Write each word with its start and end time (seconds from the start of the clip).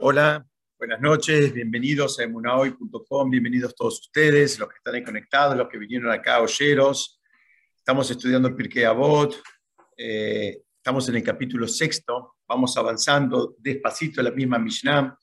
Hola, 0.00 0.46
buenas 0.78 1.00
noches, 1.00 1.52
bienvenidos 1.52 2.20
a 2.20 2.22
emunahoy.com, 2.22 3.30
bienvenidos 3.30 3.74
todos 3.74 3.98
ustedes, 3.98 4.56
los 4.56 4.68
que 4.68 4.76
están 4.76 4.94
ahí 4.94 5.02
conectados, 5.02 5.56
los 5.56 5.68
que 5.68 5.76
vinieron 5.76 6.12
acá, 6.12 6.40
oyeros. 6.40 7.20
Estamos 7.76 8.08
estudiando 8.08 8.54
Pirkei 8.54 8.84
Avot, 8.84 9.42
eh, 9.96 10.62
estamos 10.76 11.08
en 11.08 11.16
el 11.16 11.24
capítulo 11.24 11.66
sexto, 11.66 12.36
vamos 12.46 12.76
avanzando 12.76 13.56
despacito 13.58 14.22
la 14.22 14.30
misma 14.30 14.60
Mishnah. 14.60 15.18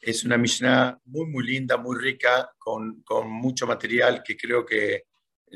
Es 0.00 0.24
una 0.24 0.38
Mishnah 0.38 0.98
muy, 1.04 1.26
muy 1.26 1.44
linda, 1.44 1.76
muy 1.76 1.98
rica, 1.98 2.50
con, 2.56 3.04
mucho 3.26 3.66
material 3.66 4.22
que 4.22 4.34
creo 4.34 4.64
que 4.64 5.08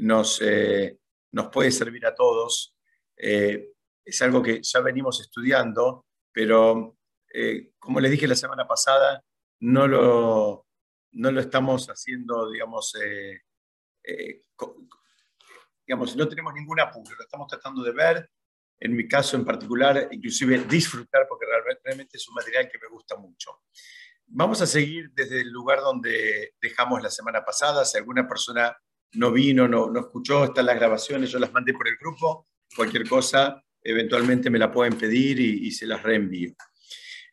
nos, 0.03 0.39
eh, 0.43 0.99
nos 1.33 1.49
puede 1.49 1.71
servir 1.71 2.05
a 2.05 2.15
todos. 2.15 2.77
Eh, 3.17 3.71
es 4.05 4.21
algo 4.21 4.43
que 4.43 4.61
ya 4.63 4.81
venimos 4.81 5.19
estudiando, 5.19 6.05
pero 6.31 7.00
eh, 7.33 7.73
como 7.79 8.01
les 8.01 8.11
dije 8.11 8.27
la 8.27 8.35
semana 8.35 8.67
pasada, 8.67 9.25
no 9.61 9.87
lo, 9.87 10.67
no 11.13 11.31
lo 11.31 11.41
estamos 11.41 11.87
haciendo, 11.89 12.51
digamos, 12.51 12.95
eh, 13.03 13.43
eh, 14.05 14.43
digamos, 15.87 16.17
no 16.17 16.29
tenemos 16.29 16.55
ningún 16.55 16.81
apuro, 16.81 17.17
lo 17.17 17.23
estamos 17.23 17.49
tratando 17.49 17.83
de 17.83 17.93
ver, 17.93 18.31
en 18.81 18.97
mi 18.97 19.07
caso 19.07 19.37
en 19.37 19.45
particular, 19.45 20.09
inclusive 20.11 20.59
disfrutar, 20.65 21.27
porque 21.29 21.47
realmente 21.85 22.17
es 22.17 22.29
un 22.29 22.35
material 22.35 22.69
que 22.71 22.79
me 22.79 22.89
gusta 22.89 23.17
mucho. 23.17 23.63
Vamos 24.27 24.63
a 24.63 24.67
seguir 24.67 25.11
desde 25.13 25.41
el 25.41 25.51
lugar 25.51 25.81
donde 25.81 26.55
dejamos 26.63 27.03
la 27.03 27.11
semana 27.11 27.45
pasada. 27.45 27.85
Si 27.85 27.99
alguna 27.99 28.29
persona 28.29 28.75
no 29.15 29.33
vino, 29.33 29.67
no, 29.67 29.91
no 29.91 30.01
escuchó, 30.01 30.45
están 30.45 30.67
las 30.67 30.77
grabaciones, 30.77 31.31
yo 31.31 31.39
las 31.39 31.53
mandé 31.53 31.75
por 31.75 31.89
el 31.89 31.97
grupo. 31.97 32.47
Cualquier 32.75 33.09
cosa, 33.09 33.63
eventualmente 33.83 34.49
me 34.49 34.59
la 34.59 34.71
pueden 34.71 34.97
pedir 34.97 35.41
y, 35.41 35.67
y 35.67 35.73
se 35.73 35.87
las 35.87 36.03
reenvío. 36.03 36.55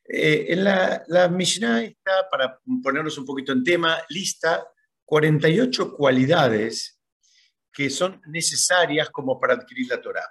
Eh, 0.08 0.46
en 0.50 0.64
la, 0.64 1.04
la 1.08 1.28
Mishnah 1.28 1.84
está, 1.84 2.30
para 2.32 2.60
ponernos 2.82 3.18
un 3.18 3.26
poquito 3.26 3.52
en 3.52 3.64
tema, 3.64 3.98
lista 4.10 4.66
48 5.06 5.94
cualidades 5.94 7.00
que 7.74 7.90
son 7.90 8.22
necesarias 8.28 9.10
como 9.10 9.40
para 9.40 9.54
adquirir 9.54 9.88
la 9.90 10.02
Torah. 10.02 10.28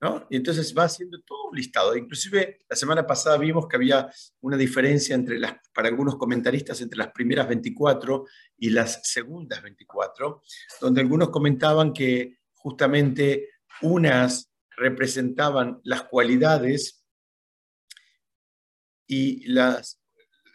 ¿no? 0.00 0.26
Y 0.28 0.36
entonces 0.36 0.74
va 0.76 0.84
haciendo 0.84 1.20
todo 1.22 1.52
listado. 1.52 1.96
Inclusive 1.96 2.60
la 2.68 2.76
semana 2.76 3.06
pasada 3.06 3.38
vimos 3.38 3.66
que 3.66 3.76
había 3.76 4.10
una 4.40 4.56
diferencia 4.56 5.14
entre 5.14 5.38
las, 5.38 5.54
para 5.74 5.88
algunos 5.88 6.16
comentaristas 6.16 6.80
entre 6.80 6.98
las 6.98 7.10
primeras 7.12 7.48
24 7.48 8.24
y 8.58 8.70
las 8.70 9.00
segundas 9.02 9.62
24, 9.62 10.42
donde 10.80 11.00
algunos 11.00 11.30
comentaban 11.30 11.92
que 11.92 12.38
justamente 12.52 13.48
unas 13.82 14.50
representaban 14.76 15.80
las 15.84 16.02
cualidades 16.04 17.03
y 19.06 19.46
las, 19.48 20.00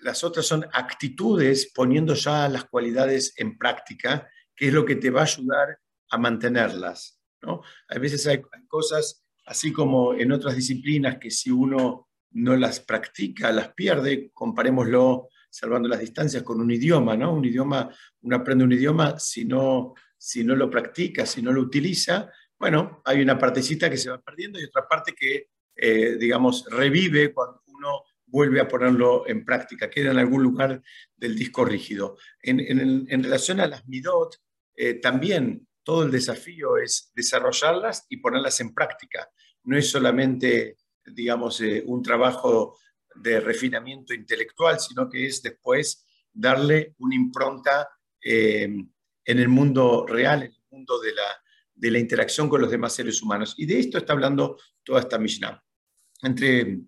las 0.01 0.23
otras 0.23 0.45
son 0.45 0.65
actitudes 0.73 1.71
poniendo 1.73 2.13
ya 2.13 2.47
las 2.49 2.65
cualidades 2.65 3.33
en 3.37 3.57
práctica, 3.57 4.29
que 4.55 4.67
es 4.67 4.73
lo 4.73 4.85
que 4.85 4.95
te 4.95 5.09
va 5.09 5.21
a 5.21 5.25
ayudar 5.25 5.79
a 6.09 6.17
mantenerlas. 6.17 7.19
¿no? 7.41 7.61
A 7.87 7.99
veces 7.99 8.25
hay, 8.27 8.41
cosas, 8.67 9.23
así 9.45 9.71
como 9.71 10.13
en 10.13 10.31
otras 10.31 10.55
disciplinas, 10.55 11.17
que 11.17 11.31
si 11.31 11.51
uno 11.51 12.09
no 12.31 12.55
las 12.55 12.79
practica, 12.79 13.51
las 13.51 13.73
pierde, 13.73 14.31
comparémoslo 14.33 15.29
salvando 15.49 15.89
las 15.89 15.99
distancias 15.99 16.43
con 16.43 16.61
un 16.61 16.69
idioma, 16.69 17.17
¿no? 17.17 17.33
Un 17.33 17.43
idioma, 17.43 17.89
uno 18.21 18.35
aprende 18.35 18.63
un 18.63 18.71
idioma 18.71 19.17
si 19.17 19.45
no, 19.45 19.95
si 20.15 20.43
no 20.43 20.55
lo 20.55 20.69
practica, 20.69 21.25
si 21.25 21.41
no 21.41 21.51
lo 21.51 21.61
utiliza, 21.61 22.29
bueno, 22.59 23.01
hay 23.05 23.21
una 23.21 23.37
partecita 23.37 23.89
que 23.89 23.97
se 23.97 24.09
va 24.09 24.21
perdiendo 24.21 24.59
y 24.59 24.65
otra 24.65 24.85
parte 24.85 25.15
que, 25.15 25.47
eh, 25.75 26.17
digamos, 26.19 26.65
revive 26.69 27.33
cuando 27.33 27.63
uno 27.67 28.03
vuelve 28.29 28.59
a 28.59 28.67
ponerlo 28.67 29.27
en 29.27 29.43
práctica, 29.43 29.89
queda 29.89 30.11
en 30.11 30.17
algún 30.17 30.43
lugar 30.43 30.81
del 31.15 31.35
disco 31.35 31.65
rígido. 31.65 32.17
En, 32.41 33.23
relación 33.23 33.59
a 33.59 33.67
las 33.67 33.87
midot, 33.87 34.35
eh, 34.75 34.95
también 34.95 35.67
todo 35.83 36.03
el 36.03 36.11
desafío 36.11 36.77
es 36.77 37.11
desarrollarlas 37.15 38.05
y 38.09 38.17
ponerlas 38.17 38.59
en 38.59 38.73
práctica. 38.73 39.29
No 39.63 39.77
es 39.77 39.89
solamente, 39.89 40.77
digamos, 41.05 41.61
eh, 41.61 41.83
un 41.85 42.01
trabajo 42.01 42.77
de 43.15 43.39
refinamiento 43.39 44.13
intelectual, 44.13 44.79
sino 44.79 45.09
que 45.09 45.25
es 45.25 45.41
después 45.41 46.05
darle 46.31 46.95
una 46.99 47.15
impronta 47.15 47.89
eh, 48.21 48.69
en 49.25 49.39
el 49.39 49.47
mundo 49.47 50.05
real, 50.07 50.43
en 50.43 50.51
el 50.51 50.63
mundo 50.69 50.99
de 50.99 51.13
la, 51.13 51.27
de 51.73 51.91
la 51.91 51.99
interacción 51.99 52.47
con 52.49 52.61
los 52.61 52.71
demás 52.71 52.93
seres 52.93 53.21
humanos. 53.21 53.55
Y 53.57 53.65
de 53.65 53.79
esto 53.79 53.97
está 53.97 54.13
hablando 54.13 54.57
toda 54.83 55.01
esta 55.01 55.17
Mishnah. 55.17 55.63
Entre 56.21 56.79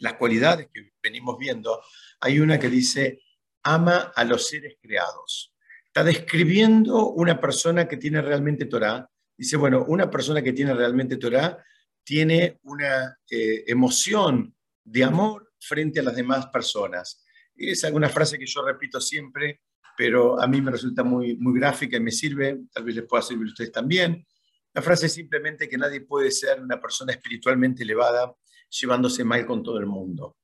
las 0.00 0.14
cualidades 0.14 0.68
que 0.72 0.92
venimos 1.02 1.38
viendo, 1.38 1.82
hay 2.20 2.40
una 2.40 2.58
que 2.58 2.68
dice, 2.68 3.22
ama 3.62 4.12
a 4.14 4.24
los 4.24 4.48
seres 4.48 4.76
creados. 4.80 5.54
Está 5.86 6.04
describiendo 6.04 7.10
una 7.10 7.40
persona 7.40 7.86
que 7.86 7.96
tiene 7.96 8.20
realmente 8.22 8.66
Torah. 8.66 9.08
Dice, 9.36 9.56
bueno, 9.56 9.84
una 9.86 10.10
persona 10.10 10.42
que 10.42 10.52
tiene 10.52 10.74
realmente 10.74 11.16
Torah 11.16 11.62
tiene 12.02 12.58
una 12.62 13.18
eh, 13.30 13.64
emoción 13.66 14.54
de 14.84 15.04
amor 15.04 15.52
frente 15.58 16.00
a 16.00 16.02
las 16.02 16.16
demás 16.16 16.46
personas. 16.46 17.24
Es 17.54 17.84
alguna 17.84 18.08
frase 18.08 18.38
que 18.38 18.46
yo 18.46 18.64
repito 18.64 19.00
siempre, 19.00 19.60
pero 19.96 20.40
a 20.40 20.46
mí 20.46 20.62
me 20.62 20.70
resulta 20.70 21.04
muy, 21.04 21.36
muy 21.36 21.58
gráfica 21.58 21.98
y 21.98 22.00
me 22.00 22.10
sirve, 22.10 22.60
tal 22.72 22.84
vez 22.84 22.96
les 22.96 23.04
pueda 23.04 23.22
servir 23.22 23.48
a 23.48 23.50
ustedes 23.50 23.72
también. 23.72 24.26
La 24.72 24.80
frase 24.80 25.06
es 25.06 25.12
simplemente 25.12 25.68
que 25.68 25.76
nadie 25.76 26.00
puede 26.00 26.30
ser 26.30 26.60
una 26.60 26.80
persona 26.80 27.12
espiritualmente 27.12 27.82
elevada 27.82 28.34
llevándose 28.70 29.24
mal 29.24 29.44
con 29.46 29.62
todo 29.62 29.78
el 29.78 29.86
mundo. 29.86 30.36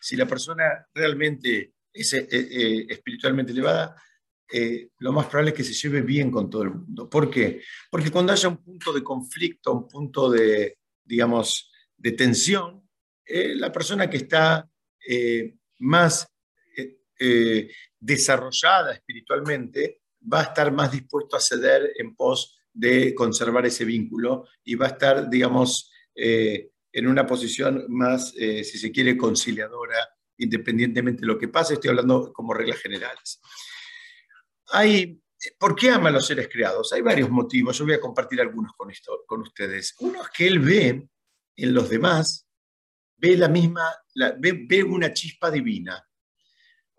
Si 0.00 0.16
la 0.16 0.26
persona 0.26 0.86
realmente 0.92 1.74
es 1.92 2.12
eh, 2.14 2.26
eh, 2.30 2.86
espiritualmente 2.88 3.52
elevada, 3.52 3.96
eh, 4.52 4.90
lo 4.98 5.12
más 5.12 5.26
probable 5.26 5.50
es 5.50 5.56
que 5.56 5.64
se 5.64 5.72
lleve 5.72 6.02
bien 6.02 6.30
con 6.30 6.50
todo 6.50 6.62
el 6.62 6.70
mundo. 6.70 7.08
¿Por 7.08 7.30
qué? 7.30 7.62
Porque 7.90 8.10
cuando 8.10 8.32
haya 8.32 8.48
un 8.48 8.62
punto 8.62 8.92
de 8.92 9.02
conflicto, 9.02 9.72
un 9.72 9.88
punto 9.88 10.30
de, 10.30 10.78
digamos, 11.02 11.70
de 11.96 12.12
tensión, 12.12 12.82
la 13.26 13.72
persona 13.72 14.10
que 14.10 14.18
está 14.18 14.68
más 15.78 16.28
desarrollada 17.98 18.92
espiritualmente 18.92 20.02
va 20.30 20.40
a 20.40 20.42
estar 20.42 20.70
más 20.70 20.92
dispuesto 20.92 21.36
a 21.36 21.40
ceder 21.40 21.92
en 21.96 22.14
pos 22.14 22.58
de 22.70 23.14
conservar 23.14 23.64
ese 23.64 23.86
vínculo 23.86 24.46
y 24.62 24.74
va 24.74 24.86
a 24.86 24.90
estar, 24.90 25.30
digamos, 25.30 25.90
en 26.94 27.08
una 27.08 27.26
posición 27.26 27.86
más, 27.88 28.32
eh, 28.38 28.62
si 28.62 28.78
se 28.78 28.92
quiere, 28.92 29.16
conciliadora, 29.16 30.08
independientemente 30.38 31.22
de 31.22 31.26
lo 31.26 31.36
que 31.36 31.48
pase. 31.48 31.74
Estoy 31.74 31.90
hablando 31.90 32.32
como 32.32 32.54
reglas 32.54 32.78
generales. 32.78 33.40
Hay, 34.68 35.20
¿Por 35.58 35.74
qué 35.74 35.90
ama 35.90 36.08
a 36.08 36.12
los 36.12 36.26
seres 36.26 36.48
creados? 36.48 36.92
Hay 36.92 37.02
varios 37.02 37.30
motivos. 37.30 37.76
Yo 37.76 37.84
voy 37.84 37.94
a 37.94 38.00
compartir 38.00 38.40
algunos 38.40 38.74
con, 38.76 38.92
esto, 38.92 39.24
con 39.26 39.42
ustedes. 39.42 39.96
Uno 39.98 40.22
es 40.22 40.28
que 40.30 40.46
él 40.46 40.60
ve 40.60 41.08
en 41.56 41.74
los 41.74 41.90
demás, 41.90 42.46
ve 43.16 43.36
la 43.36 43.48
misma, 43.48 43.92
ve, 44.38 44.84
una 44.84 45.12
chispa 45.12 45.50
divina. 45.50 46.00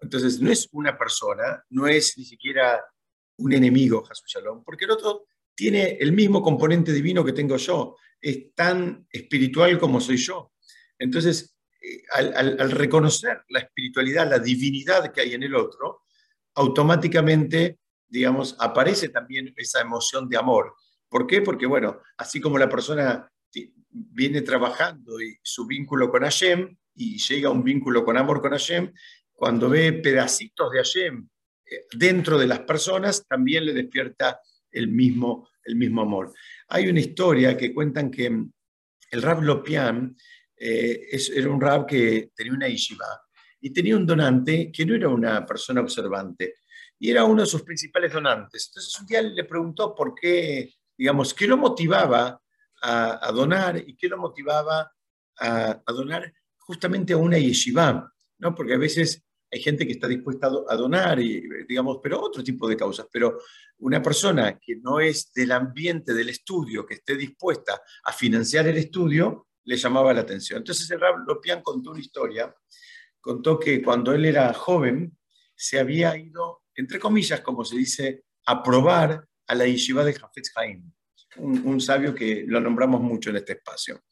Entonces, 0.01 0.41
no 0.41 0.51
es 0.51 0.67
una 0.73 0.97
persona, 0.97 1.63
no 1.69 1.88
es 1.88 2.17
ni 2.17 2.25
siquiera 2.25 2.83
un 3.38 3.53
enemigo, 3.53 4.03
Jesús 4.03 4.25
Shalom, 4.27 4.62
porque 4.66 4.83
el 4.83 4.91
otro 4.91 5.25
tiene 5.56 5.98
el 6.00 6.12
mismo 6.12 6.42
componente 6.42 6.92
divino 6.92 7.24
que 7.24 7.34
tengo 7.34 7.58
yo 7.58 7.96
es 8.22 8.54
tan 8.54 9.08
espiritual 9.10 9.80
como 9.80 10.02
soy 10.02 10.18
yo. 10.18 10.54
Entonces, 11.00 11.56
eh, 11.82 12.04
al, 12.12 12.72
reconocer 12.72 13.44
la 13.50 13.60
espiritualidad, 13.60 14.30
la 14.30 14.40
divinidad 14.40 15.12
que 15.12 15.22
hay 15.22 15.34
en 15.34 15.44
el 15.44 15.56
otro, 15.56 16.02
automáticamente, 16.56 17.80
digamos, 18.08 18.56
aparece 18.60 19.10
también 19.10 19.54
esa 19.56 19.82
emoción 19.82 20.28
de 20.28 20.38
amor. 20.38 20.76
¿Por 21.08 21.28
qué? 21.28 21.42
Porque, 21.42 21.66
bueno, 21.66 22.02
así 22.18 22.42
como 22.42 22.58
la 22.58 22.70
persona 22.70 23.32
viene 23.92 24.42
trabajando 24.42 25.22
y 25.22 25.38
su 25.42 25.66
vínculo 25.66 26.10
con 26.12 26.24
Hashem 26.24 26.76
y 26.96 27.18
llega 27.18 27.50
a 27.50 27.52
un 27.52 27.64
vínculo 27.64 28.04
con 28.04 28.18
amor 28.18 28.42
con 28.42 28.52
Hashem, 28.52 28.92
cuando 29.34 29.69
ve 29.69 29.94
pedacitos 29.94 30.72
de 30.72 30.78
Hashem 30.80 31.30
eh, 31.66 31.86
dentro 31.94 32.38
de 32.38 32.48
las 32.48 32.60
personas, 32.60 33.25
también 33.28 33.66
le 33.66 33.74
despierta 33.74 34.40
el 34.75 34.89
mismo, 34.89 35.50
el 35.63 35.75
mismo 35.75 36.01
amor. 36.01 36.33
Hay 36.68 36.88
una 36.88 37.00
historia 37.00 37.57
que 37.57 37.74
cuentan 37.74 38.12
que 38.12 38.25
el 38.25 39.22
Rab 39.22 39.42
Lopian 39.42 40.16
eh, 40.57 41.07
era 41.36 41.50
un 41.50 41.62
Rab 41.62 41.86
que 41.86 42.31
tenía 42.36 42.54
una 42.54 42.68
yeshiva 42.68 43.22
y 43.60 43.72
tenía 43.72 43.95
un 43.95 44.06
donante 44.06 44.72
que 44.72 44.86
no 44.86 44.95
era 44.95 45.10
una 45.10 45.45
persona 45.45 45.81
observante 45.81 46.56
y 47.00 47.10
era 47.10 47.24
uno 47.24 47.42
de 47.42 47.48
sus 47.48 47.63
principales 47.63 48.13
donantes. 48.13 48.68
Entonces 48.68 49.00
un 49.00 49.06
día 49.06 49.22
le 49.22 49.44
preguntó 49.44 49.95
por 49.95 50.13
qué, 50.13 50.74
digamos, 50.98 51.33
qué 51.33 51.48
lo 51.48 51.57
motivaba 51.57 52.39
a, 52.81 53.31
donar 53.33 53.77
y 53.77 53.95
qué 53.95 54.07
lo 54.07 54.18
motivaba 54.18 54.92
a, 55.39 55.81
a, 55.86 55.92
donar 55.92 56.31
justamente 56.57 57.13
a 57.13 57.18
una 57.18 57.38
yeshiva, 57.38 58.13
¿no? 58.38 58.54
Porque 58.54 58.75
a 58.75 58.77
veces 58.77 59.25
hay 59.56 59.62
gente 59.62 59.86
que 59.86 59.94
está 59.94 60.07
dispuesta 60.07 60.50
a 60.68 60.75
donar, 60.75 61.19
y, 61.19 61.42
digamos, 61.68 62.00
pero 62.04 62.22
otro 62.22 62.44
tipo 62.44 62.68
de 62.68 62.75
causas. 62.75 63.07
Pero 63.12 63.40
una 63.80 64.02
persona 64.02 64.60
que 64.60 64.75
no 64.75 65.00
es 65.00 65.31
del 65.34 65.52
ambiente 65.54 66.13
del 66.13 66.30
estudio, 66.30 66.86
que 66.86 66.96
esté 66.96 67.16
dispuesta 67.16 67.81
a 68.04 68.12
financiar 68.12 68.68
el 68.68 68.78
estudio, 68.78 69.48
le 69.63 69.78
llamaba 69.78 70.13
la 70.13 70.22
atención. 70.22 70.57
Entonces 70.57 70.92
el 70.92 71.00
Rab 71.00 71.25
Lopian 71.25 71.62
contó 71.62 71.92
una 71.92 72.00
historia 72.00 72.54
contó 73.25 73.60
que 73.60 73.81
cuando 73.81 74.13
él 74.13 74.24
era 74.24 74.54
joven 74.54 75.18
se 75.56 75.80
había 75.80 76.16
ido, 76.16 76.62
entre 76.75 77.00
comillas, 77.00 77.42
como 77.42 77.66
se 77.66 77.75
dice, 77.75 78.24
a 78.46 78.62
probar 78.62 79.28
a 79.48 79.56
la 79.56 79.66
yeshiva 79.66 80.06
de 80.06 80.13
Jafetz 80.13 80.51
Haim, 80.56 80.92
un, 81.38 81.81
sabio 81.81 82.13
que 82.13 82.46
lo 82.48 82.62
nombramos 82.62 83.01
mucho 83.01 83.31
en 83.31 83.38
este 83.38 83.54
espacio. 83.54 84.04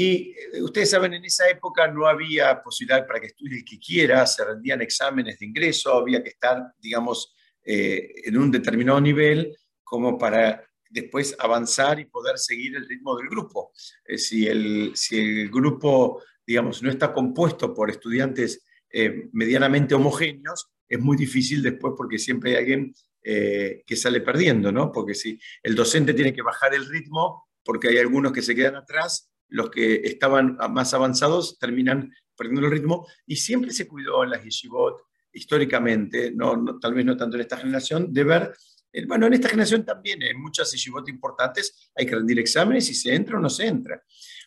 Y 0.00 0.30
eh, 0.30 0.62
ustedes 0.62 0.90
saben, 0.90 1.12
en 1.14 1.24
esa 1.24 1.48
época 1.50 1.88
no 1.88 2.06
había 2.06 2.62
posibilidad 2.62 3.04
para 3.04 3.18
que 3.18 3.26
estudie 3.26 3.56
el 3.56 3.64
que 3.64 3.80
quiera, 3.80 4.24
se 4.28 4.44
rendían 4.44 4.80
exámenes 4.80 5.40
de 5.40 5.46
ingreso, 5.46 5.92
había 5.92 6.22
que 6.22 6.28
estar, 6.28 6.72
digamos, 6.78 7.34
eh, 7.64 8.12
en 8.24 8.38
un 8.38 8.48
determinado 8.52 9.00
nivel 9.00 9.56
como 9.82 10.16
para 10.16 10.64
después 10.88 11.34
avanzar 11.40 11.98
y 11.98 12.04
poder 12.04 12.38
seguir 12.38 12.76
el 12.76 12.88
ritmo 12.88 13.16
del 13.16 13.28
grupo. 13.28 13.72
Eh, 14.06 14.18
si, 14.18 14.46
el, 14.46 14.92
si 14.94 15.18
el 15.18 15.50
grupo, 15.50 16.22
digamos, 16.46 16.80
no 16.80 16.90
está 16.90 17.12
compuesto 17.12 17.74
por 17.74 17.90
estudiantes 17.90 18.64
eh, 18.92 19.28
medianamente 19.32 19.96
homogéneos, 19.96 20.70
es 20.88 21.00
muy 21.00 21.16
difícil 21.16 21.60
después 21.60 21.94
porque 21.96 22.20
siempre 22.20 22.52
hay 22.52 22.56
alguien 22.58 22.94
que 23.20 23.96
sale 23.96 24.22
perdiendo, 24.22 24.72
¿no? 24.72 24.90
Porque 24.90 25.14
si 25.14 25.38
el 25.62 25.74
docente 25.74 26.14
tiene 26.14 26.32
que 26.32 26.40
bajar 26.40 26.72
el 26.72 26.86
ritmo, 26.86 27.46
porque 27.62 27.88
hay 27.88 27.98
algunos 27.98 28.32
que 28.32 28.40
se 28.40 28.54
quedan 28.54 28.76
atrás, 28.76 29.28
los 29.48 29.70
que 29.70 29.96
estaban 30.04 30.56
más 30.70 30.94
avanzados 30.94 31.58
terminan 31.58 32.12
perdiendo 32.36 32.66
el 32.66 32.72
ritmo, 32.72 33.06
y 33.26 33.36
siempre 33.36 33.72
se 33.72 33.88
cuidó 33.88 34.24
en 34.24 34.30
las 34.30 34.44
yeshivot 34.44 35.02
históricamente, 35.32 36.32
no, 36.32 36.78
tal 36.78 36.94
vez 36.94 37.04
no 37.04 37.16
tanto 37.16 37.36
en 37.36 37.42
esta 37.42 37.56
generación, 37.56 38.12
de 38.12 38.24
ver, 38.24 38.52
eh, 38.92 39.04
bueno, 39.06 39.26
en 39.26 39.34
esta 39.34 39.48
generación 39.48 39.84
también, 39.84 40.22
en 40.22 40.40
muchas 40.40 40.70
yeshivot 40.72 41.08
importantes, 41.08 41.90
hay 41.94 42.06
que 42.06 42.14
rendir 42.14 42.38
exámenes 42.38 42.88
y 42.90 42.94
se 42.94 43.14
entra 43.14 43.36
o 43.36 43.40
no 43.40 43.50
se 43.50 43.66
entra. 43.66 44.02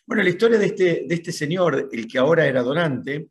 Bueno, 0.06 0.22
la 0.22 0.30
historia 0.30 0.58
de 0.58 0.66
este, 0.66 1.04
de 1.06 1.14
este 1.14 1.32
señor, 1.32 1.88
el 1.92 2.08
que 2.08 2.18
ahora 2.18 2.46
era 2.46 2.62
donante, 2.62 3.28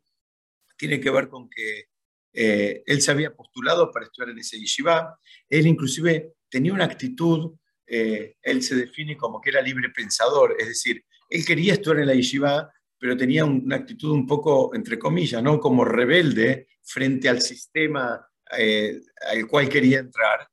tiene 0.76 1.00
que 1.00 1.10
ver 1.10 1.28
con 1.28 1.48
que 1.50 1.86
eh, 2.32 2.82
él 2.86 3.02
se 3.02 3.10
había 3.10 3.34
postulado 3.34 3.90
para 3.90 4.06
estudiar 4.06 4.30
en 4.30 4.38
ese 4.38 4.58
yeshiva, 4.58 5.18
él 5.48 5.66
inclusive 5.66 6.34
tenía 6.48 6.72
una 6.72 6.84
actitud, 6.84 7.54
eh, 7.86 8.36
él 8.40 8.62
se 8.62 8.74
define 8.74 9.16
como 9.16 9.40
que 9.40 9.50
era 9.50 9.60
libre 9.60 9.90
pensador, 9.90 10.56
es 10.58 10.68
decir, 10.68 11.04
él 11.32 11.44
quería 11.46 11.72
estudiar 11.72 12.00
en 12.00 12.08
la 12.08 12.14
yeshiva, 12.14 12.70
pero 12.98 13.16
tenía 13.16 13.44
una 13.44 13.76
actitud 13.76 14.10
un 14.10 14.26
poco, 14.26 14.74
entre 14.74 14.98
comillas, 14.98 15.42
¿no? 15.42 15.58
como 15.58 15.84
rebelde 15.84 16.68
frente 16.82 17.28
al 17.28 17.40
sistema 17.40 18.24
eh, 18.56 19.00
al 19.30 19.46
cual 19.46 19.68
quería 19.68 20.00
entrar. 20.00 20.46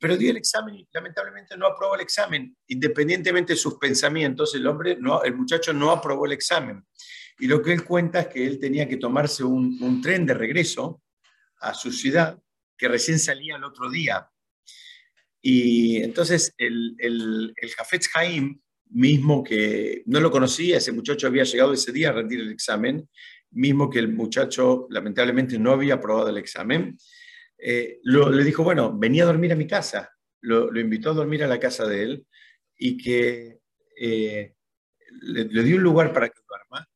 Pero 0.00 0.16
dio 0.16 0.30
el 0.30 0.38
examen 0.38 0.76
y 0.76 0.88
lamentablemente 0.92 1.56
no 1.56 1.66
aprobó 1.66 1.94
el 1.94 2.00
examen. 2.00 2.56
Independientemente 2.68 3.52
de 3.52 3.58
sus 3.58 3.74
pensamientos, 3.74 4.54
el 4.54 4.66
hombre, 4.66 4.96
no, 4.98 5.22
el 5.22 5.34
muchacho 5.34 5.72
no 5.72 5.90
aprobó 5.90 6.24
el 6.24 6.32
examen. 6.32 6.86
Y 7.38 7.46
lo 7.46 7.60
que 7.62 7.72
él 7.72 7.84
cuenta 7.84 8.20
es 8.20 8.28
que 8.28 8.46
él 8.46 8.58
tenía 8.58 8.88
que 8.88 8.96
tomarse 8.96 9.44
un, 9.44 10.00
tren 10.00 10.24
de 10.24 10.34
regreso 10.34 11.02
a 11.60 11.74
su 11.74 11.92
ciudad, 11.92 12.38
que 12.76 12.88
recién 12.88 13.18
salía 13.18 13.56
el 13.56 13.64
otro 13.64 13.90
día. 13.90 14.28
Y 15.42 16.02
entonces 16.02 16.54
el, 16.56 16.94
el, 16.98 17.52
el 17.56 17.70
Jafetz 17.70 18.08
Haim, 18.14 18.60
mismo 18.90 19.42
que 19.42 20.02
no 20.06 20.20
lo 20.20 20.30
conocía, 20.30 20.78
ese 20.78 20.92
muchacho 20.92 21.26
había 21.26 21.44
llegado 21.44 21.72
ese 21.72 21.92
día 21.92 22.10
a 22.10 22.12
rendir 22.12 22.40
el 22.40 22.50
examen, 22.50 23.08
mismo 23.50 23.88
que 23.88 23.98
el 23.98 24.08
muchacho 24.08 24.86
lamentablemente 24.90 25.58
no 25.58 25.72
había 25.72 25.94
aprobado 25.94 26.28
el 26.28 26.38
examen, 26.38 26.96
eh, 27.58 28.00
le 28.02 28.44
dijo, 28.44 28.62
bueno, 28.62 28.96
venía 28.96 29.24
a 29.24 29.26
dormir 29.26 29.52
a 29.52 29.56
mi 29.56 29.66
casa, 29.66 30.10
lo, 30.40 30.78
invitó 30.78 31.10
a 31.10 31.14
dormir 31.14 31.42
a 31.42 31.48
la 31.48 31.58
casa 31.58 31.86
de 31.86 32.02
él 32.02 32.26
y 32.76 32.96
que 32.96 33.58
eh, 33.96 34.54
le, 35.22 35.62
dio 35.62 35.76
un 35.76 35.82
lugar 35.82 36.12
para 36.12 36.28
que 36.28 36.40
duerma 36.48 36.88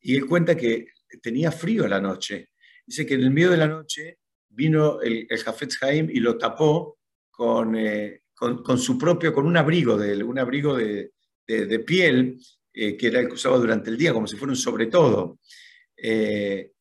y 0.00 0.16
él 0.16 0.26
cuenta 0.26 0.56
que 0.56 0.86
tenía 1.22 1.50
frío 1.50 1.88
la 1.88 2.00
noche. 2.00 2.50
Dice 2.86 3.06
que 3.06 3.14
en 3.14 3.22
el 3.22 3.30
medio 3.30 3.50
de 3.50 3.56
la 3.56 3.66
noche 3.66 4.18
vino 4.48 5.00
el, 5.00 5.26
el 5.28 5.38
Jafetz 5.38 5.82
Haim 5.82 6.08
y 6.10 6.20
lo 6.20 6.38
tapó 6.38 6.98
con, 7.30 7.74
eh, 7.74 8.22
con, 8.34 8.78
su 8.78 8.98
propio, 8.98 9.32
con 9.32 9.46
un 9.46 9.56
abrigo 9.56 9.96
de 9.96 10.12
él, 10.12 10.22
un 10.22 10.38
abrigo 10.38 10.76
de, 10.76 11.12
de, 11.46 11.78
piel, 11.80 12.38
eh, 12.72 12.96
que 12.96 13.06
era 13.06 13.20
el 13.20 13.28
que 13.28 13.34
usaba 13.34 13.58
durante 13.58 13.90
el 13.90 13.98
día, 13.98 14.12
como 14.12 14.26
si 14.26 14.36
fuera 14.36 14.52
un 14.52 14.56
sobre 14.56 14.86
todo. 14.86 15.38
Eh, 15.96 16.72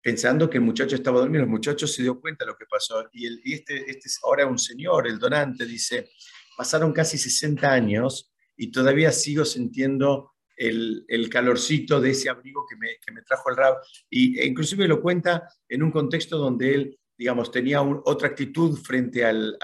pensando 0.00 0.50
que 0.50 0.58
el 0.58 0.64
muchacho 0.64 0.96
estaba 0.96 1.20
dormido, 1.20 1.44
el 1.44 1.50
muchacho 1.50 1.86
se 1.86 2.02
dio 2.02 2.20
cuenta 2.20 2.44
de 2.44 2.50
lo 2.50 2.56
que 2.56 2.66
pasó. 2.66 3.08
Y, 3.12 3.52
este, 3.52 3.90
este 3.90 4.08
es 4.08 4.18
ahora 4.24 4.46
un 4.46 4.58
señor, 4.58 5.06
el 5.06 5.18
donante, 5.18 5.64
dice, 5.64 6.10
pasaron 6.56 6.92
casi 6.92 7.18
60 7.18 7.70
años 7.70 8.32
y 8.56 8.70
todavía 8.70 9.12
sigo 9.12 9.44
sintiendo 9.44 10.32
el, 10.56 11.04
el 11.08 11.28
calorcito 11.28 12.00
de 12.00 12.10
ese 12.10 12.28
abrigo 12.28 12.66
que 12.68 12.76
me, 12.76 12.98
que 13.04 13.12
me 13.12 13.22
trajo 13.22 13.50
el 13.50 13.56
rab. 13.56 13.76
Y, 14.10 14.38
e 14.38 14.46
inclusive 14.46 14.88
lo 14.88 15.00
cuenta 15.00 15.48
en 15.68 15.82
un 15.82 15.90
contexto 15.90 16.36
donde 16.36 16.74
él, 16.74 16.98
digamos, 17.16 17.50
tenía 17.50 17.82
otra 17.82 18.28
actitud 18.28 18.76
frente 18.78 19.24
al, 19.24 19.56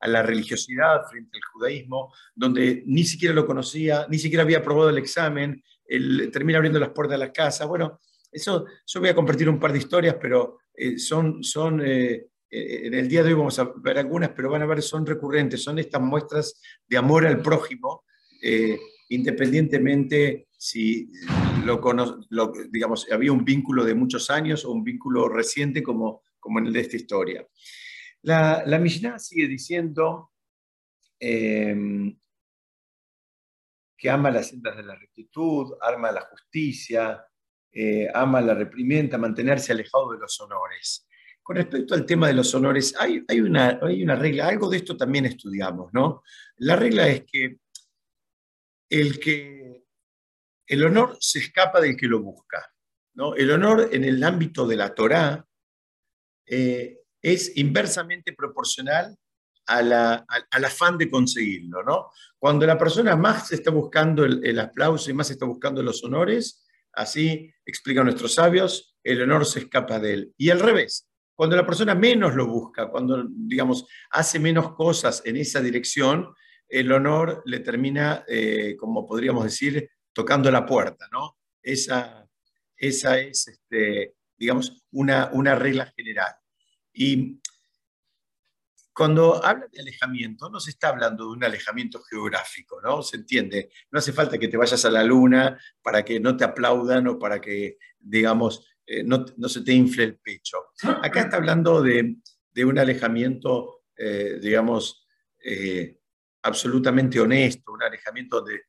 a 0.00 0.08
la 0.08 0.22
religiosidad 0.22 1.02
frente 1.10 1.36
al 1.36 1.42
judaísmo, 1.52 2.12
donde 2.34 2.82
ni 2.86 3.04
siquiera 3.04 3.34
lo 3.34 3.46
conocía, 3.46 4.06
ni 4.08 4.18
siquiera 4.18 4.42
había 4.42 4.58
aprobado 4.58 4.90
el 4.90 4.98
examen, 4.98 5.62
él 5.84 6.30
termina 6.32 6.58
abriendo 6.58 6.80
las 6.80 6.90
puertas 6.90 7.18
de 7.18 7.26
la 7.26 7.32
casa. 7.32 7.66
Bueno, 7.66 8.00
eso, 8.32 8.64
yo 8.86 9.00
voy 9.00 9.08
a 9.08 9.14
compartir 9.14 9.48
un 9.48 9.58
par 9.58 9.72
de 9.72 9.78
historias, 9.78 10.16
pero 10.20 10.58
eh, 10.74 10.98
son, 10.98 11.42
son 11.42 11.84
eh, 11.84 12.28
eh, 12.50 12.80
en 12.84 12.94
el 12.94 13.08
día 13.08 13.22
de 13.22 13.30
hoy 13.30 13.34
vamos 13.34 13.58
a 13.58 13.72
ver 13.76 13.98
algunas, 13.98 14.30
pero 14.30 14.50
van 14.50 14.62
a 14.62 14.66
ver, 14.66 14.82
son 14.82 15.04
recurrentes, 15.04 15.62
son 15.62 15.78
estas 15.78 16.00
muestras 16.00 16.60
de 16.86 16.96
amor 16.96 17.26
al 17.26 17.42
prójimo, 17.42 18.04
independientemente 19.10 20.48
si 20.56 21.10
lo, 21.64 21.80
lo, 22.30 22.52
digamos, 22.70 23.06
había 23.12 23.32
un 23.32 23.44
vínculo 23.44 23.84
de 23.84 23.94
muchos 23.94 24.30
años 24.30 24.64
o 24.64 24.72
un 24.72 24.82
vínculo 24.82 25.28
reciente 25.28 25.82
como, 25.82 26.22
como 26.38 26.58
en 26.58 26.66
el 26.66 26.72
de 26.72 26.80
esta 26.80 26.96
historia. 26.96 27.46
La, 28.22 28.62
la 28.66 28.78
Mishnah 28.78 29.18
sigue 29.18 29.48
diciendo 29.48 30.32
em, 31.18 32.18
que 33.96 34.10
ama 34.10 34.30
las 34.30 34.48
sendas 34.48 34.76
de 34.76 34.82
la 34.82 34.94
rectitud, 34.94 35.74
ama 35.80 36.12
la 36.12 36.22
justicia, 36.22 37.24
eh, 37.72 38.08
ama 38.12 38.40
la 38.40 38.54
reprimenda, 38.54 39.18
mantenerse 39.18 39.72
alejado 39.72 40.12
de 40.12 40.18
los 40.18 40.40
honores. 40.40 41.06
Con 41.42 41.56
respecto 41.56 41.94
al 41.94 42.06
tema 42.06 42.28
de 42.28 42.34
los 42.34 42.54
honores, 42.54 42.94
hay, 42.98 43.24
hay, 43.26 43.40
una, 43.40 43.78
hay 43.82 44.02
una 44.02 44.16
regla, 44.16 44.48
algo 44.48 44.68
de 44.68 44.78
esto 44.78 44.96
también 44.96 45.26
estudiamos, 45.26 45.92
¿no? 45.92 46.22
La 46.56 46.76
regla 46.76 47.08
es 47.08 47.24
que 47.24 47.58
el, 48.90 49.18
que 49.18 49.84
el 50.66 50.84
honor 50.84 51.16
se 51.20 51.38
escapa 51.40 51.80
del 51.80 51.96
que 51.96 52.06
lo 52.06 52.20
busca. 52.20 52.72
¿no? 53.14 53.34
El 53.34 53.50
honor 53.50 53.88
en 53.92 54.04
el 54.04 54.22
ámbito 54.22 54.66
de 54.66 54.76
la 54.76 54.94
Torá 54.94 55.44
eh, 56.46 56.99
es 57.22 57.56
inversamente 57.56 58.32
proporcional 58.32 59.16
al 59.66 60.64
afán 60.64 60.98
de 60.98 61.08
conseguirlo, 61.08 61.84
¿no? 61.84 62.10
Cuando 62.38 62.66
la 62.66 62.76
persona 62.76 63.14
más 63.14 63.52
está 63.52 63.70
buscando 63.70 64.24
el, 64.24 64.58
aplauso 64.58 65.10
y 65.10 65.14
más 65.14 65.30
está 65.30 65.46
buscando 65.46 65.82
los 65.82 66.02
honores, 66.02 66.66
así 66.92 67.52
explican 67.64 68.04
nuestros 68.04 68.34
sabios, 68.34 68.96
el 69.04 69.22
honor 69.22 69.46
se 69.46 69.60
escapa 69.60 70.00
de 70.00 70.14
él. 70.14 70.34
Y 70.36 70.50
al 70.50 70.58
revés, 70.58 71.08
cuando 71.36 71.56
la 71.56 71.64
persona 71.64 71.94
menos 71.94 72.34
lo 72.34 72.46
busca, 72.46 72.90
cuando, 72.90 73.24
digamos, 73.28 73.86
hace 74.10 74.40
menos 74.40 74.74
cosas 74.74 75.22
en 75.24 75.36
esa 75.36 75.60
dirección, 75.60 76.34
el 76.68 76.90
honor 76.92 77.42
le 77.46 77.60
termina, 77.60 78.24
eh, 78.26 78.76
como 78.78 79.06
podríamos 79.06 79.44
decir, 79.44 79.88
tocando 80.12 80.50
la 80.50 80.66
puerta, 80.66 81.06
¿no? 81.12 81.38
Esa, 81.62 82.26
esa 82.76 83.18
es, 83.18 83.46
este, 83.48 84.14
digamos, 84.36 84.84
una, 84.90 85.30
una 85.32 85.54
regla 85.54 85.92
general. 85.96 86.34
Y 86.92 87.40
cuando 88.92 89.42
habla 89.44 89.66
de 89.72 89.80
alejamiento, 89.80 90.50
no 90.50 90.60
se 90.60 90.70
está 90.70 90.88
hablando 90.88 91.24
de 91.24 91.30
un 91.30 91.44
alejamiento 91.44 92.02
geográfico, 92.02 92.80
¿no? 92.82 93.02
Se 93.02 93.16
entiende. 93.16 93.70
No 93.90 93.98
hace 93.98 94.12
falta 94.12 94.36
que 94.36 94.48
te 94.48 94.56
vayas 94.56 94.84
a 94.84 94.90
la 94.90 95.02
luna 95.02 95.58
para 95.82 96.04
que 96.04 96.20
no 96.20 96.36
te 96.36 96.44
aplaudan 96.44 97.06
o 97.06 97.18
para 97.18 97.40
que, 97.40 97.78
digamos, 97.98 98.66
eh, 98.84 99.02
no, 99.04 99.24
se 99.48 99.62
te 99.62 99.72
infle 99.72 100.04
el 100.04 100.18
pecho. 100.18 100.58
Acá 101.02 101.20
está 101.20 101.36
hablando 101.36 101.80
de, 101.80 102.16
un 102.62 102.78
alejamiento, 102.78 103.84
eh, 103.96 104.38
digamos, 104.42 105.06
eh, 105.42 105.96
absolutamente 106.42 107.20
honesto, 107.20 107.72
un 107.72 107.82
alejamiento 107.82 108.42
de 108.42 108.64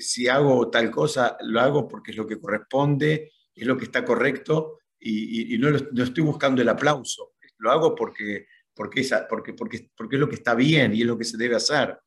si 0.00 0.26
hago 0.26 0.68
tal 0.68 0.90
cosa, 0.90 1.36
lo 1.42 1.60
hago 1.60 1.86
porque 1.86 2.10
es 2.10 2.16
lo 2.16 2.26
que 2.26 2.40
corresponde, 2.40 3.30
es 3.54 3.66
lo 3.66 3.76
que 3.76 3.84
está 3.84 4.04
correcto 4.04 4.80
y, 4.98 5.56
no, 5.58 5.70
no 5.70 6.02
estoy 6.02 6.24
buscando 6.24 6.60
el 6.60 6.68
aplauso 6.68 7.35
lo 7.58 7.70
hago 7.70 7.94
porque, 7.94 8.46
porque, 8.74 9.08
porque, 9.28 9.54
porque, 9.54 9.90
porque 9.96 10.16
es 10.16 10.20
lo 10.20 10.28
que 10.28 10.36
está 10.36 10.54
bien 10.54 10.94
y 10.94 11.00
es 11.00 11.06
lo 11.06 11.16
que 11.16 11.24
se 11.24 11.36
debe 11.36 11.56
hacer. 11.56 11.98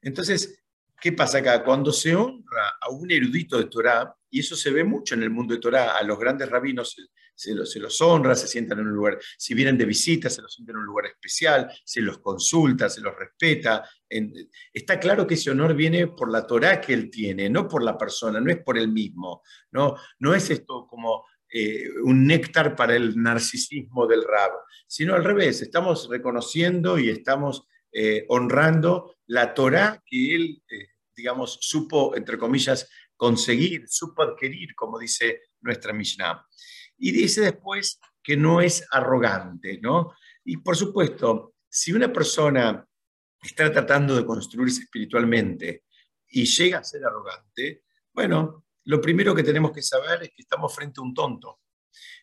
Entonces, 0.00 0.64
¿qué 1.00 1.12
pasa 1.12 1.38
acá? 1.38 1.64
Cuando 1.64 1.92
se 1.92 2.14
honra 2.14 2.78
a 2.80 2.90
un 2.90 3.10
erudito 3.10 3.58
de 3.58 3.66
Torah, 3.66 4.14
y 4.30 4.40
eso 4.40 4.56
se 4.56 4.70
ve 4.70 4.84
mucho 4.84 5.14
en 5.14 5.22
el 5.22 5.30
mundo 5.30 5.54
de 5.54 5.60
Torah, 5.60 5.96
a 5.96 6.02
los 6.02 6.18
grandes 6.18 6.48
rabinos 6.48 6.94
se, 7.34 7.54
los, 7.54 7.70
se, 7.70 7.78
los, 7.78 8.00
honra, 8.00 8.34
se 8.34 8.46
sientan 8.46 8.80
en 8.80 8.88
un 8.88 8.94
lugar, 8.94 9.18
si 9.36 9.54
vienen 9.54 9.78
de 9.78 9.84
visita, 9.84 10.28
se 10.28 10.42
los 10.42 10.52
sientan 10.52 10.76
en 10.76 10.80
un 10.80 10.86
lugar 10.86 11.06
especial, 11.06 11.70
se 11.84 12.00
los 12.00 12.18
consulta, 12.18 12.88
se 12.88 13.00
los 13.00 13.14
respeta. 13.16 13.88
está 14.72 14.98
claro 14.98 15.26
que 15.26 15.34
ese 15.34 15.50
honor 15.50 15.74
viene 15.74 16.08
por 16.08 16.30
la 16.30 16.46
Torah 16.46 16.80
que 16.80 16.92
él 16.92 17.10
tiene, 17.10 17.48
no 17.48 17.68
por 17.68 17.82
la 17.82 17.96
persona, 17.96 18.40
no 18.40 18.50
es 18.50 18.62
por 18.62 18.76
él 18.76 18.88
mismo. 18.88 19.42
No, 19.70 19.96
no 20.18 20.34
es 20.34 20.50
esto 20.50 20.86
como 20.86 21.24
eh, 21.50 21.88
un 22.02 22.26
néctar 22.26 22.76
para 22.76 22.94
el 22.94 23.20
narcisismo 23.20 24.06
del 24.06 24.22
rab, 24.22 24.52
sino 24.86 25.14
al 25.14 25.24
revés, 25.24 25.62
estamos 25.62 26.08
reconociendo 26.10 26.98
y 26.98 27.08
estamos 27.08 27.66
eh, 27.90 28.26
honrando 28.28 29.16
la 29.26 29.54
Torah 29.54 30.02
que 30.04 30.34
él, 30.34 30.62
eh, 30.70 30.88
digamos, 31.16 31.58
supo, 31.60 32.14
entre 32.16 32.36
comillas, 32.36 32.88
conseguir, 33.16 33.88
supo 33.88 34.22
adquirir, 34.22 34.74
como 34.74 34.98
dice 34.98 35.40
nuestra 35.60 35.92
Mishnah. 35.92 36.46
Y 36.98 37.12
dice 37.12 37.40
después 37.40 37.98
que 38.22 38.36
no 38.36 38.60
es 38.60 38.86
arrogante, 38.90 39.78
¿no? 39.80 40.12
Y 40.44 40.58
por 40.58 40.76
supuesto, 40.76 41.54
si 41.68 41.92
una 41.92 42.12
persona 42.12 42.86
está 43.42 43.72
tratando 43.72 44.16
de 44.16 44.26
construirse 44.26 44.82
espiritualmente 44.82 45.84
y 46.28 46.44
llega 46.44 46.78
a 46.78 46.84
ser 46.84 47.04
arrogante, 47.04 47.84
bueno, 48.12 48.66
lo 48.88 49.02
primero 49.02 49.34
que 49.34 49.42
tenemos 49.42 49.72
que 49.72 49.82
saber 49.82 50.22
es 50.22 50.30
que 50.30 50.40
estamos 50.40 50.74
frente 50.74 50.98
a 50.98 51.02
un 51.02 51.12
tonto, 51.12 51.60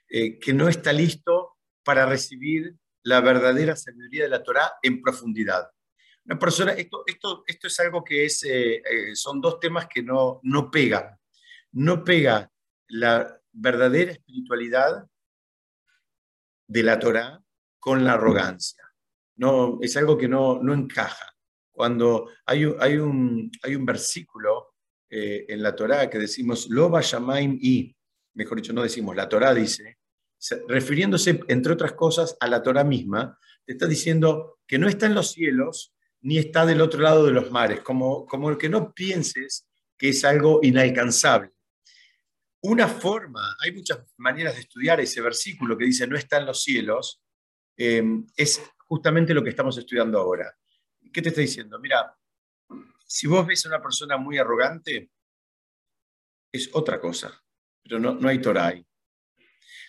eh, 0.10 0.39
que 0.39 0.51
no 0.51 0.67
está 0.67 0.91
listo 0.91 1.57
para 1.84 2.07
recibir 2.07 2.75
la 3.03 3.22
verdadera 3.22 3.75
sabiduría 3.75 4.24
de 4.24 4.29
la 4.29 4.41
Torá 4.41 4.74
en 4.81 5.00
profundidad. 5.00 5.69
Una 6.25 6.39
persona, 6.39 6.72
esto, 6.72 7.03
esto, 7.05 7.43
esto 7.45 7.67
es 7.67 7.79
algo 7.79 8.03
que 8.03 8.25
es, 8.25 8.43
eh, 8.45 8.77
eh, 8.77 9.15
son 9.15 9.39
dos 9.39 9.60
temas 9.60 9.88
que 9.88 10.01
no, 10.01 10.39
no 10.41 10.72
pegan. 10.72 11.15
No 11.74 12.03
pega 12.03 12.51
la 12.88 13.39
verdadera 13.51 14.13
espiritualidad 14.13 15.05
de 16.67 16.81
la 16.81 16.98
Torá 16.98 17.43
con 17.77 18.03
la 18.03 18.13
arrogancia. 18.13 18.84
No, 19.36 19.77
es 19.84 19.95
algo 19.98 20.17
que 20.17 20.27
no, 20.27 20.63
no 20.63 20.74
encaja. 20.74 21.31
Cuando 21.72 22.31
hay, 22.43 22.65
hay, 22.79 22.98
un, 22.98 23.51
hay 23.62 23.75
un 23.75 23.86
versículo 23.86 24.64
eh, 25.09 25.45
en 25.47 25.62
la 25.62 25.75
Torá 25.75 26.09
que 26.09 26.17
decimos, 26.17 26.67
Loba 26.69 27.01
Shamaim 27.01 27.57
y, 27.62 27.95
mejor 28.33 28.62
dicho, 28.62 28.74
no 28.74 28.83
decimos, 28.83 29.15
la 29.15 29.29
Torá 29.29 29.53
dice, 29.53 29.97
refiriéndose, 30.67 31.39
entre 31.47 31.74
otras 31.74 31.93
cosas, 31.93 32.35
a 32.39 32.47
la 32.47 32.62
Torá 32.62 32.83
misma, 32.83 33.38
te 33.65 33.74
está 33.74 33.88
diciendo 33.88 34.59
que 34.67 34.77
no 34.77 34.88
está 34.88 35.05
en 35.05 35.15
los 35.15 35.31
cielos 35.31 35.93
ni 36.21 36.38
está 36.38 36.65
del 36.65 36.81
otro 36.81 37.01
lado 37.01 37.25
de 37.25 37.31
los 37.31 37.51
mares, 37.51 37.81
como, 37.81 38.25
como 38.25 38.50
el 38.50 38.57
que 38.57 38.69
no 38.69 38.93
pienses 38.93 39.67
que 39.97 40.09
es 40.09 40.25
algo 40.25 40.59
inalcanzable. 40.63 41.51
Una 42.62 42.88
forma, 42.88 43.55
hay 43.59 43.71
muchas 43.71 44.00
maneras 44.17 44.55
de 44.55 44.62
estudiar 44.62 45.00
ese 45.00 45.21
versículo 45.21 45.77
que 45.77 45.85
dice 45.85 46.07
no 46.07 46.17
está 46.17 46.38
en 46.38 46.47
los 46.47 46.63
cielos, 46.63 47.21
eh, 47.77 48.03
es 48.35 48.62
justamente 48.88 49.33
lo 49.33 49.43
que 49.43 49.51
estamos 49.51 49.77
estudiando 49.77 50.19
ahora. 50.19 50.51
¿Qué 51.13 51.21
te 51.21 51.29
está 51.29 51.41
diciendo? 51.41 51.79
Mira, 51.79 52.17
si 53.05 53.27
vos 53.27 53.45
ves 53.45 53.65
a 53.65 53.69
una 53.69 53.81
persona 53.81 54.17
muy 54.17 54.38
arrogante, 54.38 55.09
es 56.51 56.69
otra 56.74 57.00
cosa, 57.00 57.43
pero 57.83 58.00
no, 58.00 58.15
no 58.15 58.27
hay 58.27 58.39
Torah 58.39 58.67
ahí. 58.67 58.85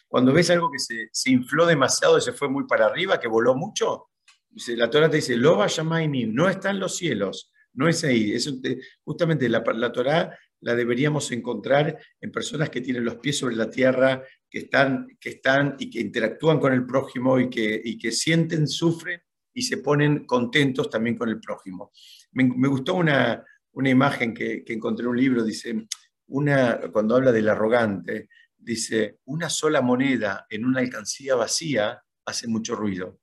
Cuando 0.08 0.32
ves 0.32 0.50
algo 0.50 0.70
que 0.70 0.78
se, 0.78 1.08
se, 1.12 1.30
infló 1.30 1.66
demasiado 1.66 2.18
y 2.18 2.20
se 2.20 2.32
fue 2.32 2.49
muy 2.49 2.66
para 2.66 2.87
arriba, 2.87 3.18
que 3.18 3.28
voló 3.28 3.54
mucho, 3.54 4.11
la 4.68 4.88
Torah 4.88 5.11
te 5.11 5.16
dice, 5.16 5.37
Loba 5.37 5.66
Shamaimim, 5.66 6.32
no 6.32 6.49
está 6.49 6.70
en 6.70 6.80
los 6.80 6.96
cielos, 6.96 7.52
no 7.75 7.88
es 7.88 8.02
ahí. 8.04 8.32
Eso, 8.32 8.52
justamente 9.04 9.49
la, 9.49 9.62
la 9.75 9.92
Torah 9.92 10.38
la 10.61 10.75
deberíamos 10.75 11.30
encontrar 11.32 11.99
en 12.20 12.32
personas 12.32 12.70
que 12.70 12.80
tienen 12.80 13.04
los 13.04 13.16
pies 13.16 13.38
sobre 13.38 13.56
la 13.56 13.70
tierra, 13.70 14.23
que 14.49 14.61
están, 14.61 15.06
que 15.20 15.30
están 15.30 15.76
y 15.78 15.90
que 15.90 16.00
interactúan 16.00 16.58
con 16.58 16.73
el 16.73 16.87
prójimo 16.87 17.38
y 17.38 17.50
que, 17.50 17.80
y 17.85 17.99
que 17.99 18.11
sienten, 18.11 18.66
sufren 18.66 19.20
y 19.52 19.62
se 19.62 19.78
ponen 19.78 20.26
contentos 20.26 20.88
también 20.90 21.16
con 21.16 21.28
el 21.28 21.40
prójimo. 21.40 21.92
Me, 22.37 22.69
gustó 22.69 22.95
una, 22.95 23.43
una 23.73 23.88
imagen 23.88 24.35
que, 24.35 24.62
encontré 24.66 25.05
en 25.05 25.11
un 25.11 25.16
libro, 25.16 25.43
dice, 25.43 25.87
una, 26.26 26.78
cuando 26.93 27.16
habla 27.16 27.33
del 27.33 27.49
arrogante, 27.49 28.28
dice, 28.55 29.21
una 29.25 29.49
sola 29.49 29.81
moneda 29.81 30.47
en 30.50 30.66
una 30.66 30.81
alcancía 30.81 31.35
vacía 31.35 32.02
hace 32.26 32.47
mucho 32.47 32.76
ruido. 32.76 33.21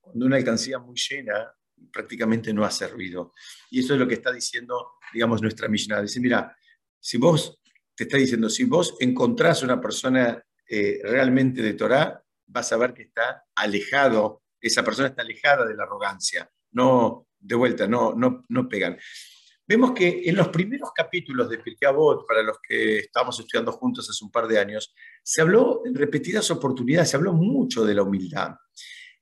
Cuando 0.00 0.26
una 0.26 0.36
alcancía 0.36 0.78
muy 0.78 0.96
llena 0.96 1.52
prácticamente 1.92 2.52
no 2.52 2.64
hace 2.64 2.86
ruido. 2.86 3.32
Y 3.70 3.80
eso 3.80 3.94
es 3.94 4.00
lo 4.00 4.06
que 4.06 4.14
está 4.14 4.30
diciendo, 4.30 4.92
digamos, 5.12 5.42
nuestra 5.42 5.66
Mishnah. 5.66 6.02
Dice, 6.02 6.20
mira, 6.20 6.56
si 7.00 7.18
vos, 7.18 7.60
te 7.94 8.04
está 8.04 8.18
diciendo, 8.18 8.48
si 8.48 8.64
vos 8.64 8.96
encontrás 9.00 9.62
una 9.62 9.80
persona 9.80 10.44
eh, 10.68 11.00
realmente 11.02 11.60
de 11.60 11.74
Torah, 11.74 12.22
vas 12.46 12.72
a 12.72 12.76
ver 12.76 12.94
que 12.94 13.02
está 13.02 13.46
alejado, 13.56 14.44
esa 14.60 14.84
persona 14.84 15.08
está 15.08 15.22
alejada 15.22 15.66
de 15.66 15.74
la 15.74 15.82
arrogancia. 15.82 16.48
No, 16.72 17.26
de 17.38 17.54
vuelta, 17.54 17.86
no, 17.86 18.14
no, 18.14 18.44
no 18.48 18.68
pegan. 18.68 18.98
Vemos 19.66 19.92
que 19.92 20.22
en 20.24 20.34
los 20.34 20.48
primeros 20.48 20.90
capítulos 20.92 21.48
de 21.48 21.58
Pirkei 21.58 21.90
para 22.26 22.42
los 22.42 22.58
que 22.66 22.98
estábamos 22.98 23.38
estudiando 23.38 23.70
juntos 23.72 24.10
hace 24.10 24.24
un 24.24 24.30
par 24.30 24.48
de 24.48 24.58
años, 24.58 24.92
se 25.22 25.40
habló 25.40 25.82
en 25.84 25.94
repetidas 25.94 26.50
oportunidades, 26.50 27.10
se 27.10 27.16
habló 27.16 27.32
mucho 27.32 27.84
de 27.84 27.94
la 27.94 28.02
humildad. 28.02 28.54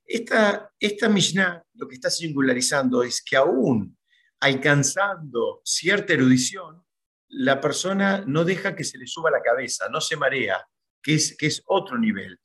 Esta, 0.03 0.71
esta 0.79 1.07
Mishnah 1.07 1.63
lo 1.75 1.87
que 1.87 1.95
está 1.95 2.09
singularizando 2.09 3.03
es 3.03 3.21
que 3.21 3.35
aún 3.35 3.95
alcanzando 4.39 5.61
cierta 5.63 6.13
erudición, 6.13 6.83
la 7.27 7.61
persona 7.61 8.23
no 8.25 8.43
deja 8.43 8.75
que 8.75 8.83
se 8.83 8.97
le 8.97 9.05
suba 9.05 9.29
la 9.29 9.41
cabeza, 9.41 9.87
no 9.91 10.01
se 10.01 10.15
marea, 10.15 10.65
que 11.01 11.13
es, 11.13 11.37
que 11.37 11.45
es 11.45 11.61
otro 11.67 11.97
nivel. 11.97 12.39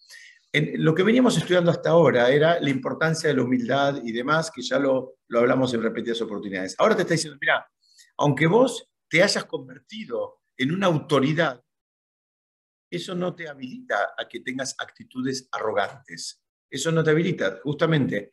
En, 0.55 0.83
lo 0.83 0.95
que 0.95 1.03
veníamos 1.03 1.37
estudiando 1.37 1.71
hasta 1.71 1.91
ahora 1.91 2.31
era 2.31 2.59
la 2.61 2.71
importancia 2.71 3.29
de 3.29 3.37
la 3.37 3.43
humildad 3.43 4.01
y 4.03 4.13
demás, 4.13 4.51
que 4.51 4.63
ya 4.63 4.79
lo, 4.79 5.19
lo 5.29 5.41
hablamos 5.41 5.75
en 5.75 5.83
repetidas 5.83 6.23
oportunidades. 6.23 6.75
Ahora 6.79 6.97
te 6.97 7.03
está 7.03 7.15
diciendo, 7.15 7.39
mira, 7.41 7.67
aunque 8.17 8.47
vos 8.47 8.89
te 9.09 9.23
hayas 9.23 9.45
convertido 9.45 10.41
en 10.57 10.73
una 10.73 10.87
autoridad, 10.87 11.63
eso 12.91 13.15
no 13.15 13.35
te 13.35 13.49
habilita 13.49 14.15
a 14.17 14.27
que 14.29 14.41
tengas 14.41 14.75
actitudes 14.79 15.49
arrogantes 15.53 16.45
eso 16.75 16.91
no 16.91 17.05
te 17.05 17.11
habilita. 17.11 17.61
Justamente, 17.63 18.33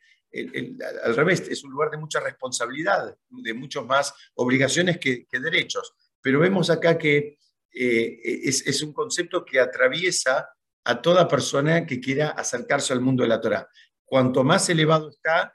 al 1.04 1.14
revés, 1.14 1.48
es 1.48 1.62
un 1.62 1.70
lugar 1.70 1.90
de 1.90 1.96
mucha 1.96 2.18
responsabilidad, 2.18 3.16
de 3.28 3.54
muchas 3.54 3.84
más 3.86 4.12
obligaciones 4.34 4.98
que, 4.98 5.26
derechos. 5.30 5.94
Pero 6.20 6.40
vemos 6.40 6.68
acá 6.68 6.98
que 6.98 7.38
eh, 7.72 8.20
es, 8.44 8.82
un 8.82 8.92
concepto 8.92 9.44
que 9.44 9.60
atraviesa 9.60 10.48
a 10.84 11.00
toda 11.00 11.28
persona 11.28 11.86
que 11.86 12.00
quiera 12.00 12.30
acercarse 12.30 12.92
al 12.92 13.00
mundo 13.00 13.22
de 13.22 13.28
la 13.28 13.40
Torah. 13.40 13.68
Cuanto 14.04 14.44
más 14.44 14.68
elevado 14.68 15.10
está, 15.10 15.52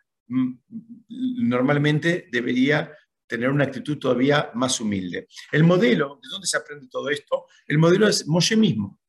normalmente 1.07 2.27
debería 2.31 2.91
tener 3.27 3.50
una 3.50 3.65
actitud 3.65 3.98
todavía 3.98 4.51
más 4.53 4.79
humilde. 4.79 5.27
El 5.51 5.63
modelo, 5.63 6.19
¿de 6.22 6.29
dónde 6.29 6.48
se 6.48 6.57
aprende 6.57 6.88
todo 6.89 7.10
esto? 7.10 7.46
El 7.67 7.77
modelo 7.77 8.07
es 8.07 8.27
Moshe 8.27 8.55
mismo. 8.55 9.00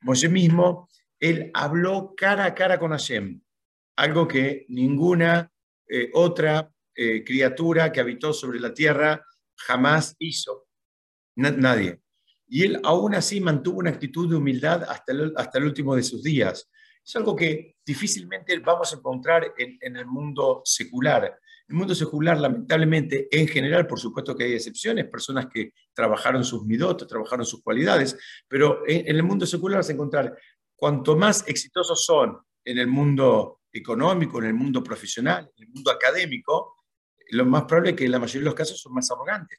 Moshe 0.00 0.28
mismo 0.28 0.88
él 1.18 1.50
habló 1.54 2.14
cara 2.16 2.44
a 2.44 2.54
cara 2.54 2.78
con 2.78 2.90
Hashem, 2.90 3.40
algo 3.96 4.28
que 4.28 4.66
ninguna 4.68 5.50
eh, 5.88 6.10
otra 6.12 6.70
eh, 6.94 7.24
criatura 7.24 7.90
que 7.90 8.00
habitó 8.00 8.32
sobre 8.32 8.60
la 8.60 8.74
tierra 8.74 9.24
jamás 9.56 10.14
hizo. 10.18 10.66
nadie. 11.36 12.00
Y 12.48 12.64
él 12.64 12.80
aún 12.84 13.14
así 13.14 13.40
mantuvo 13.40 13.78
una 13.78 13.90
actitud 13.90 14.28
de 14.28 14.36
humildad 14.36 14.84
hasta 14.84 15.12
el, 15.58 15.64
último 15.64 15.96
de 15.96 16.02
sus 16.02 16.22
días. 16.22 16.70
Es 17.04 17.16
algo 17.16 17.34
que 17.34 17.76
difícilmente 17.84 18.58
vamos 18.60 18.92
a 18.92 18.96
encontrar 18.96 19.54
en, 19.56 19.96
el 19.96 20.06
mundo 20.06 20.62
secular. 20.64 21.38
El 21.68 21.74
mundo 21.74 21.94
secular, 21.94 22.38
lamentablemente, 22.38 23.28
en 23.30 23.48
general, 23.48 23.86
por 23.86 23.98
supuesto 23.98 24.36
que 24.36 24.44
hay 24.44 24.52
excepciones, 24.54 25.06
personas 25.06 25.46
que 25.52 25.72
trabajaron 25.92 26.44
sus 26.44 26.64
midotos, 26.64 27.08
trabajaron 27.08 27.44
sus 27.44 27.62
cualidades, 27.62 28.16
pero 28.46 28.82
en, 28.86 29.16
el 29.16 29.22
mundo 29.24 29.46
secular 29.46 29.78
vas 29.78 29.88
a 29.88 29.92
encontrar 29.92 30.36
cuanto 30.76 31.16
más 31.16 31.46
exitosos 31.48 32.04
son 32.04 32.38
en 32.64 32.78
el 32.78 32.86
mundo 32.86 33.62
económico, 33.72 34.38
en 34.38 34.46
el 34.46 34.54
mundo 34.54 34.82
profesional, 34.82 35.50
en 35.56 35.64
el 35.64 35.70
mundo 35.70 35.90
académico, 35.90 36.76
lo 37.30 37.44
más 37.44 37.64
probable 37.64 37.90
es 37.90 37.96
que 37.96 38.04
en 38.04 38.12
la 38.12 38.18
mayoría 38.18 38.40
de 38.40 38.46
los 38.46 38.54
casos 38.54 38.80
son 38.80 38.94
más 38.94 39.10
arrogantes. 39.10 39.58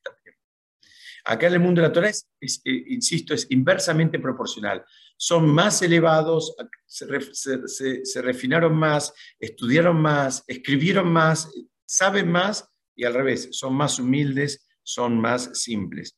Acá 1.27 1.47
en 1.47 1.55
el 1.55 1.59
mundo 1.59 1.81
de 1.81 1.87
la 1.89 1.93
Torah, 1.93 2.07
es, 2.07 2.29
eh, 2.63 2.83
insisto, 2.87 3.33
es 3.33 3.47
inversamente 3.49 4.17
proporcional. 4.17 4.85
Son 5.17 5.45
más 5.49 5.81
elevados, 5.81 6.55
se, 6.85 8.21
refinaron 8.21 8.73
más, 8.73 9.13
estudiaron 9.37 10.01
más, 10.01 10.45
escribieron 10.47 11.11
más, 11.11 11.51
saben 11.85 12.31
más 12.31 12.69
y 12.95 13.03
al 13.03 13.13
revés, 13.13 13.49
son 13.51 13.75
más 13.75 13.99
humildes, 13.99 14.69
son 14.81 15.19
más 15.19 15.59
simples. 15.59 16.17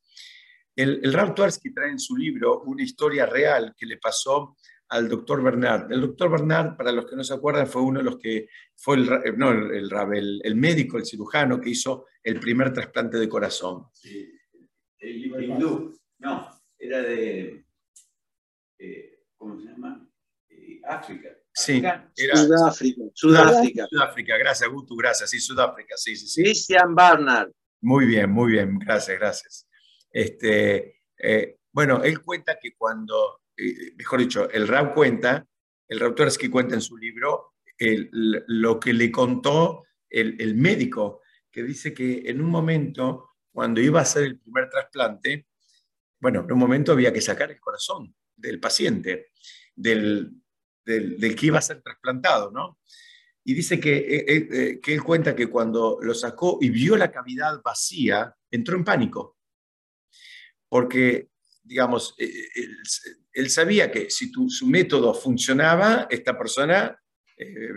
El, 0.75 0.99
el 1.03 1.11
Rav 1.11 1.33
trae 1.33 1.49
en 1.89 1.99
su 1.99 2.15
libro 2.15 2.61
una 2.61 2.83
historia 2.83 3.25
real 3.25 3.73
que 3.75 3.87
le 3.87 3.97
pasó 3.97 4.57
al 4.89 5.09
doctor 5.09 5.41
Bernard. 5.41 5.91
El 5.91 6.01
doctor 6.01 6.29
Bernard, 6.29 6.77
para 6.77 6.91
los 6.91 7.07
que 7.07 7.15
no 7.15 7.23
se 7.23 7.33
acuerdan, 7.33 7.65
fue 7.65 7.81
uno 7.81 7.99
de 7.99 8.05
los 8.05 8.19
que 8.19 8.47
fue 8.75 8.97
el, 8.97 9.37
no, 9.37 9.49
el, 9.49 10.41
el, 10.43 10.55
médico, 10.55 10.97
el 10.99 11.05
cirujano 11.05 11.59
que 11.59 11.71
hizo 11.71 12.05
el 12.21 12.39
primer 12.39 12.71
trasplante 12.71 13.17
de 13.17 13.27
corazón. 13.27 13.87
Sí. 13.93 14.38
El 14.99 15.43
hindú, 15.43 15.97
no, 16.19 16.49
era 16.77 17.01
de, 17.01 17.65
eh, 18.77 19.23
¿cómo 19.35 19.59
se 19.59 19.67
llama? 19.67 20.07
Eh, 20.49 20.81
África. 20.83 21.29
Sí, 21.53 21.77
era 21.77 22.35
Sudáfrica. 22.35 23.03
Sudáfrica. 23.13 23.87
Sudáfrica, 23.87 24.37
gracias, 24.37 24.69
Gutu, 24.69 24.95
gracias. 24.95 25.29
Sí, 25.29 25.39
Sudáfrica, 25.39 25.95
sí, 25.97 26.15
sí, 26.15 26.27
sí. 26.27 26.43
Christian 26.43 26.93
Barnard. 26.93 27.51
Muy 27.81 28.05
bien, 28.05 28.29
muy 28.29 28.53
bien, 28.53 28.77
gracias, 28.77 29.17
gracias. 29.17 29.67
Este, 30.11 31.01
Bueno, 31.71 32.03
él 32.03 32.21
cuenta 32.21 32.57
que 32.61 32.73
cuando, 32.75 33.41
eh, 33.55 33.93
mejor 33.95 34.19
dicho, 34.19 34.49
el 34.49 34.67
Rab 34.67 34.93
cuenta, 34.93 35.45
el 35.87 35.99
Rab 35.99 36.15
que 36.15 36.51
cuenta 36.51 36.75
en 36.75 36.81
su 36.81 36.97
libro, 36.97 37.53
lo 37.79 38.79
que 38.79 38.93
le 38.93 39.11
contó 39.11 39.85
el, 40.09 40.55
médico, 40.55 41.21
que 41.51 41.63
dice 41.63 41.93
que 41.93 42.23
en 42.25 42.41
un 42.41 42.49
momento, 42.49 43.28
cuando 43.51 43.81
iba 43.81 43.99
a 43.99 44.03
hacer 44.03 44.23
el 44.23 44.39
primer 44.39 44.69
trasplante, 44.69 45.47
bueno, 46.19 46.41
en 46.41 46.51
un 46.51 46.59
momento 46.59 46.91
había 46.91 47.13
que 47.13 47.21
sacar 47.21 47.51
el 47.51 47.59
corazón 47.59 48.13
del 48.35 48.59
paciente, 48.59 49.31
del, 49.75 50.31
del, 50.83 51.35
que 51.35 51.45
iba 51.45 51.59
a 51.59 51.63
ser 51.63 51.81
trasplantado, 51.81 52.51
¿no? 52.51 52.79
Y 53.43 53.53
dice 53.53 53.79
que, 53.79 53.97
eh, 53.97 54.25
eh, 54.27 54.79
que 54.81 54.93
él 54.93 55.03
cuenta 55.03 55.35
que 55.35 55.47
cuando 55.47 55.97
lo 56.01 56.13
sacó 56.13 56.57
y 56.61 56.69
vio 56.69 56.97
la 56.97 57.11
cavidad 57.11 57.61
vacía, 57.63 58.35
entró 58.51 58.75
en 58.75 58.83
pánico. 58.83 59.37
Porque, 60.67 61.29
digamos, 61.63 62.15
eh, 62.17 62.49
él, 63.33 63.49
sabía 63.49 63.91
que 63.91 64.09
si 64.09 64.31
su 64.49 64.67
método 64.67 65.13
funcionaba, 65.13 66.07
esta 66.09 66.37
persona, 66.37 66.99
eh, 67.37 67.71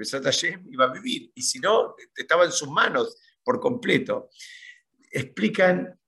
iba 0.71 0.85
a 0.85 0.93
vivir. 0.93 1.31
Y 1.35 1.43
si 1.43 1.59
no, 1.59 1.95
estaba 2.15 2.45
en 2.45 2.53
sus 2.53 2.69
manos 2.69 3.17
por 3.43 3.61
completo. 3.61 4.29
Explican 5.13 6.01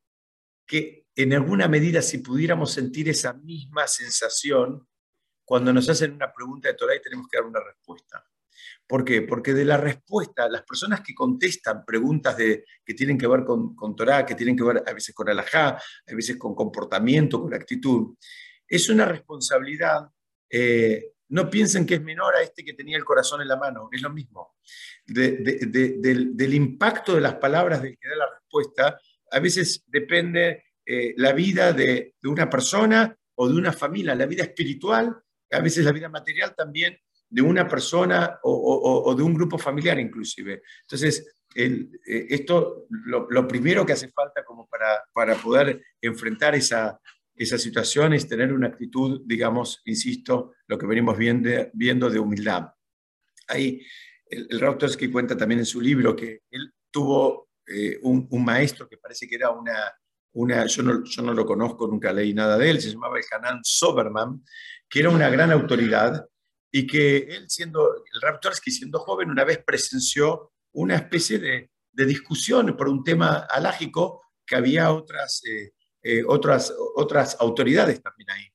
que 0.67 1.07
en 1.15 1.33
alguna 1.33 1.69
medida, 1.69 2.03
si 2.03 2.19
pudiéramos 2.19 2.73
sentir 2.73 3.09
esa 3.09 3.35
misma 3.35 3.87
sensación, 3.87 4.89
cuando 5.45 5.73
nos 5.73 5.89
hacen 5.89 6.13
una 6.13 6.33
pregunta 6.33 6.69
de 6.69 6.75
Torah 6.75 6.97
y 6.97 7.03
tenemos 7.03 7.29
que 7.29 7.37
dar 7.37 7.47
una 7.47 7.61
respuesta. 7.61 8.25
¿Por 8.87 9.05
qué? 9.05 9.23
Porque 9.23 9.53
de 9.53 9.65
la 9.65 9.77
respuesta, 9.77 10.49
las 10.49 10.63
personas 10.63 11.01
que 11.03 11.15
contestan 11.15 11.85
preguntas 11.85 12.37
de, 12.37 12.65
que 12.85 12.95
tienen 12.95 13.19
que 13.19 13.27
ver 13.27 13.45
con, 13.45 13.75
con 13.75 13.95
Torah, 13.95 14.25
que 14.25 14.35
tienen 14.35 14.57
que 14.57 14.65
ver 14.65 14.83
a 14.87 14.93
veces 14.93 15.15
con 15.15 15.29
alajá, 15.29 15.69
a 15.71 16.15
veces 16.15 16.37
con 16.37 16.55
comportamiento, 16.55 17.43
con 17.43 17.55
actitud, 17.55 18.17
es 18.67 18.89
una 18.89 19.05
responsabilidad. 19.05 20.09
Eh, 20.49 21.13
no 21.29 21.51
piensen 21.51 21.87
que 21.87 21.95
es 21.95 22.03
menor 22.03 22.37
a 22.37 22.43
este 22.43 22.65
que 22.65 22.75
tenía 22.75 22.97
el 22.97 23.05
corazón 23.05 23.41
en 23.41 23.49
la 23.49 23.57
mano, 23.57 23.89
es 23.93 24.03
lo 24.03 24.11
mismo. 24.11 24.57
del, 25.07 26.55
impacto 26.55 27.15
de 27.15 27.21
las 27.21 27.35
palabras 27.35 27.83
del 27.83 27.99
que 27.99 28.09
da 28.09 28.17
la 28.17 28.31
respuesta, 28.31 28.44
a 29.31 29.41
veces 29.41 29.85
depende 29.87 30.65
eh, 30.87 31.15
la 31.17 31.33
vida 31.33 31.73
de, 31.73 32.15
una 32.25 32.49
persona 32.49 33.17
o 33.37 33.49
de 33.49 33.55
una 33.55 33.73
familia, 33.73 34.15
la 34.15 34.27
vida 34.27 34.45
espiritual, 34.45 35.17
a 35.51 35.61
veces 35.61 35.85
la 35.85 35.93
vida 35.93 36.09
material 36.09 36.55
también 36.55 36.97
de 37.29 37.43
una 37.43 37.67
persona 37.67 38.39
o, 38.43 39.15
de 39.17 39.23
un 39.23 39.35
grupo 39.35 39.59
familiar 39.59 39.99
inclusive. 39.99 40.63
Entonces, 40.83 41.37
eh, 41.55 41.89
esto 42.07 42.87
lo, 42.91 43.49
primero 43.49 43.85
que 43.85 43.95
hace 43.95 44.09
falta 44.11 44.45
como 44.45 44.69
para, 44.69 45.03
para 45.13 45.35
poder 45.35 45.83
enfrentar 46.01 46.55
esa, 46.55 47.01
esa 47.35 47.59
situación 47.59 48.13
es 48.13 48.29
tener 48.29 48.53
una 48.53 48.69
actitud, 48.69 49.23
digamos, 49.25 49.83
insisto, 49.85 50.53
lo 50.67 50.79
que 50.79 50.87
venimos 50.87 51.17
viendo, 51.19 51.51
viendo 51.73 52.09
de 52.09 52.19
humildad. 52.19 52.69
Ahí 53.49 53.81
el, 54.27 54.49
el 54.51 54.97
que 54.97 55.11
cuenta 55.11 55.37
también 55.37 55.61
en 55.61 55.67
su 55.67 55.81
libro 55.81 56.15
que 56.15 56.43
él 56.51 56.73
tuvo 56.91 57.44
eh, 57.67 57.99
un, 58.03 58.29
maestro 58.45 58.89
que 58.89 58.99
parece 58.99 59.27
que 59.27 59.37
era 59.37 59.51
una, 59.51 59.93
una 60.33 60.67
yo, 60.67 60.83
no, 60.83 61.05
yo 61.05 61.23
no 61.23 61.33
lo 61.33 61.47
conozco, 61.47 61.87
nunca 61.87 62.13
leí 62.13 62.35
nada 62.35 62.59
de 62.59 62.71
él, 62.71 62.81
se 62.81 62.91
llamaba 62.91 63.19
el 63.19 63.25
Hanan 63.31 63.61
Soberman, 63.63 64.45
que 64.89 65.01
era 65.01 65.11
una 65.11 65.31
gran 65.31 65.51
autoridad 65.51 66.27
y 66.71 66.87
que 66.87 67.19
él 67.19 67.47
siendo, 67.49 67.95
el 67.95 68.21
Raptorsky 68.21 68.71
siendo 68.71 68.99
joven, 68.99 69.31
una 69.31 69.45
vez 69.45 69.63
presenció 69.65 70.53
una 70.73 70.97
especie 70.97 71.39
de, 71.39 71.71
de 71.93 72.05
discusión 72.05 72.77
por 72.77 72.89
un 72.89 73.05
tema 73.05 73.47
alágico 73.49 74.23
que 74.45 74.57
había 74.57 74.93
otras, 74.93 75.43
eh, 75.45 75.73
eh, 76.03 76.23
otras, 76.27 76.75
otras 76.97 77.37
autoridades 77.41 78.03
también 78.03 78.31
ahí. 78.31 78.49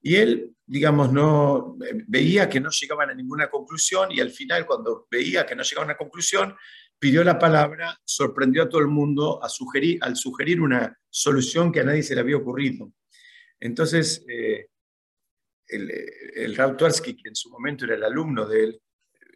Y 0.00 0.16
él, 0.16 0.54
digamos, 0.66 1.12
no 1.12 1.76
veía 2.06 2.48
que 2.48 2.60
no 2.60 2.70
llegaban 2.70 3.10
a 3.10 3.14
ninguna 3.14 3.48
conclusión 3.48 4.12
y 4.12 4.20
al 4.20 4.30
final, 4.30 4.66
cuando 4.66 5.06
veía 5.10 5.44
que 5.44 5.56
no 5.56 5.62
llegaban 5.62 5.88
a 5.88 5.92
una 5.92 5.98
conclusión, 5.98 6.56
pidió 6.98 7.22
la 7.24 7.38
palabra, 7.38 7.98
sorprendió 8.04 8.64
a 8.64 8.68
todo 8.68 8.80
el 8.80 8.88
mundo 8.88 9.42
a 9.42 9.48
sugerir, 9.48 9.98
al 10.02 10.16
sugerir 10.16 10.60
una 10.60 10.98
solución 11.08 11.72
que 11.72 11.80
a 11.80 11.84
nadie 11.84 12.02
se 12.02 12.14
le 12.14 12.20
había 12.20 12.36
ocurrido. 12.36 12.92
Entonces, 13.60 14.24
eh, 14.28 14.68
el, 15.66 15.90
el 16.34 16.56
que 16.56 17.16
en 17.24 17.34
su 17.34 17.50
momento 17.50 17.84
era 17.84 17.94
el 17.94 18.04
alumno 18.04 18.46
de 18.46 18.64
él, 18.64 18.82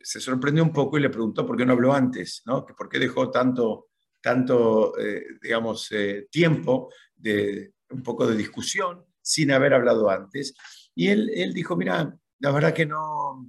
se 0.02 0.20
sorprendió 0.20 0.62
un 0.62 0.72
poco 0.72 0.98
y 0.98 1.02
le 1.02 1.10
preguntó 1.10 1.46
por 1.46 1.56
qué 1.56 1.64
no 1.64 1.72
habló 1.72 1.92
antes, 1.92 2.42
¿no? 2.46 2.66
por 2.66 2.88
qué 2.88 2.98
dejó 2.98 3.30
tanto, 3.30 3.90
tanto 4.20 4.98
eh, 4.98 5.24
digamos, 5.40 5.90
eh, 5.92 6.26
tiempo 6.30 6.92
de 7.14 7.74
un 7.90 8.02
poco 8.02 8.26
de 8.26 8.36
discusión 8.36 9.04
sin 9.20 9.52
haber 9.52 9.74
hablado 9.74 10.10
antes. 10.10 10.54
Y 10.94 11.08
él, 11.08 11.30
él 11.34 11.52
dijo, 11.52 11.76
mira, 11.76 12.16
la 12.40 12.50
verdad 12.50 12.74
que 12.74 12.86
no, 12.86 13.48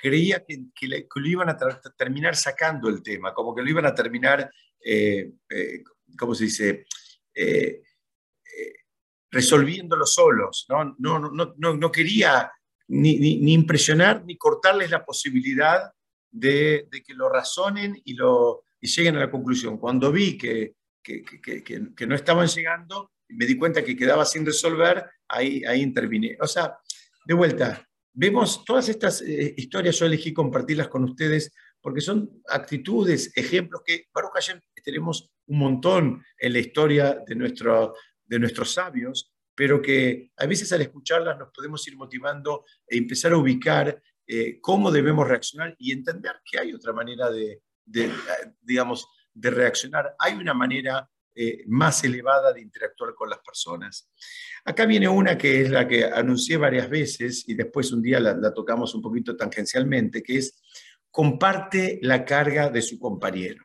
creía 0.00 0.44
que, 0.46 0.64
lo 1.14 1.26
iban 1.26 1.48
a 1.48 1.56
terminar 1.96 2.36
sacando 2.36 2.88
el 2.88 3.02
tema, 3.02 3.34
como 3.34 3.54
que 3.54 3.62
lo 3.62 3.68
iban 3.68 3.86
a 3.86 3.94
terminar, 3.94 4.50
eh, 4.84 5.32
¿cómo 6.16 6.34
se 6.34 6.44
dice? 6.44 6.86
resolviéndolo 9.30 10.06
solos, 10.06 10.66
no, 10.68 10.96
no, 10.98 11.18
no, 11.18 11.74
no, 11.74 11.92
quería 11.92 12.50
ni, 12.88 13.18
ni, 13.18 13.52
impresionar 13.52 14.24
ni 14.24 14.36
cortarles 14.36 14.90
la 14.90 15.04
posibilidad 15.04 15.92
de, 16.30 16.88
de, 16.90 17.02
que 17.02 17.14
lo 17.14 17.28
razonen 17.28 18.00
y, 18.04 18.14
lo, 18.14 18.64
y 18.80 18.88
lleguen 18.88 19.16
a 19.16 19.20
la 19.20 19.30
conclusión. 19.30 19.78
Cuando 19.78 20.10
vi 20.10 20.38
que, 20.38 20.74
que, 21.02 21.22
que, 21.22 21.62
que, 21.62 22.06
no 22.06 22.14
estaban 22.14 22.48
llegando, 22.48 23.12
me 23.28 23.46
di 23.46 23.56
cuenta 23.56 23.84
que 23.84 23.96
quedaba 23.96 24.24
sin 24.24 24.44
resolver, 24.44 25.04
ahí, 25.28 25.62
ahí 25.64 25.82
intervine. 25.82 26.36
O 26.40 26.46
sea, 26.46 26.78
de 27.24 27.34
vuelta, 27.34 27.87
vemos 28.18 28.64
todas 28.64 28.88
estas 28.88 29.22
eh, 29.22 29.54
historias, 29.56 29.96
yo 29.96 30.06
elegí 30.06 30.32
compartirlas 30.32 30.88
con 30.88 31.04
ustedes 31.04 31.52
porque 31.80 32.00
son 32.00 32.42
actitudes, 32.48 33.30
ejemplos 33.36 33.82
que, 33.86 34.06
Baruch 34.12 34.32
Hashem, 34.34 34.60
tenemos 34.82 35.30
un 35.46 35.58
montón 35.58 36.24
en 36.36 36.52
la 36.52 36.58
historia 36.58 37.22
de 37.24 37.36
nuestro, 37.36 37.94
de 38.24 38.38
nuestros 38.40 38.72
sabios, 38.72 39.32
pero 39.54 39.80
que 39.80 40.32
a 40.36 40.46
veces 40.46 40.72
al 40.72 40.80
escucharlas 40.82 41.38
nos 41.38 41.50
podemos 41.52 41.86
ir 41.86 41.96
motivando 41.96 42.64
e 42.88 42.96
empezar 42.96 43.32
a 43.32 43.36
ubicar 43.36 44.02
eh, 44.26 44.58
cómo 44.60 44.90
debemos 44.90 45.28
reaccionar 45.28 45.76
y 45.78 45.92
entender 45.92 46.40
que 46.44 46.58
hay 46.58 46.74
otra 46.74 46.92
manera 46.92 47.30
de, 47.30 47.62
digamos, 48.60 49.06
de 49.32 49.50
reaccionar. 49.50 50.16
Hay 50.18 50.34
una 50.34 50.54
manera 50.54 51.08
eh, 51.40 51.62
más 51.68 52.02
elevada 52.02 52.52
de 52.52 52.60
interactuar 52.60 53.14
con 53.14 53.30
las 53.30 53.38
personas. 53.38 54.10
Acá 54.64 54.86
viene 54.86 55.08
una 55.08 55.38
que 55.38 55.60
es 55.60 55.70
la 55.70 55.86
que 55.86 56.04
anuncié 56.04 56.56
varias 56.56 56.90
veces 56.90 57.44
y 57.46 57.54
después 57.54 57.92
un 57.92 58.02
día 58.02 58.18
la, 58.18 58.52
tocamos 58.52 58.92
un 58.96 59.02
poquito 59.02 59.36
tangencialmente, 59.36 60.20
que 60.20 60.38
es 60.38 60.60
comparte 61.12 62.00
la 62.02 62.24
carga 62.24 62.70
de 62.70 62.82
su 62.82 62.98
compañero. 62.98 63.64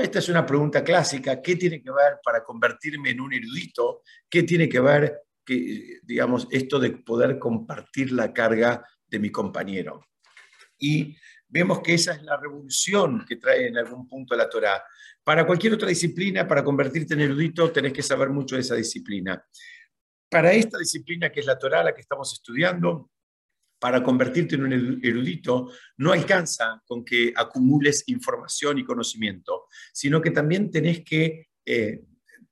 Esta 0.00 0.20
es 0.20 0.30
una 0.30 0.46
pregunta 0.46 0.82
clásica. 0.82 1.42
¿Qué 1.42 1.56
tiene 1.56 1.82
que 1.82 1.90
ver 1.90 2.18
para 2.24 2.42
convertirme 2.42 3.10
en 3.10 3.20
un 3.20 3.34
erudito? 3.34 4.00
¿Qué 4.30 4.44
tiene 4.44 4.66
que 4.66 4.80
ver, 4.80 5.20
que, 5.44 6.00
digamos, 6.04 6.48
esto 6.50 6.78
de 6.78 6.92
poder 6.92 7.38
compartir 7.38 8.12
la 8.12 8.32
carga 8.32 8.88
de 9.06 9.18
mi 9.18 9.30
compañero? 9.30 10.06
Y 10.78 11.14
vemos 11.52 11.80
que 11.80 11.94
esa 11.94 12.14
es 12.14 12.22
la 12.22 12.38
revolución 12.38 13.24
que 13.28 13.36
trae 13.36 13.68
en 13.68 13.76
algún 13.76 14.08
punto 14.08 14.34
la 14.34 14.48
Torá. 14.48 14.82
Para 15.22 15.46
cualquier 15.46 15.74
otra 15.74 15.88
disciplina, 15.88 16.48
para 16.48 16.64
convertirte 16.64 17.12
en 17.14 17.20
erudito, 17.20 17.70
tenés 17.70 17.92
que 17.92 18.02
saber 18.02 18.30
mucho 18.30 18.54
de 18.54 18.62
esa 18.62 18.74
disciplina. 18.74 19.44
Para 20.30 20.52
esta 20.52 20.78
disciplina 20.78 21.30
que 21.30 21.40
es 21.40 21.46
la 21.46 21.58
Torá, 21.58 21.84
la 21.84 21.94
que 21.94 22.00
estamos 22.00 22.32
estudiando, 22.32 23.10
para 23.78 24.02
convertirte 24.02 24.54
en 24.54 24.62
un 24.62 25.00
erudito 25.02 25.72
no 25.98 26.12
alcanza 26.12 26.80
con 26.86 27.04
que 27.04 27.32
acumules 27.36 28.04
información 28.06 28.78
y 28.78 28.84
conocimiento, 28.84 29.66
sino 29.92 30.22
que 30.22 30.30
también 30.30 30.70
tenés 30.70 31.04
que 31.04 31.48
eh, 31.66 32.02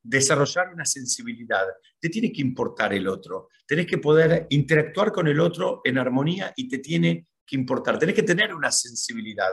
desarrollar 0.02 0.74
una 0.74 0.84
sensibilidad. 0.84 1.64
Te 1.98 2.10
tiene 2.10 2.32
que 2.32 2.42
importar 2.42 2.92
el 2.92 3.08
otro, 3.08 3.48
tenés 3.66 3.86
que 3.86 3.98
poder 3.98 4.46
interactuar 4.50 5.10
con 5.10 5.26
el 5.28 5.40
otro 5.40 5.80
en 5.84 5.98
armonía 5.98 6.52
y 6.54 6.68
te 6.68 6.78
tiene 6.78 7.29
que 7.50 7.56
importar, 7.56 7.98
tenés 7.98 8.14
que 8.14 8.22
tener 8.22 8.54
una 8.54 8.70
sensibilidad. 8.70 9.50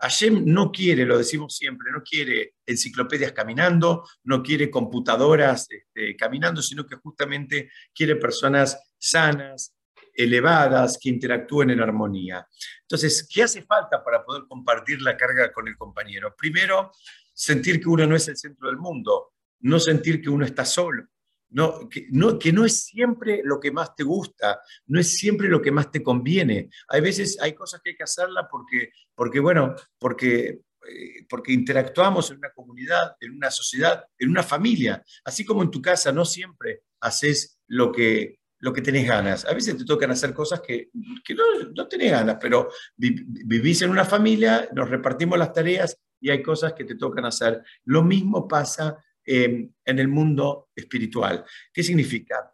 Hashem 0.00 0.44
no 0.44 0.72
quiere, 0.72 1.06
lo 1.06 1.16
decimos 1.16 1.56
siempre, 1.56 1.92
no 1.92 2.02
quiere 2.02 2.54
enciclopedias 2.66 3.32
caminando, 3.32 4.04
no 4.24 4.42
quiere 4.42 4.68
computadoras 4.68 5.68
este, 5.70 6.16
caminando, 6.16 6.60
sino 6.60 6.84
que 6.84 6.96
justamente 6.96 7.70
quiere 7.94 8.16
personas 8.16 8.76
sanas, 8.98 9.76
elevadas 10.12 10.98
que 11.00 11.10
interactúen 11.10 11.70
en 11.70 11.80
armonía. 11.80 12.44
Entonces, 12.82 13.26
¿qué 13.32 13.44
hace 13.44 13.62
falta 13.62 14.02
para 14.02 14.24
poder 14.24 14.42
compartir 14.48 15.00
la 15.00 15.16
carga 15.16 15.52
con 15.52 15.68
el 15.68 15.76
compañero? 15.76 16.34
Primero, 16.36 16.90
sentir 17.32 17.80
que 17.80 17.88
uno 17.88 18.04
no 18.04 18.16
es 18.16 18.26
el 18.26 18.36
centro 18.36 18.66
del 18.66 18.78
mundo, 18.78 19.34
no 19.60 19.78
sentir 19.78 20.20
que 20.20 20.28
uno 20.28 20.44
está 20.44 20.64
solo, 20.64 21.06
no, 21.50 21.88
que, 21.88 22.06
no, 22.10 22.38
que 22.38 22.52
no 22.52 22.64
es 22.64 22.84
siempre 22.84 23.40
lo 23.44 23.58
que 23.58 23.70
más 23.70 23.94
te 23.94 24.04
gusta, 24.04 24.60
no 24.86 25.00
es 25.00 25.16
siempre 25.16 25.48
lo 25.48 25.62
que 25.62 25.72
más 25.72 25.90
te 25.90 26.02
conviene. 26.02 26.70
Hay 26.88 27.00
veces 27.00 27.38
hay 27.40 27.54
cosas 27.54 27.80
que 27.82 27.90
hay 27.90 27.96
que 27.96 28.04
hacerlas 28.04 28.46
porque, 28.50 28.92
porque 29.14 29.40
bueno, 29.40 29.74
porque 29.98 30.60
eh, 30.88 31.26
porque 31.28 31.52
interactuamos 31.52 32.30
en 32.30 32.38
una 32.38 32.50
comunidad, 32.50 33.16
en 33.20 33.34
una 33.34 33.50
sociedad, 33.50 34.04
en 34.18 34.30
una 34.30 34.42
familia. 34.42 35.02
Así 35.24 35.44
como 35.44 35.62
en 35.62 35.70
tu 35.70 35.82
casa 35.82 36.12
no 36.12 36.24
siempre 36.24 36.82
haces 37.00 37.58
lo 37.66 37.90
que, 37.92 38.38
lo 38.60 38.72
que 38.72 38.82
tenés 38.82 39.06
ganas. 39.06 39.44
A 39.44 39.52
veces 39.52 39.76
te 39.76 39.84
tocan 39.84 40.10
hacer 40.10 40.32
cosas 40.32 40.60
que, 40.60 40.90
no, 40.92 41.70
no, 41.74 41.88
tenés 41.88 42.12
ganas, 42.12 42.38
pero 42.40 42.70
vivís 42.96 43.82
en 43.82 43.90
una 43.90 44.04
familia, 44.04 44.68
nos 44.72 44.88
repartimos 44.88 45.38
las 45.38 45.52
tareas 45.52 45.98
y 46.20 46.30
hay 46.30 46.42
cosas 46.42 46.72
que 46.72 46.84
te 46.84 46.94
tocan 46.94 47.24
hacer. 47.24 47.62
Lo 47.84 48.02
mismo 48.02 48.48
pasa 48.48 48.96
eh, 49.28 49.68
en 49.84 49.98
el 49.98 50.08
mundo 50.08 50.70
espiritual. 50.74 51.44
¿Qué 51.72 51.82
significa? 51.82 52.52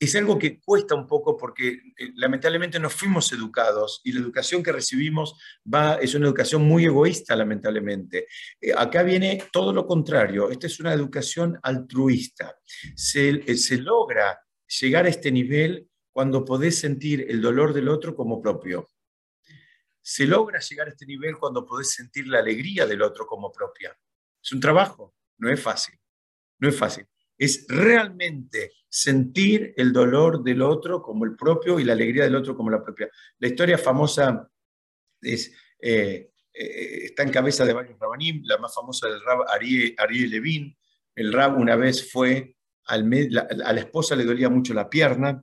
es 0.00 0.16
algo 0.16 0.38
que 0.38 0.58
cuesta 0.58 0.94
un 0.94 1.06
poco 1.06 1.36
porque 1.36 1.68
eh, 1.68 2.12
lamentablemente 2.14 2.80
no 2.80 2.88
fuimos 2.88 3.30
educados 3.32 4.00
y 4.02 4.12
la 4.12 4.20
educación 4.20 4.62
que 4.62 4.72
recibimos 4.72 5.38
va, 5.72 5.96
es 5.96 6.14
una 6.14 6.26
educación 6.26 6.62
muy 6.62 6.86
egoísta, 6.86 7.36
lamentablemente. 7.36 8.26
Eh, 8.58 8.72
acá 8.74 9.02
viene 9.02 9.44
todo 9.52 9.74
lo 9.74 9.86
contrario, 9.86 10.50
esta 10.50 10.66
es 10.66 10.80
una 10.80 10.94
educación 10.94 11.60
altruista. 11.62 12.56
Se, 12.96 13.28
eh, 13.28 13.56
se 13.58 13.76
logra 13.76 14.40
llegar 14.80 15.04
a 15.04 15.10
este 15.10 15.30
nivel 15.30 15.86
cuando 16.10 16.46
podés 16.46 16.78
sentir 16.78 17.26
el 17.28 17.42
dolor 17.42 17.74
del 17.74 17.90
otro 17.90 18.16
como 18.16 18.40
propio. 18.40 18.88
Se 20.00 20.26
logra 20.26 20.60
llegar 20.60 20.86
a 20.86 20.90
este 20.90 21.04
nivel 21.04 21.36
cuando 21.36 21.66
podés 21.66 21.90
sentir 21.90 22.26
la 22.26 22.38
alegría 22.38 22.86
del 22.86 23.02
otro 23.02 23.26
como 23.26 23.52
propia. 23.52 23.94
Es 24.42 24.52
un 24.52 24.60
trabajo, 24.60 25.14
no 25.38 25.50
es 25.50 25.60
fácil, 25.60 25.98
no 26.58 26.68
es 26.68 26.76
fácil 26.76 27.06
es 27.40 27.64
realmente 27.68 28.72
sentir 28.86 29.72
el 29.78 29.94
dolor 29.94 30.44
del 30.44 30.60
otro 30.60 31.00
como 31.00 31.24
el 31.24 31.34
propio 31.34 31.80
y 31.80 31.84
la 31.84 31.94
alegría 31.94 32.24
del 32.24 32.34
otro 32.34 32.54
como 32.54 32.70
la 32.70 32.84
propia. 32.84 33.08
La 33.38 33.48
historia 33.48 33.78
famosa 33.78 34.46
es, 35.22 35.50
eh, 35.80 36.32
eh, 36.52 37.04
está 37.04 37.22
en 37.22 37.30
cabeza 37.30 37.64
de 37.64 37.72
varios 37.72 37.98
rabanim, 37.98 38.42
la 38.44 38.58
más 38.58 38.74
famosa 38.74 39.08
del 39.08 39.22
rab 39.24 39.46
Ariel, 39.48 40.30
Levin. 40.30 40.76
El 41.14 41.32
rab 41.32 41.56
una 41.56 41.76
vez 41.76 42.12
fue, 42.12 42.56
al 42.84 43.10
a 43.64 43.72
la 43.72 43.80
esposa 43.80 44.14
le 44.14 44.24
dolía 44.26 44.50
mucho 44.50 44.74
la 44.74 44.90
pierna, 44.90 45.42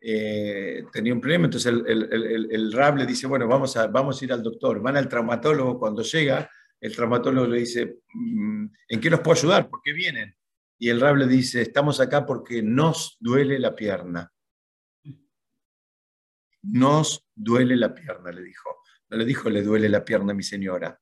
eh, 0.00 0.84
tenía 0.92 1.14
un 1.14 1.20
problema, 1.20 1.46
entonces 1.46 1.72
el, 1.72 2.48
el, 2.52 2.72
rab 2.72 2.98
le 2.98 3.06
dice, 3.06 3.26
bueno, 3.26 3.48
vamos 3.48 3.76
a, 3.76 3.88
vamos 3.88 4.22
a 4.22 4.24
ir 4.24 4.32
al 4.32 4.42
doctor. 4.42 4.80
Van 4.80 4.96
al 4.96 5.08
traumatólogo, 5.08 5.80
cuando 5.80 6.02
llega, 6.02 6.48
el 6.80 6.94
traumatólogo 6.94 7.46
le 7.46 7.60
dice, 7.60 8.00
mm, 8.12 8.66
¿en 8.88 9.00
qué 9.00 9.10
los 9.10 9.20
puedo 9.20 9.38
ayudar? 9.38 9.68
¿Por 9.68 9.80
qué 9.82 9.92
vienen? 9.92 10.36
Y 10.78 10.88
el 10.88 11.00
rab 11.00 11.16
le 11.16 11.26
dice, 11.26 11.62
estamos 11.62 12.00
acá 12.00 12.26
porque 12.26 12.62
nos 12.62 13.16
duele 13.20 13.58
la 13.58 13.74
pierna. 13.74 14.30
Nos 16.62 17.26
duele 17.34 17.76
la 17.76 17.94
pierna, 17.94 18.30
le 18.32 18.42
dijo. 18.42 18.82
No 19.08 19.16
le 19.16 19.24
dijo, 19.24 19.48
le 19.50 19.62
duele 19.62 19.88
la 19.88 20.04
pierna 20.04 20.32
a 20.32 20.36
mi 20.36 20.42
señora. 20.42 21.00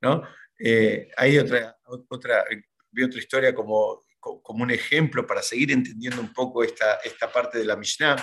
¿No? 0.00 0.22
Eh, 0.58 1.10
hay 1.16 1.38
otra, 1.38 1.76
otra, 1.84 2.44
vi 2.90 3.02
otra 3.02 3.18
historia 3.18 3.54
como, 3.54 4.02
como 4.20 4.62
un 4.62 4.70
ejemplo 4.70 5.26
para 5.26 5.42
seguir 5.42 5.72
entendiendo 5.72 6.20
un 6.20 6.32
poco 6.32 6.62
esta, 6.62 6.96
esta 6.96 7.32
parte 7.32 7.58
de 7.58 7.64
la 7.64 7.76
Mishnah. 7.76 8.16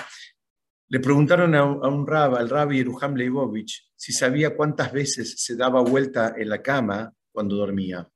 Le 0.92 1.00
preguntaron 1.00 1.56
a, 1.56 1.64
un 1.64 2.06
rab, 2.06 2.36
al 2.36 2.50
rabbi 2.50 2.76
Yeruham 2.76 3.16
Leibovich, 3.16 3.94
si 3.96 4.12
sabía 4.12 4.54
cuántas 4.58 4.92
veces 4.92 5.42
se 5.42 5.56
daba 5.56 5.80
vuelta 5.80 6.34
en 6.38 6.50
la 6.50 6.62
cama 6.62 7.16
cuando 7.32 7.56
dormía. 7.56 8.12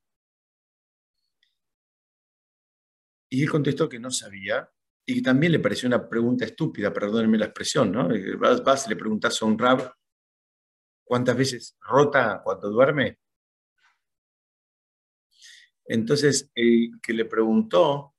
Y 3.30 3.44
él 3.44 3.50
contestó 3.50 3.88
que 3.88 3.98
no 3.98 4.12
sabía 4.12 4.70
y 5.06 5.22
también 5.22 5.54
le 5.54 5.60
pareció 5.60 5.88
una 5.88 6.10
pregunta 6.10 6.44
estúpida, 6.44 6.92
perdónenme 6.92 7.38
la 7.38 7.46
expresión, 7.46 7.94
¿no? 7.94 8.10
Vas, 8.38 8.88
y 8.88 8.90
le 8.90 8.98
preguntas 8.98 9.42
a 9.42 9.46
un 9.46 9.58
rab 9.58 9.94
cuántas 11.06 11.38
veces 11.38 11.78
rota 11.80 12.42
cuando 12.44 12.70
duerme. 12.70 13.20
Entonces, 15.86 16.52
el 16.54 17.00
que 17.02 17.14
le 17.14 17.24
preguntó 17.24 18.16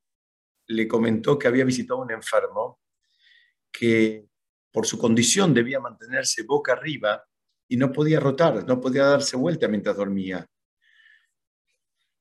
le 0.68 0.88
comentó 0.88 1.38
que 1.38 1.46
había 1.46 1.66
visitado 1.66 2.00
a 2.00 2.04
un 2.04 2.12
enfermo 2.12 2.80
que 3.70 4.30
por 4.76 4.86
su 4.86 4.98
condición 4.98 5.54
debía 5.54 5.80
mantenerse 5.80 6.42
boca 6.42 6.74
arriba 6.74 7.24
y 7.66 7.78
no 7.78 7.90
podía 7.90 8.20
rotar, 8.20 8.66
no 8.66 8.78
podía 8.78 9.06
darse 9.06 9.34
vuelta 9.34 9.68
mientras 9.68 9.96
dormía. 9.96 10.46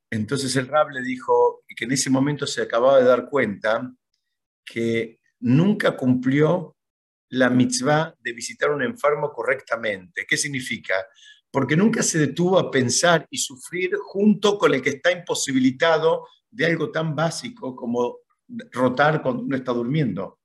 Entonces 0.10 0.56
el 0.56 0.70
rab 0.70 0.89
le 0.91 1.02
dijo 1.02 1.65
que 1.76 1.84
en 1.84 1.91
ese 1.91 2.10
momento 2.10 2.48
se 2.48 2.62
acababa 2.62 3.00
de 3.00 3.04
dar 3.04 3.30
cuenta 3.30 3.94
que 4.63 5.20
nunca 5.41 5.98
cumplió 5.98 6.78
la 7.32 7.50
mitzvah 7.50 8.15
de 8.22 8.32
visitar 8.32 8.70
a 8.70 8.76
un 8.76 8.84
enfermo 8.84 9.34
correctamente. 9.34 10.26
¿Qué 10.26 10.38
significa? 10.38 10.94
Porque 11.52 11.76
nunca 11.76 12.02
se 12.04 12.20
detuvo 12.20 12.58
a 12.58 12.72
pensar 12.72 13.28
y 13.30 13.38
sufrir 13.38 13.98
junto 13.98 14.58
con 14.58 14.74
el 14.74 14.82
que 14.82 14.91
está 14.91 15.12
imposibilitado 15.12 16.26
de 16.50 16.68
algo 16.68 16.89
tan 16.89 17.18
básico 17.18 17.76
como 17.76 18.20
rotar 18.72 19.22
cuando 19.22 19.44
uno 19.44 19.58
está 19.58 19.74
durmiendo. 19.74 20.39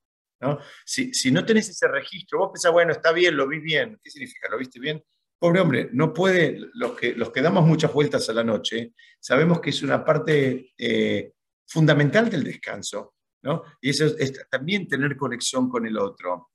Si, 0.85 1.13
si 1.13 1.31
no 1.31 1.45
tenés 1.45 1.69
ese 1.69 1.89
registro, 1.89 2.39
vos 2.39 2.51
pensás, 2.53 2.73
bueno, 2.73 2.93
está 2.93 3.13
bien, 3.13 3.37
lo 3.37 3.47
vi 3.47 3.59
bien. 3.59 3.99
¿Qué 4.03 4.11
significa? 4.11 4.49
¿Lo 4.51 4.59
viste 4.59 4.81
bien? 4.81 5.03
Pobre 5.39 5.61
hombre, 5.61 5.89
no 5.93 6.13
puede, 6.13 6.59
los 6.75 6.93
que, 6.93 7.15
los 7.15 7.31
que 7.31 7.41
damos 7.41 7.67
muchas 7.67 7.93
vueltas 7.93 8.29
a 8.29 8.35
la 8.35 8.45
noche, 8.45 8.93
sabemos 9.19 9.61
que 9.61 9.71
es 9.71 9.83
una 9.83 10.05
parte 10.05 10.73
eh, 10.77 11.33
fundamental 11.67 12.29
del 12.29 12.45
descanso, 12.45 13.15
¿no? 13.43 13.63
Y 13.81 13.91
eso 13.91 14.05
es, 14.19 14.49
también 14.51 14.87
tener 14.87 15.17
conexión 15.17 15.71
con 15.71 15.87
el 15.87 15.97
otro. 15.97 16.51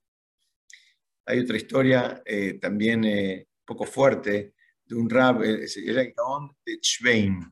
Hay 1.26 1.39
otra 1.39 1.58
historia 1.58 2.21
eh, 2.24 2.60
también 2.60 3.04
eh, 3.06 3.48
poco 3.65 3.86
fuerte 3.86 4.54
de 4.84 4.95
un 4.95 5.10
rab, 5.10 5.41
era 5.41 6.02
el 6.02 6.13
Gaon 6.15 6.56
de 6.63 6.78
Schwein, 6.80 7.52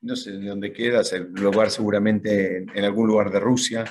no 0.00 0.16
sé 0.16 0.32
de 0.32 0.48
dónde 0.48 0.72
queda, 0.72 1.02
es 1.02 1.12
el 1.12 1.32
lugar 1.32 1.70
seguramente 1.70 2.58
en, 2.58 2.70
en 2.74 2.84
algún 2.84 3.08
lugar 3.08 3.30
de 3.30 3.40
Rusia, 3.40 3.84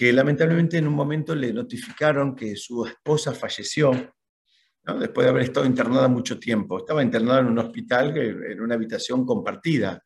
que 0.00 0.14
lamentablemente 0.14 0.78
en 0.78 0.88
un 0.88 0.94
momento 0.94 1.34
le 1.34 1.52
notificaron 1.52 2.34
que 2.34 2.56
su 2.56 2.86
esposa 2.86 3.34
falleció 3.34 3.92
después 4.98 5.26
de 5.26 5.28
haber 5.28 5.42
estado 5.42 5.66
internada 5.66 6.08
mucho 6.08 6.38
tiempo. 6.38 6.78
Estaba 6.78 7.02
internada 7.02 7.40
en 7.40 7.48
un 7.48 7.58
hospital, 7.58 8.16
en 8.16 8.62
una 8.62 8.76
habitación 8.76 9.26
compartida. 9.26 10.02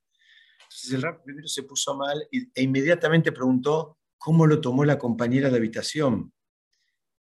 Entonces 0.62 0.94
el 0.94 1.00
rap 1.00 1.22
primero 1.22 1.46
se 1.46 1.62
puso 1.62 1.96
mal 1.96 2.26
e 2.33 2.61
inmediatamente 2.61 3.30
preguntó 3.30 3.98
cómo 4.18 4.48
lo 4.48 4.61
tomó 4.61 4.85
la 4.85 4.98
compañera 4.98 5.48
de 5.48 5.59
habitación, 5.59 6.33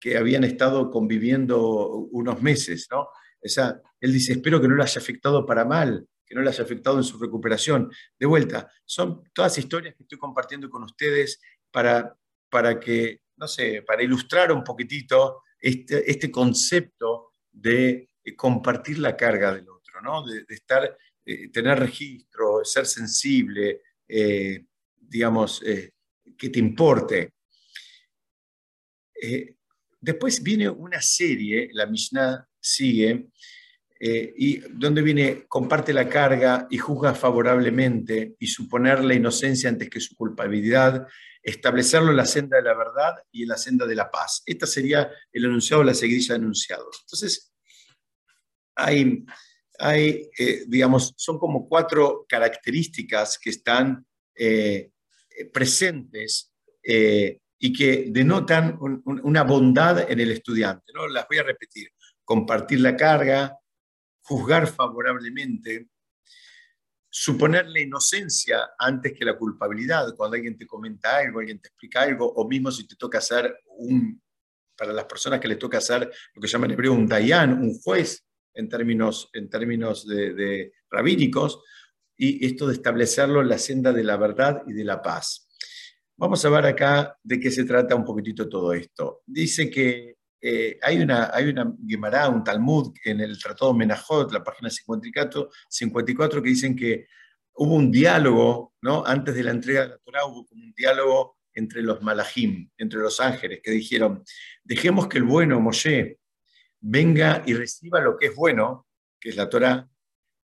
que 0.01 0.19
habían 0.19 0.43
estado 0.43 0.91
conviviendo 0.91 2.09
unos 2.11 2.43
meses. 2.43 2.89
¿no? 2.91 3.03
O 3.03 3.49
sea, 3.49 3.81
él 4.01 4.13
dice, 4.13 4.33
espero 4.33 4.61
que 4.61 4.67
no 4.67 4.75
le 4.75 4.83
haya 4.83 5.01
afectado 5.01 5.47
para 5.47 5.65
mal, 5.65 6.09
que 6.27 6.35
no 6.35 6.43
le 6.43 6.49
haya 6.49 6.65
afectado 6.65 6.97
en 6.97 7.05
su 7.05 7.21
recuperación. 7.21 7.89
De 8.19 8.27
vuelta, 8.27 8.69
son 8.85 9.23
todas 9.33 9.57
historias 9.59 9.95
que 9.95 10.03
estoy 10.03 10.19
compartiendo 10.19 10.69
con 10.69 10.83
ustedes 10.83 11.41
para, 11.71 12.19
para 12.49 12.79
que, 12.79 13.23
no 13.37 13.47
sé, 13.47 13.83
para 13.83 14.03
ilustrar 14.03 14.53
un 14.53 14.65
poquitito 14.65 15.43
este, 15.61 16.11
este 16.11 16.31
concepto 16.31 17.33
de 17.51 18.11
eh, 18.25 18.37
compartir 18.37 18.99
la 18.99 19.17
carga 19.17 19.55
del 19.55 19.69
otro, 19.69 20.01
¿no? 20.03 20.25
de, 20.25 20.45
estar, 20.49 20.97
eh, 21.25 21.49
tener 21.51 21.79
registro, 21.79 22.65
ser 22.65 22.87
sensible, 22.87 23.83
eh, 24.07 24.65
digamos, 24.97 25.61
que 25.61 26.51
te 26.51 26.59
importe. 26.59 27.33
después 30.01 30.43
viene 30.43 30.69
una 30.69 31.01
serie, 31.01 31.71
la 31.73 31.87
Mishnah 31.87 32.47
sigue, 32.61 33.31
y 34.01 34.59
donde 34.71 35.03
viene, 35.03 35.45
comparte 35.49 35.93
la 35.93 36.09
carga 36.09 36.69
y 36.71 36.79
juzga 36.79 37.15
favorablemente 37.15 38.37
y 38.39 38.47
suponer 38.47 39.03
la 39.03 39.15
inocencia 39.15 39.69
antes 39.69 39.91
que 39.91 40.01
su 40.01 40.15
culpabilidad, 40.15 41.07
establecerlo 41.43 42.11
en 42.11 42.17
la 42.17 42.27
senda 42.27 42.57
de 42.59 42.63
la 42.63 42.75
verdad 42.75 43.15
y 43.33 43.43
en 43.43 43.49
la 43.49 43.57
senda 43.57 43.87
de 43.87 43.95
la 43.95 44.11
paz. 44.11 44.43
Esta 44.47 44.67
sería 44.67 45.11
el 45.33 45.45
enunciado, 45.45 45.83
la 45.83 45.95
seguidilla 45.95 46.35
de 46.35 46.41
enunciados. 46.41 47.01
Entonces, 47.03 47.53
hay, 48.77 49.25
hay 49.79 50.29
eh, 50.39 50.65
digamos, 50.67 51.15
son 51.17 51.39
como 51.39 51.69
cuatro 51.69 52.27
características 52.29 53.39
que 53.39 53.51
están 53.51 54.07
eh, 54.35 54.91
presentes 55.53 56.53
eh, 56.83 57.41
y 57.59 57.73
que 57.73 58.07
denotan 58.09 58.79
una 59.05 59.43
bondad 59.43 60.11
en 60.11 60.21
el 60.21 60.31
estudiante. 60.31 60.93
¿no? 60.95 61.09
Las 61.09 61.27
voy 61.29 61.39
a 61.39 61.43
repetir. 61.43 61.89
Compartir 62.25 62.81
la 62.81 62.97
carga, 62.97 63.58
juzgar 64.29 64.67
favorablemente, 64.67 65.89
suponer 67.09 67.67
la 67.69 67.81
inocencia 67.81 68.71
antes 68.79 69.15
que 69.15 69.25
la 69.25 69.39
culpabilidad, 69.39 70.15
cuando 70.15 70.37
alguien 70.37 70.59
te 70.59 70.67
comenta 70.67 71.17
algo, 71.17 71.41
alguien 71.41 71.61
te 71.61 71.69
explica 71.69 72.03
algo, 72.03 72.31
o 72.31 72.47
mismo 72.47 72.71
si 72.71 72.87
te 72.87 72.95
toca 72.95 73.19
hacer 73.19 73.61
un, 73.79 74.23
para 74.77 74.93
las 74.93 75.07
personas 75.07 75.41
que 75.41 75.49
les 75.49 75.59
toca 75.59 75.79
hacer 75.79 76.13
lo 76.35 76.43
que 76.43 76.47
llaman 76.47 76.71
en 76.71 76.75
hebreo 76.75 76.93
un 76.93 77.09
dayan, 77.09 77.55
un 77.55 77.81
juez, 77.81 78.27
en 78.53 78.69
términos, 78.69 79.31
en 79.33 79.49
términos 79.49 80.07
de, 80.07 80.73
rabínicos, 80.91 81.63
y 82.15 82.45
esto 82.45 82.67
de 82.67 82.75
establecerlo 82.75 83.41
en 83.41 83.49
la 83.49 83.59
senda 83.59 83.93
de 83.93 84.05
la 84.05 84.17
verdad 84.19 84.63
y 84.67 84.75
de 84.75 84.85
la 84.85 85.01
paz. 85.01 85.49
Vamos 86.17 86.45
a 86.45 86.51
ver 86.51 86.67
acá 86.67 87.17
de 87.23 87.41
qué 87.41 87.51
se 87.51 87.65
trata 87.65 87.95
un 87.95 88.05
poquitito 88.05 88.49
todo 88.49 88.75
esto. 88.75 89.23
Dice 89.25 89.71
que 89.71 90.18
eh, 90.41 90.79
hay, 90.83 91.01
una, 91.01 91.31
hay 91.33 91.49
una 91.49 91.65
un 91.65 92.45
Talmud 92.45 92.95
en 93.05 93.21
el 93.21 93.39
Tratado 93.39 93.75
Menajot, 93.75 94.33
la 94.33 94.45
página 94.45 94.71
54, 94.71 95.51
54, 95.69 96.43
que 96.43 96.49
dicen 96.49 96.77
que 96.77 97.07
hubo 97.55 97.75
un 97.75 97.91
diálogo, 97.91 98.75
¿no? 98.83 99.05
Antes 99.05 99.35
de 99.35 99.43
la 99.43 99.51
entrega 99.51 99.83
de 99.83 99.89
la 99.89 99.99
Torah 99.99 100.27
hubo 100.27 100.47
como 100.47 100.63
un 100.63 100.73
diálogo 100.75 101.39
entre 101.55 101.83
los 101.83 102.01
malajim, 102.03 102.71
entre 102.79 103.01
los 103.01 103.19
ángeles, 103.19 103.61
que 103.63 103.73
dijeron, 103.73 104.23
dejemos 104.63 105.09
que 105.09 105.19
el 105.19 105.25
bueno 105.25 105.61
Moshe 105.61 106.21
venga 106.81 107.43
y 107.47 107.55
reciba 107.55 108.01
lo 108.01 108.17
que 108.17 108.27
es 108.27 108.35
bueno, 108.35 108.87
que 109.21 109.31
es 109.31 109.37
la 109.37 109.49
Torah, 109.49 109.89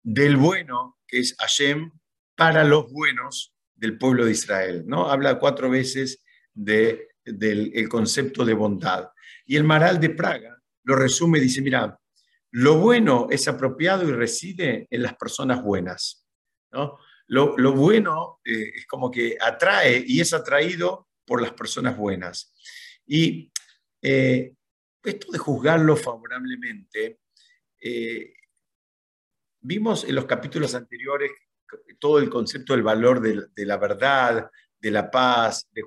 del 0.02 0.36
bueno, 0.36 0.98
que 1.06 1.20
es 1.20 1.36
Hashem, 1.38 1.92
para 2.34 2.64
los 2.64 2.90
buenos 2.90 3.54
del 3.76 3.98
pueblo 3.98 4.24
de 4.24 4.32
Israel. 4.32 4.84
¿no? 4.86 5.08
Habla 5.08 5.38
cuatro 5.38 5.70
veces 5.70 6.24
de, 6.52 7.08
del 7.24 7.88
concepto 7.88 8.44
de 8.44 8.54
bondad. 8.54 9.08
Y 9.46 9.56
el 9.56 9.64
Maral 9.64 10.00
de 10.00 10.10
Praga 10.10 10.60
lo 10.84 10.96
resume, 10.96 11.40
dice, 11.40 11.62
mira, 11.62 11.98
lo 12.52 12.78
bueno 12.78 13.28
es 13.30 13.48
apropiado 13.48 14.08
y 14.08 14.12
reside 14.12 14.86
en 14.90 15.02
las 15.02 15.16
personas 15.16 15.62
buenas. 15.62 16.26
¿no? 16.72 16.98
Lo, 17.28 17.72
bueno 17.72 18.40
eh, 18.44 18.72
es 18.74 18.86
como 18.86 19.10
que 19.10 19.36
atrae 19.40 20.04
y 20.06 20.20
es 20.20 20.32
atraído 20.32 21.08
por 21.24 21.42
las 21.42 21.52
personas 21.52 21.96
buenas. 21.96 22.54
Y 23.06 23.50
eh, 24.00 24.52
esto 25.02 25.32
de 25.32 25.38
juzgarlo 25.38 25.96
favorablemente, 25.96 27.20
eh, 27.80 28.32
vimos 29.60 30.04
en 30.04 30.14
los 30.14 30.26
capítulos 30.26 30.74
anteriores 30.74 31.30
todo 31.98 32.18
el 32.18 32.30
concepto 32.30 32.72
del 32.72 32.82
valor 32.82 33.20
de, 33.20 33.66
la 33.66 33.76
verdad, 33.76 34.50
de 34.78 34.90
la 34.90 35.10
paz, 35.10 35.68
de, 35.72 35.82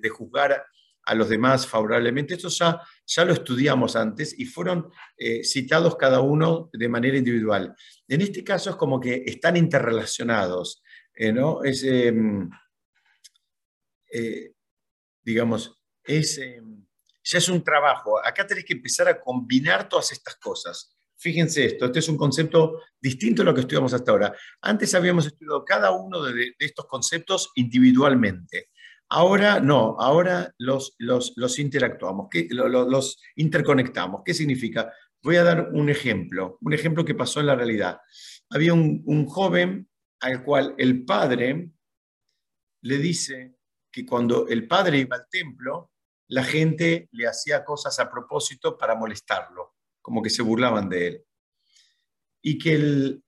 de, 0.00 0.08
juzgar 0.10 0.66
a 1.08 1.14
los 1.14 1.30
demás 1.30 1.66
favorablemente. 1.66 2.34
Esto 2.34 2.48
ya, 2.48 2.82
ya 3.06 3.24
lo 3.24 3.32
estudiamos 3.32 3.96
antes 3.96 4.38
y 4.38 4.44
fueron 4.44 4.90
eh, 5.16 5.42
citados 5.42 5.96
cada 5.96 6.20
uno 6.20 6.68
de 6.72 6.88
manera 6.88 7.16
individual. 7.16 7.74
En 8.06 8.20
este 8.20 8.44
caso 8.44 8.68
es 8.70 8.76
como 8.76 9.00
que 9.00 9.24
están 9.26 9.56
interrelacionados, 9.56 10.82
eh, 11.14 11.32
¿no? 11.32 11.64
Es, 11.64 11.82
em, 11.82 12.50
eh, 14.12 14.52
digamos, 15.22 15.80
es, 16.04 16.36
em, 16.36 16.86
ya 17.24 17.38
es 17.38 17.48
un 17.48 17.64
trabajo. 17.64 18.18
Acá 18.22 18.46
tenés 18.46 18.66
que 18.66 18.74
empezar 18.74 19.08
a 19.08 19.18
combinar 19.18 19.88
todas 19.88 20.12
estas 20.12 20.36
cosas. 20.36 20.94
Fíjense 21.16 21.64
esto, 21.64 21.86
este 21.86 22.00
es 22.00 22.08
un 22.08 22.18
concepto 22.18 22.82
distinto 23.00 23.42
a 23.42 23.46
lo 23.46 23.54
que 23.54 23.62
estudiamos 23.62 23.94
hasta 23.94 24.12
ahora. 24.12 24.36
Antes 24.60 24.94
habíamos 24.94 25.26
estudiado 25.26 25.64
cada 25.64 25.90
uno 25.90 26.22
de, 26.22 26.54
estos 26.58 26.86
conceptos 26.86 27.50
individualmente. 27.54 28.68
Ahora 29.10 29.60
no, 29.60 29.96
ahora 29.98 30.52
los, 30.58 30.94
los, 30.98 31.58
interactuamos, 31.58 32.28
los, 32.50 33.22
interconectamos. 33.36 34.22
¿Qué 34.24 34.34
significa? 34.34 34.92
Voy 35.22 35.36
a 35.36 35.44
dar 35.44 35.70
un 35.72 35.88
ejemplo, 35.88 36.58
un 36.60 36.74
ejemplo 36.74 37.04
que 37.04 37.14
pasó 37.14 37.40
en 37.40 37.46
la 37.46 37.56
realidad. 37.56 38.00
Había 38.50 38.74
un, 38.74 39.02
un 39.06 39.26
joven 39.26 39.88
al 40.20 40.44
cual 40.44 40.74
el 40.78 41.04
padre 41.04 41.70
le 42.82 42.98
dice 42.98 43.56
que 43.90 44.04
cuando 44.04 44.46
el 44.48 44.68
padre 44.68 44.98
iba 44.98 45.16
al 45.16 45.26
templo, 45.30 45.92
la 46.28 46.44
gente 46.44 47.08
le 47.12 47.26
hacía 47.26 47.64
cosas 47.64 47.98
a 47.98 48.10
propósito 48.10 48.76
para 48.76 48.94
molestarlo 48.94 49.78
como 50.08 50.22
que 50.22 50.30
se 50.30 50.40
burlaban 50.40 50.88
de 50.88 51.06
él. 51.06 51.24
Y 52.42 52.56
que 52.56 52.72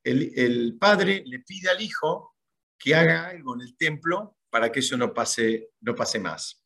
el, 0.02 0.78
padre 0.80 1.22
le 1.26 1.40
pide 1.40 1.68
al 1.68 1.82
hijo 1.82 2.34
que 2.78 2.94
haga 2.94 3.26
algo 3.26 3.54
en 3.54 3.60
el 3.60 3.76
templo 3.76 4.38
para 4.50 4.70
que 4.70 4.80
eso 4.80 4.96
no 4.96 5.14
pase, 5.14 5.70
no 5.80 5.94
pase 5.94 6.18
más. 6.18 6.64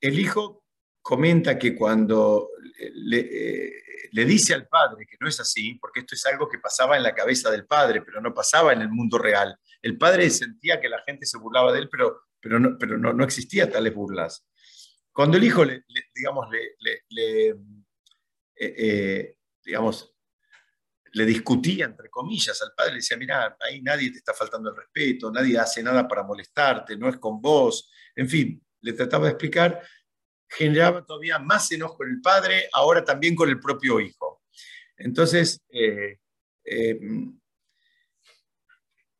El 0.00 0.18
hijo 0.18 0.64
comenta 1.00 1.58
que 1.58 1.74
cuando 1.74 2.50
le, 2.94 3.18
eh, 3.20 3.82
le, 4.12 4.24
dice 4.24 4.54
al 4.54 4.66
padre 4.68 5.06
que 5.06 5.16
no 5.20 5.28
es 5.28 5.38
así, 5.40 5.74
porque 5.74 6.00
esto 6.00 6.14
es 6.14 6.26
algo 6.26 6.48
que 6.48 6.58
pasaba 6.58 6.96
en 6.96 7.02
la 7.02 7.14
cabeza 7.14 7.50
del 7.50 7.66
padre, 7.66 8.02
pero 8.02 8.20
no 8.20 8.34
pasaba 8.34 8.72
en 8.72 8.82
el 8.82 8.90
mundo 8.90 9.18
real. 9.18 9.56
El 9.80 9.96
padre 9.96 10.28
sentía 10.30 10.80
que 10.80 10.88
la 10.88 11.02
gente 11.02 11.26
se 11.26 11.38
burlaba 11.38 11.72
de 11.72 11.80
él, 11.80 11.88
pero, 11.88 12.22
pero, 12.40 12.58
no, 12.58 12.76
pero 12.78 12.98
no, 12.98 13.12
no 13.12 13.24
existía 13.24 13.70
tales 13.70 13.94
burlas. 13.94 14.46
Cuando 15.12 15.36
el 15.36 15.44
hijo, 15.44 15.64
le, 15.64 15.84
digamos, 16.14 16.48
le, 16.50 17.48
eh, 17.48 17.54
eh, 18.56 19.36
digamos, 19.64 20.13
le 21.14 21.24
discutía, 21.24 21.86
entre 21.86 22.10
comillas, 22.10 22.60
al 22.60 22.72
padre, 22.76 22.92
le 22.92 22.96
decía, 22.96 23.16
mira, 23.16 23.56
ahí 23.60 23.80
nadie 23.80 24.10
te 24.10 24.18
está 24.18 24.34
faltando 24.34 24.70
el 24.70 24.76
respeto, 24.76 25.30
nadie 25.30 25.58
hace 25.58 25.82
nada 25.82 26.06
para 26.08 26.24
molestarte, 26.24 26.96
no 26.96 27.08
es 27.08 27.18
con 27.18 27.40
vos, 27.40 27.90
en 28.16 28.28
fin, 28.28 28.62
le 28.80 28.92
trataba 28.92 29.26
de 29.26 29.30
explicar, 29.30 29.80
generaba 30.48 31.04
todavía 31.04 31.38
más 31.38 31.70
enojo 31.70 31.98
con 31.98 32.10
el 32.10 32.20
padre, 32.20 32.68
ahora 32.72 33.04
también 33.04 33.36
con 33.36 33.48
el 33.48 33.60
propio 33.60 34.00
hijo. 34.00 34.42
Entonces, 34.96 35.60
eh, 35.70 36.18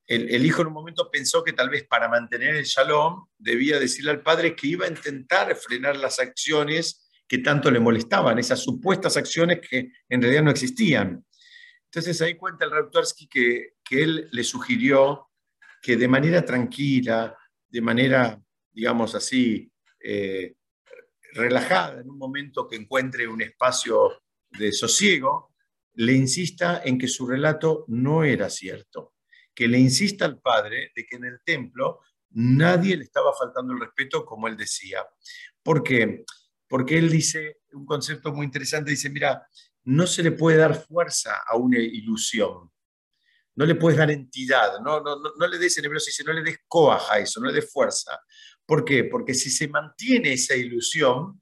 el, 0.07 0.45
hijo 0.45 0.63
en 0.63 0.69
un 0.69 0.75
momento 0.75 1.11
pensó 1.11 1.45
que 1.45 1.53
tal 1.53 1.71
vez 1.71 1.87
para 1.87 2.09
mantener 2.09 2.57
el 2.57 2.65
shalom 2.65 3.27
debía 3.39 3.79
decirle 3.79 4.11
al 4.11 4.23
padre 4.23 4.55
que 4.55 4.67
iba 4.67 4.87
a 4.87 4.91
intentar 4.91 5.55
frenar 5.57 5.97
las 5.97 6.19
acciones 6.19 7.09
que 7.27 7.39
tanto 7.39 7.71
le 7.71 7.81
molestaban, 7.81 8.39
esas 8.39 8.61
supuestas 8.61 9.17
acciones 9.17 9.61
que 9.61 9.93
en 10.09 10.21
realidad 10.21 10.43
no 10.43 10.51
existían. 10.51 11.25
Entonces 11.95 12.21
ahí 12.23 12.35
cuenta 12.35 12.65
el 12.65 12.73
Raptorsky 12.73 13.29
que, 13.29 13.75
que 13.85 14.03
él 14.03 14.29
le 14.33 14.43
sugirió 14.43 15.31
que 15.81 15.97
de 15.97 16.09
manera 16.09 16.45
tranquila, 16.45 17.37
de 17.69 17.81
manera, 17.81 18.43
digamos 18.73 19.15
así, 19.15 19.71
eh, 20.01 20.57
relajada, 21.35 22.01
en 22.01 22.11
un 22.11 22.19
momento 22.19 22.67
que 22.67 22.77
encuentre 22.77 23.29
un 23.29 23.43
espacio 23.43 24.23
de 24.51 24.73
sosiego, 24.73 25.55
le 25.95 26.15
insista 26.15 26.83
en 26.85 26.99
que 26.99 27.07
su 27.07 27.27
relato 27.27 27.85
no 27.89 28.25
era 28.25 28.51
cierto 28.51 29.15
que 29.55 29.69
le 29.69 29.79
insista 29.79 30.25
al 30.25 30.41
padre 30.41 30.91
de 30.95 31.07
que 31.07 31.17
en 31.17 31.25
el 31.25 31.41
templo 31.45 32.01
nadie 32.31 32.97
le 32.97 33.05
estaba 33.05 33.33
faltando 33.33 33.73
el 33.73 33.81
respeto 33.81 34.25
como 34.25 34.49
él 34.49 34.57
decía. 34.57 35.07
¿Por 35.63 35.83
qué? 35.83 36.25
Porque 36.67 36.99
él 36.99 37.11
dice 37.11 37.61
un 37.73 37.87
concepto 37.87 38.33
muy 38.33 38.47
interesante, 38.47 38.91
dice, 38.91 39.11
mira, 39.11 39.47
no 39.85 40.07
se 40.07 40.23
le 40.23 40.33
puede 40.33 40.59
dar 40.59 40.75
fuerza 40.75 41.43
a 41.47 41.57
una 41.57 41.79
ilusión, 41.79 42.71
no 43.57 43.67
le 43.67 43.75
puedes 43.75 43.99
dar 43.99 44.11
entidad, 44.11 44.81
no, 44.81 45.01
no, 45.01 45.17
no, 45.17 45.47
le 45.47 45.59
des 45.59 45.79
en 45.79 45.85
no 45.85 46.33
le 46.33 46.43
des 46.43 46.59
coaja 46.67 47.15
a 47.15 47.19
eso, 47.19 47.41
no 47.41 47.47
le 47.47 47.53
des 47.53 47.71
fuerza. 47.71 48.21
¿Por 48.67 48.85
qué? 48.85 49.05
Porque 49.05 49.35
si 49.35 49.51
se 49.51 49.69
mantiene 49.69 50.33
esa 50.33 50.57
ilusión, 50.57 51.41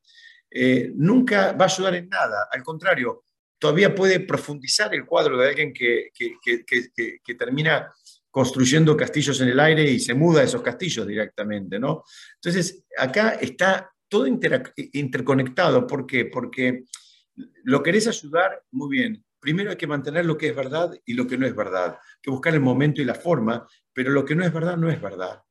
eh, 0.50 0.92
nunca 0.94 1.52
va 1.52 1.64
a 1.64 1.68
ayudar 1.68 1.94
en 1.94 2.08
nada. 2.08 2.48
Al 2.50 2.62
contrario, 2.62 3.24
todavía 3.58 3.94
puede 3.94 4.20
profundizar 4.20 4.94
el 4.94 5.06
cuadro 5.06 5.38
de 5.38 5.48
alguien 5.48 5.72
que, 5.72 6.10
que, 6.12 6.36
que, 6.42 7.20
que 7.22 7.34
termina 7.34 7.90
construyendo 8.32 8.96
castillos 8.96 9.40
en 9.40 9.48
el 9.48 9.60
aire 9.60 9.84
y 9.84 10.00
se 10.00 10.14
muda 10.14 10.40
a 10.40 10.44
esos 10.44 10.62
castillos 10.62 11.06
directamente, 11.06 11.78
¿no? 11.78 12.02
Entonces, 12.36 12.82
acá 12.96 13.38
está 13.40 13.92
todo 14.08 14.26
interconectado. 14.26 15.86
¿Por 15.86 16.06
qué? 16.06 16.24
Porque 16.24 16.84
lo 17.64 17.82
querés 17.82 18.06
ayudar, 18.08 18.62
muy 18.70 18.96
bien. 18.96 19.24
Primero 19.40 19.70
hay 19.70 19.76
que 19.76 19.86
mantener 19.86 20.24
lo 20.24 20.38
que 20.38 20.48
es 20.48 20.56
verdad 20.56 20.92
y 21.04 21.14
lo 21.14 21.26
que 21.26 21.36
no 21.36 21.46
es 21.46 21.54
verdad. 21.54 21.98
Hay 21.98 22.20
que 22.22 22.30
buscar 22.30 22.54
el 22.54 22.60
momento 22.60 23.02
y 23.02 23.04
la 23.04 23.14
forma, 23.14 23.66
pero 23.92 24.10
lo 24.10 24.24
que 24.24 24.34
no 24.34 24.44
es 24.44 24.52
verdad 24.52 24.76
no 24.76 24.90
es 24.90 25.00
verdad. 25.00 25.42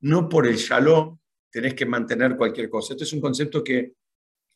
No 0.00 0.28
por 0.28 0.46
el 0.46 0.56
shalom 0.56 1.18
tenés 1.50 1.74
que 1.74 1.86
mantener 1.86 2.36
cualquier 2.36 2.68
cosa. 2.68 2.92
Esto 2.92 3.04
es 3.04 3.12
un 3.12 3.20
concepto 3.20 3.64
que 3.64 3.94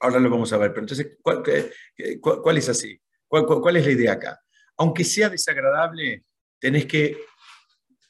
ahora 0.01 0.19
lo 0.19 0.29
vamos 0.29 0.53
a 0.53 0.59
ver. 0.59 0.71
Pero 0.73 0.83
entonces, 0.83 1.19
¿cuál, 1.23 2.59
es 2.59 2.69
así? 2.69 3.01
¿Cuál, 3.27 3.47
¿Cuál 3.47 3.77
es 3.77 3.87
la 3.87 3.93
idea 3.93 4.13
acá? 4.13 4.41
Aunque 4.77 5.05
sea 5.05 5.31
desagradable, 5.31 6.25
tenés 6.59 6.87
que 6.87 7.17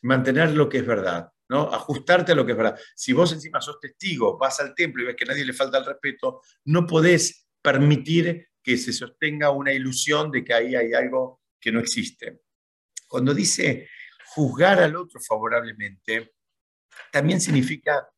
mantener 0.02 0.50
lo 0.52 0.68
que 0.68 0.78
es 0.78 0.86
verdad, 0.86 1.30
¿no? 1.48 1.72
Ajustarte 1.72 2.32
a 2.32 2.34
lo 2.34 2.44
que 2.44 2.52
es 2.52 2.58
verdad. 2.58 2.78
Si 2.94 3.12
vos 3.12 3.32
encima 3.32 3.60
sos 3.60 3.78
testigo, 3.78 4.36
vas 4.36 4.58
al 4.60 4.74
templo 4.74 5.02
y 5.02 5.06
ves 5.06 5.16
que 5.16 5.24
a 5.24 5.28
nadie 5.28 5.44
le 5.44 5.52
falta 5.52 5.78
el 5.78 5.86
respeto, 5.86 6.40
no 6.64 6.86
podés 6.86 7.46
permitir 7.62 8.48
que 8.62 8.76
se 8.76 8.92
sostenga 8.92 9.50
una 9.50 9.72
ilusión 9.72 10.30
de 10.30 10.44
que 10.44 10.54
ahí 10.54 10.74
hay 10.74 10.92
algo 10.92 11.40
que 11.60 11.72
no 11.72 11.80
existe. 11.80 12.40
Cuando 13.08 13.34
dice 13.34 13.88
juzgar 14.34 14.80
al 14.80 14.96
otro 14.96 15.20
favorablemente, 15.20 16.32
también 17.10 17.40
significa 17.40 18.08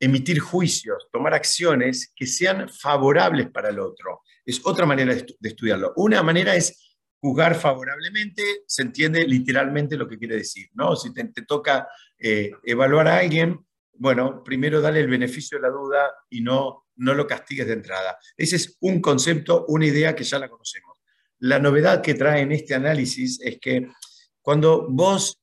emitir 0.00 0.38
juicios, 0.38 1.08
tomar 1.12 1.34
acciones 1.34 2.12
que 2.14 2.26
sean 2.26 2.68
favorables 2.68 3.50
para 3.50 3.70
el 3.70 3.78
otro. 3.80 4.22
Es 4.44 4.60
otra 4.64 4.86
manera 4.86 5.14
de, 5.14 5.26
estudiarlo. 5.42 5.92
Una 5.96 6.22
manera 6.22 6.54
es 6.54 6.96
juzgar 7.20 7.56
favorablemente 7.56 8.62
se 8.66 8.82
entiende 8.82 9.26
literalmente 9.26 9.96
lo 9.96 10.08
que 10.08 10.18
quiere 10.18 10.36
decir, 10.36 10.68
¿no? 10.74 10.94
Si 10.94 11.12
te, 11.12 11.24
toca 11.46 11.88
eh, 12.16 12.52
evaluar 12.62 13.08
a 13.08 13.18
alguien, 13.18 13.58
bueno, 13.98 14.42
primero 14.44 14.80
dale 14.80 15.00
el 15.00 15.08
beneficio 15.08 15.58
de 15.58 15.62
la 15.62 15.70
duda 15.70 16.12
y 16.30 16.40
no, 16.40 16.86
no 16.96 17.14
lo 17.14 17.26
castigues 17.26 17.66
de 17.66 17.74
entrada. 17.74 18.18
Ese 18.36 18.56
es 18.56 18.76
un 18.80 19.00
concepto, 19.00 19.64
una 19.68 19.86
idea 19.86 20.14
que 20.14 20.24
ya 20.24 20.38
la 20.38 20.48
conocemos. 20.48 20.98
La 21.40 21.58
novedad 21.58 22.02
que 22.02 22.14
trae 22.14 22.42
en 22.42 22.52
este 22.52 22.74
análisis 22.74 23.40
es 23.42 23.58
que 23.60 23.88
cuando 24.40 24.86
vos 24.88 25.40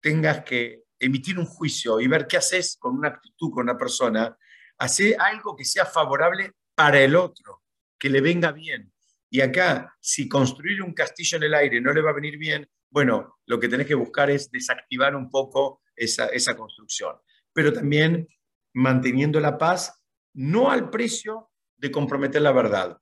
tengas 0.00 0.44
que 0.44 0.84
emitir 0.98 1.38
un 1.38 1.46
juicio 1.46 2.00
y 2.00 2.06
ver 2.06 2.26
qué 2.26 2.36
haces 2.36 2.76
con 2.78 2.96
una 2.96 3.08
actitud, 3.08 3.50
con 3.50 3.64
una 3.64 3.76
persona, 3.76 4.36
hace 4.78 5.16
algo 5.16 5.56
que 5.56 5.64
sea 5.64 5.84
favorable 5.84 6.52
para 6.74 7.00
el 7.00 7.16
otro, 7.16 7.62
que 7.98 8.10
le 8.10 8.20
venga 8.20 8.52
bien. 8.52 8.92
Y 9.30 9.40
acá, 9.40 9.94
si 10.00 10.28
construir 10.28 10.82
un 10.82 10.94
castillo 10.94 11.38
en 11.38 11.44
el 11.44 11.54
aire 11.54 11.80
no 11.80 11.92
le 11.92 12.00
va 12.00 12.10
a 12.10 12.14
venir 12.14 12.38
bien, 12.38 12.68
bueno, 12.90 13.38
lo 13.46 13.58
que 13.58 13.68
tenés 13.68 13.86
que 13.86 13.94
buscar 13.94 14.30
es 14.30 14.50
desactivar 14.50 15.14
un 15.16 15.28
poco 15.28 15.82
esa, 15.94 16.26
esa 16.26 16.56
construcción, 16.56 17.16
pero 17.56 17.72
también 17.72 18.28
manteniendo 18.74 19.40
la 19.40 19.56
paz, 19.56 19.98
no 20.34 20.70
al 20.70 20.90
precio 20.90 21.50
de 21.78 21.90
comprometer 21.90 22.42
la 22.42 22.52
verdad. 22.52 22.98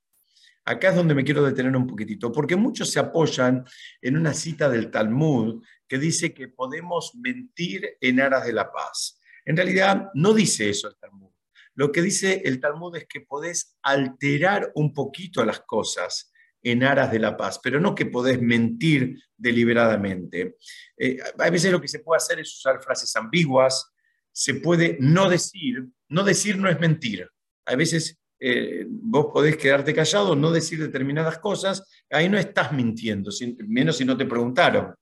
Acá 0.64 0.90
es 0.90 0.94
donde 0.94 1.16
me 1.16 1.24
quiero 1.24 1.42
detener 1.42 1.76
un 1.76 1.88
poquitito, 1.88 2.30
porque 2.30 2.54
muchos 2.54 2.88
se 2.88 3.00
apoyan 3.00 3.64
en 4.00 4.16
una 4.16 4.32
cita 4.32 4.68
del 4.68 4.92
Talmud 4.92 5.60
que 5.88 5.98
dice 5.98 6.32
que 6.32 6.46
podemos 6.46 7.16
mentir 7.16 7.96
en 8.00 8.20
aras 8.20 8.46
de 8.46 8.52
la 8.52 8.70
paz. 8.70 9.20
En 9.44 9.56
realidad 9.56 10.08
no 10.14 10.32
dice 10.32 10.70
eso 10.70 10.86
el 10.86 10.96
Talmud. 11.00 11.32
Lo 11.74 11.90
que 11.90 12.00
dice 12.00 12.42
el 12.44 12.60
Talmud 12.60 12.96
es 12.96 13.06
que 13.06 13.22
podés 13.22 13.76
alterar 13.82 14.70
un 14.76 14.94
poquito 14.94 15.44
las 15.44 15.62
cosas 15.62 16.32
en 16.62 16.84
aras 16.84 17.10
de 17.10 17.18
la 17.18 17.36
paz, 17.36 17.58
pero 17.60 17.80
no 17.80 17.92
que 17.92 18.06
podés 18.06 18.40
mentir 18.40 19.20
deliberadamente. 19.36 20.56
Eh, 20.96 21.18
a 21.40 21.50
veces 21.50 21.72
lo 21.72 21.80
que 21.80 21.88
se 21.88 21.98
puede 21.98 22.18
hacer 22.18 22.38
es 22.38 22.54
usar 22.56 22.80
frases 22.80 23.14
ambiguas, 23.16 23.90
se 24.34 24.54
puede 24.54 24.96
no 25.00 25.30
decir, 25.30 25.86
no 26.08 26.24
decir 26.24 26.58
no 26.58 26.68
es 26.68 26.78
mentir. 26.80 27.28
A 27.66 27.76
veces 27.76 28.18
eh, 28.40 28.84
vos 28.88 29.26
podés 29.32 29.56
quedarte 29.56 29.94
callado, 29.94 30.34
no 30.34 30.50
decir 30.50 30.80
determinadas 30.80 31.38
cosas, 31.38 31.88
ahí 32.10 32.28
no 32.28 32.36
estás 32.36 32.72
mintiendo, 32.72 33.30
menos 33.66 33.96
si 33.96 34.04
no 34.04 34.16
te 34.16 34.26
preguntaron. 34.26 34.92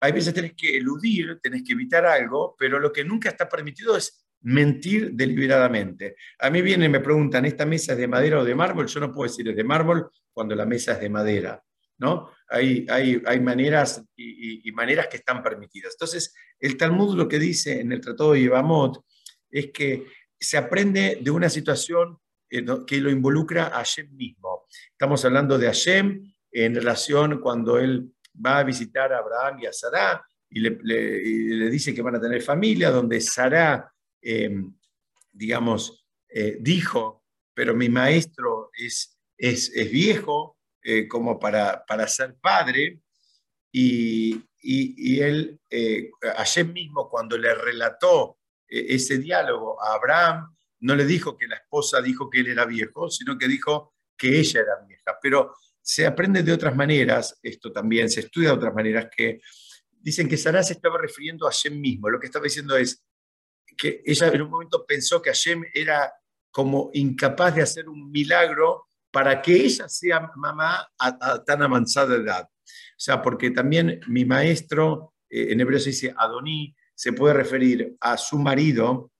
Hay 0.00 0.12
veces 0.12 0.34
tenés 0.34 0.52
que 0.54 0.76
eludir, 0.76 1.40
tenés 1.42 1.62
que 1.64 1.72
evitar 1.72 2.04
algo, 2.04 2.54
pero 2.58 2.78
lo 2.78 2.92
que 2.92 3.04
nunca 3.04 3.30
está 3.30 3.48
permitido 3.48 3.96
es 3.96 4.26
mentir 4.42 5.12
deliberadamente. 5.14 6.16
A 6.38 6.50
mí 6.50 6.60
vienen 6.60 6.90
y 6.90 6.92
me 6.92 7.00
preguntan, 7.00 7.46
¿esta 7.46 7.64
mesa 7.64 7.92
es 7.92 7.98
de 7.98 8.06
madera 8.06 8.40
o 8.40 8.44
de 8.44 8.54
mármol? 8.54 8.86
Yo 8.86 9.00
no 9.00 9.12
puedo 9.12 9.30
decir 9.30 9.48
es 9.48 9.56
de 9.56 9.64
mármol 9.64 10.10
cuando 10.30 10.54
la 10.54 10.66
mesa 10.66 10.92
es 10.92 11.00
de 11.00 11.08
madera. 11.08 11.64
¿No? 11.98 12.30
Hay, 12.48 12.86
hay, 12.88 13.22
hay 13.26 13.40
maneras 13.40 14.04
y, 14.16 14.70
maneras 14.72 15.08
que 15.08 15.16
están 15.16 15.42
permitidas. 15.42 15.94
Entonces, 15.94 16.34
el 16.60 16.76
Talmud 16.76 17.16
lo 17.16 17.28
que 17.28 17.38
dice 17.38 17.80
en 17.80 17.92
el 17.92 18.00
Tratado 18.00 18.32
de 18.32 18.42
Yevamot 18.42 19.04
es 19.50 19.72
que 19.72 20.06
se 20.38 20.56
aprende 20.56 21.18
de 21.20 21.30
una 21.30 21.48
situación 21.48 22.18
eh, 22.50 22.64
que 22.86 23.00
lo 23.00 23.10
involucra 23.10 23.66
a 23.66 23.78
Hashem 23.78 24.14
mismo. 24.14 24.66
Estamos 24.92 25.24
hablando 25.24 25.58
de 25.58 25.66
Hashem 25.66 26.32
en 26.52 26.74
relación 26.74 27.40
cuando 27.40 27.78
él 27.78 28.12
va 28.44 28.58
a 28.58 28.64
visitar 28.64 29.12
a 29.12 29.18
Abraham 29.18 29.60
y 29.62 29.66
a 29.66 29.72
Sarah 29.72 30.24
y 30.48 30.60
le, 30.60 31.70
dice 31.70 31.94
que 31.94 32.02
van 32.02 32.16
a 32.16 32.20
tener 32.20 32.40
familia, 32.40 32.90
donde 32.90 33.20
Sarah, 33.20 33.92
eh, 34.22 34.54
digamos, 35.32 36.06
eh, 36.28 36.58
dijo, 36.60 37.24
pero 37.52 37.74
mi 37.74 37.88
maestro 37.88 38.70
es, 38.78 39.18
es, 39.36 39.72
es 39.74 39.90
viejo 39.90 40.55
como 41.08 41.38
para, 41.38 41.84
para, 41.84 42.06
ser 42.06 42.36
padre, 42.40 43.00
y, 43.72 44.42
y, 44.62 45.20
él, 45.20 45.60
Hashem 46.22 46.72
mismo, 46.72 47.08
cuando 47.08 47.36
le 47.36 47.54
relató 47.54 48.38
ese 48.68 49.18
diálogo 49.18 49.82
a 49.82 49.94
Abraham, 49.94 50.56
no 50.80 50.94
le 50.94 51.04
dijo 51.04 51.36
que 51.36 51.48
la 51.48 51.56
esposa 51.56 52.00
dijo 52.00 52.30
que 52.30 52.40
él 52.40 52.48
era 52.48 52.64
viejo, 52.64 53.10
sino 53.10 53.36
que 53.38 53.48
dijo 53.48 53.94
que 54.16 54.38
ella 54.38 54.60
era 54.60 54.86
vieja. 54.86 55.18
Pero 55.20 55.54
se 55.80 56.06
aprende 56.06 56.42
de 56.42 56.52
otras 56.52 56.74
maneras, 56.74 57.38
esto 57.42 57.72
también, 57.72 58.10
se 58.10 58.20
estudia 58.20 58.50
de 58.50 58.56
otras 58.56 58.74
maneras, 58.74 59.08
que 59.14 59.40
dicen 59.90 60.28
que 60.28 60.36
Sarah 60.36 60.62
se 60.62 60.74
estaba 60.74 60.98
refiriendo 60.98 61.46
a 61.46 61.50
Hashem 61.50 61.80
mismo. 61.80 62.08
Lo 62.08 62.18
que 62.18 62.26
estaba 62.26 62.44
diciendo 62.44 62.76
es 62.76 63.04
que 63.76 64.02
ella 64.04 64.28
en 64.28 64.42
un 64.42 64.50
momento 64.50 64.84
pensó 64.86 65.20
que 65.20 65.30
Hashem 65.30 65.64
era 65.72 66.12
como 66.50 66.90
incapaz 66.94 67.54
de 67.54 67.62
hacer 67.62 67.88
un 67.88 68.10
milagro 68.10 68.88
para 69.10 69.40
que 69.40 69.54
ella 69.54 69.88
sea 69.88 70.30
mamá 70.36 70.88
a, 70.98 71.44
tan 71.44 71.62
avanzada 71.62 72.16
edad. 72.16 72.48
O 72.48 72.98
sea, 72.98 73.22
porque 73.22 73.50
también 73.50 74.00
mi 74.08 74.24
maestro, 74.24 75.14
eh, 75.28 75.48
en 75.50 75.60
hebreo 75.60 75.78
se 75.78 75.90
dice 75.90 76.14
Adoní, 76.16 76.74
se 76.94 77.12
puede 77.12 77.34
referir 77.34 77.96
a 78.00 78.16
su 78.16 78.38
marido 78.38 79.12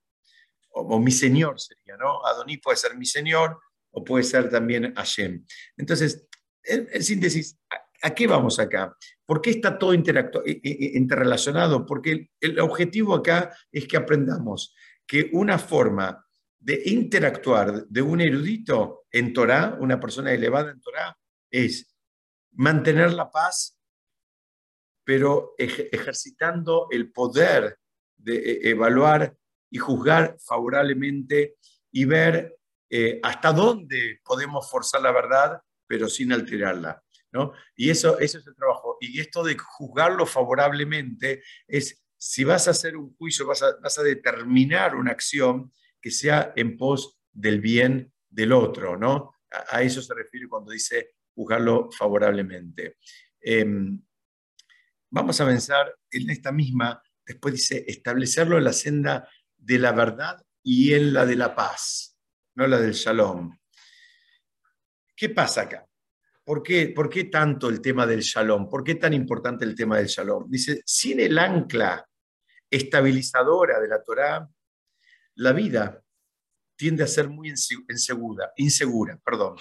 o, 0.77 1.01
mi 1.01 1.11
señor 1.11 1.59
sería, 1.59 1.97
¿no? 1.97 2.25
Adoní 2.25 2.59
puede 2.59 2.77
ser 2.77 2.97
mi 2.97 3.07
señor 3.07 3.59
o 3.93 4.05
puede 4.05 4.25
ser 4.25 4.51
también 4.51 4.95
Hashem. 4.95 5.45
Entonces, 5.77 6.27
en, 6.63 7.03
síntesis, 7.03 7.59
¿a, 8.03 8.15
qué 8.15 8.27
vamos 8.27 8.59
acá? 8.59 8.95
¿Por 9.25 9.41
qué 9.41 9.51
está 9.51 9.79
todo 9.79 9.95
interrelacionado? 9.95 11.87
Porque 11.87 12.31
el, 12.41 12.61
objetivo 12.61 13.15
acá 13.15 13.57
es 13.73 13.89
que 13.89 13.97
aprendamos 13.97 14.75
que 15.07 15.31
una 15.33 15.59
forma 15.59 16.27
de 16.59 16.83
interactuar 16.87 17.87
de 17.87 18.03
un 18.03 18.21
erudito 18.21 19.06
en 19.17 19.33
Torah, 19.33 19.77
una 19.81 19.99
persona 19.99 20.31
elevada 20.31 20.71
en 20.71 20.81
Torah, 20.81 21.17
es 21.51 21.97
mantener 22.53 23.13
la 23.13 23.31
paz, 23.31 23.79
pero 25.05 25.55
ejercitando 25.57 26.89
el 26.91 27.13
poder 27.13 27.79
de 28.15 28.37
e, 28.37 28.71
evaluar 28.71 29.35
y 29.71 29.79
juzgar 29.79 30.37
favorablemente 30.39 31.57
y 31.91 32.05
ver 32.05 32.59
eh, 32.91 33.19
hasta 33.23 33.53
dónde 33.53 34.21
podemos 34.23 34.71
forzar 34.71 35.01
la 35.01 35.13
verdad, 35.13 35.63
pero 35.87 36.11
sin 36.11 36.33
alterarla. 36.33 37.03
¿no? 37.33 37.53
Y 37.75 37.89
eso, 37.89 38.19
eso 38.19 38.39
es 38.39 38.47
el 38.47 38.55
trabajo. 38.55 38.99
Y 39.01 39.19
esto 39.19 39.43
de 39.43 39.57
juzgarlo 39.57 40.27
favorablemente 40.27 41.43
es, 41.67 42.05
si 42.19 42.45
vas 42.45 42.69
a 42.69 42.73
hacer 42.73 42.99
un 42.99 43.17
juicio, 43.17 43.47
vas 43.47 43.63
a, 43.63 43.77
vas 43.83 43.99
a 43.99 44.03
determinar 44.03 44.95
una 44.95 45.13
acción 45.13 45.73
que 46.03 46.11
sea 46.11 46.53
en 46.55 46.77
pos 46.77 47.19
del 47.33 47.63
bien 47.63 48.13
del 48.37 48.53
otro. 48.53 48.97
¿no? 48.97 49.35
A, 49.71 49.83
eso 49.83 50.03
se 50.03 50.15
refiere 50.15 50.47
cuando 50.47 50.71
dice 50.71 51.15
juzgarlo 51.35 51.91
favorablemente. 51.91 52.99
Em, 53.41 54.01
vamos 55.11 55.41
a 55.41 55.47
pensar 55.47 55.95
en 56.11 56.31
esta 56.31 56.53
misma, 56.53 57.03
después 57.25 57.55
dice, 57.55 57.85
establecerlo 57.87 58.59
en 58.59 58.65
la 58.65 58.73
senda 58.73 59.29
de 59.57 59.79
la 59.79 59.93
verdad 59.93 60.43
y 60.63 60.93
en 60.93 61.13
la 61.13 61.25
de 61.25 61.37
la 61.37 61.55
paz, 61.55 62.19
no 62.55 62.67
la 62.67 62.79
del 62.79 62.93
shalom. 62.93 63.57
¿Qué 65.15 65.31
pasa 65.31 65.63
acá? 65.63 65.87
¿Por 66.45 66.63
qué, 66.63 66.89
¿Por 66.89 67.09
qué 67.09 67.25
tanto 67.25 67.69
el 67.69 67.81
tema 67.81 68.07
del 68.07 68.21
shalom? 68.21 68.69
¿Por 68.69 68.85
qué 68.85 68.97
tan 68.97 69.15
importante 69.15 69.65
el 69.65 69.75
tema 69.75 69.97
del 69.97 70.07
shalom? 70.07 70.49
Dice, 70.49 70.83
sin 70.85 71.21
el 71.21 71.39
ancla 71.39 72.07
estabilizadora 72.71 73.81
de 73.81 73.89
la 73.89 74.03
Torá, 74.03 74.49
la 75.37 75.53
vida 75.53 76.03
tiende 76.77 77.03
a 77.03 77.07
ser 77.07 77.29
muy 77.29 77.49
insegura, 77.49 78.53
insegura 78.57 79.19
perdón. 79.25 79.57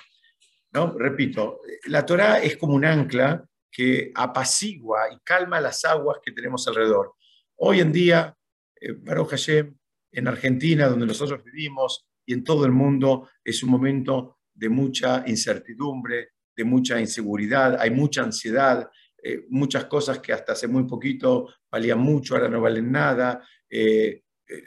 ¿no? 0.72 0.98
Repito, 0.98 1.62
la 1.86 2.06
Torá 2.06 2.42
es 2.42 2.58
como 2.58 2.76
un 2.76 2.86
ancla 2.86 3.46
que 3.72 4.12
apacigua 4.14 5.12
y 5.14 5.20
calma 5.24 5.62
las 5.62 5.84
aguas 5.86 6.20
que 6.24 6.32
tenemos 6.32 6.68
alrededor. 6.68 7.14
Hoy 7.58 7.80
en 7.80 7.92
día, 7.92 8.36
eh, 8.80 8.94
Baruch 8.94 9.30
Hashem, 9.30 9.76
en 10.12 10.28
Argentina, 10.28 10.88
donde 10.88 11.06
nosotros 11.06 11.44
vivimos, 11.44 12.08
y 12.26 12.34
en 12.34 12.44
todo 12.44 12.66
el 12.66 12.72
mundo, 12.72 13.30
es 13.44 13.64
un 13.64 13.70
momento 13.70 14.40
de 14.54 14.70
mucha 14.70 15.24
incertidumbre, 15.28 16.30
de 16.56 16.64
mucha 16.64 17.00
inseguridad, 17.00 17.78
hay 17.80 17.92
mucha 17.92 18.24
ansiedad, 18.24 18.90
eh, 19.22 19.46
muchas 19.50 19.86
cosas 19.86 20.20
que 20.20 20.34
hasta 20.34 20.54
hace 20.54 20.68
muy 20.68 20.86
poquito 20.86 21.50
valían 21.70 22.00
mucho, 22.00 22.36
ahora 22.36 22.48
no 22.48 22.62
valen 22.62 22.92
nada, 22.92 23.46
eh, 23.70 24.24
eh, 24.48 24.64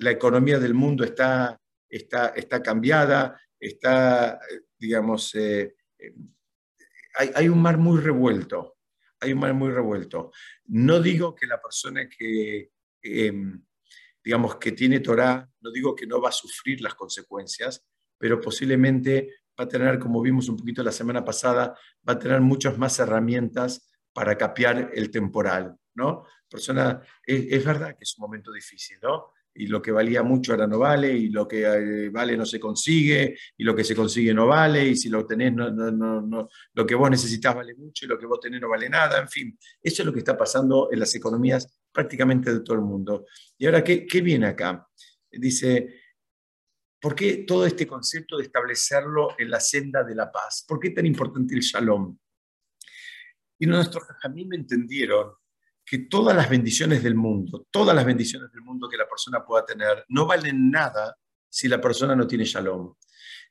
la 0.00 0.10
economía 0.10 0.58
del 0.58 0.74
mundo 0.74 1.04
está, 1.04 1.58
está, 1.90 2.28
está 2.28 2.62
cambiada, 2.62 3.40
está, 3.58 4.40
digamos, 4.78 5.34
hay, 5.34 7.30
hay, 7.34 7.48
un 7.48 7.60
mar 7.60 7.76
muy 7.76 8.00
revuelto, 8.00 8.76
hay 9.18 9.32
un 9.32 9.40
mar 9.40 9.52
muy 9.52 9.70
revuelto. 9.70 10.30
No 10.66 11.00
digo 11.00 11.34
que 11.34 11.46
la 11.46 11.60
persona 11.60 12.08
que 12.08 12.70
em, 13.02 13.62
digamos, 14.22 14.56
que 14.56 14.72
tiene 14.72 15.00
Torah, 15.00 15.48
no 15.60 15.70
digo 15.70 15.94
que 15.94 16.06
no 16.06 16.20
va 16.20 16.28
a 16.28 16.32
sufrir 16.32 16.80
las 16.80 16.94
consecuencias, 16.94 17.84
pero 18.18 18.40
posiblemente 18.40 19.42
va 19.58 19.64
a 19.64 19.68
tener, 19.68 19.98
como 19.98 20.20
vimos 20.20 20.48
un 20.48 20.56
poquito 20.56 20.82
la 20.82 20.92
semana 20.92 21.24
pasada, 21.24 21.76
va 22.06 22.12
a 22.14 22.18
tener 22.18 22.40
muchas 22.40 22.76
más 22.76 22.98
herramientas 22.98 23.90
para 24.12 24.36
capear 24.36 24.90
el 24.94 25.10
temporal, 25.10 25.76
¿no? 25.94 26.26
Persona, 26.48 27.00
es, 27.24 27.64
verdad 27.64 27.96
que 27.96 28.04
es 28.04 28.16
un 28.18 28.22
momento 28.22 28.52
difícil, 28.52 28.98
¿no? 29.02 29.32
Y 29.54 29.66
lo 29.66 29.82
que 29.82 29.90
valía 29.90 30.22
mucho 30.22 30.52
ahora 30.52 30.66
no 30.66 30.78
vale, 30.78 31.12
y 31.12 31.28
lo 31.28 31.46
que 31.46 31.62
eh, 31.62 32.08
vale 32.10 32.36
no 32.36 32.46
se 32.46 32.60
consigue, 32.60 33.36
y 33.56 33.64
lo 33.64 33.74
que 33.74 33.84
se 33.84 33.94
consigue 33.94 34.32
no 34.32 34.46
vale, 34.46 34.86
y 34.86 34.96
si 34.96 35.08
lo 35.08 35.26
tenés, 35.26 35.52
no, 35.52 35.70
no, 35.70 35.90
no, 35.90 36.48
lo 36.74 36.86
que 36.86 36.94
vos 36.94 37.10
necesitas 37.10 37.54
vale 37.54 37.74
mucho, 37.74 38.04
y 38.04 38.08
lo 38.08 38.18
que 38.18 38.26
vos 38.26 38.40
tenés 38.40 38.60
no 38.60 38.68
vale 38.68 38.88
nada, 38.88 39.20
en 39.20 39.28
fin, 39.28 39.58
eso 39.82 40.02
es 40.02 40.06
lo 40.06 40.12
que 40.12 40.20
está 40.20 40.38
pasando 40.38 40.88
en 40.92 41.00
las 41.00 41.14
economías 41.14 41.80
prácticamente 41.92 42.52
de 42.52 42.60
todo 42.60 42.76
el 42.76 42.82
mundo. 42.82 43.26
Y 43.58 43.66
ahora, 43.66 43.82
¿qué, 43.82 44.06
qué 44.06 44.20
viene 44.20 44.46
acá? 44.46 44.86
Dice, 45.30 46.00
¿por 47.00 47.14
qué 47.14 47.44
todo 47.46 47.66
este 47.66 47.86
concepto 47.86 48.36
de 48.36 48.44
establecerlo 48.44 49.34
en 49.38 49.50
la 49.50 49.60
senda 49.60 50.04
de 50.04 50.14
la 50.14 50.30
paz? 50.30 50.64
¿Por 50.66 50.78
qué 50.78 50.90
tan 50.90 51.06
importante 51.06 51.54
el 51.54 51.60
shalom? 51.60 52.16
Y 53.58 53.66
nuestros 53.66 54.04
me 54.46 54.56
entendieron 54.56 55.32
que 55.90 55.98
todas 55.98 56.36
las 56.36 56.48
bendiciones 56.48 57.02
del 57.02 57.16
mundo, 57.16 57.66
todas 57.68 57.96
las 57.96 58.04
bendiciones 58.04 58.52
del 58.52 58.62
mundo 58.62 58.88
que 58.88 58.96
la 58.96 59.08
persona 59.08 59.44
pueda 59.44 59.66
tener, 59.66 60.04
no 60.10 60.24
valen 60.24 60.70
nada 60.70 61.18
si 61.48 61.66
la 61.66 61.80
persona 61.80 62.14
no 62.14 62.28
tiene 62.28 62.44
shalom. 62.44 62.94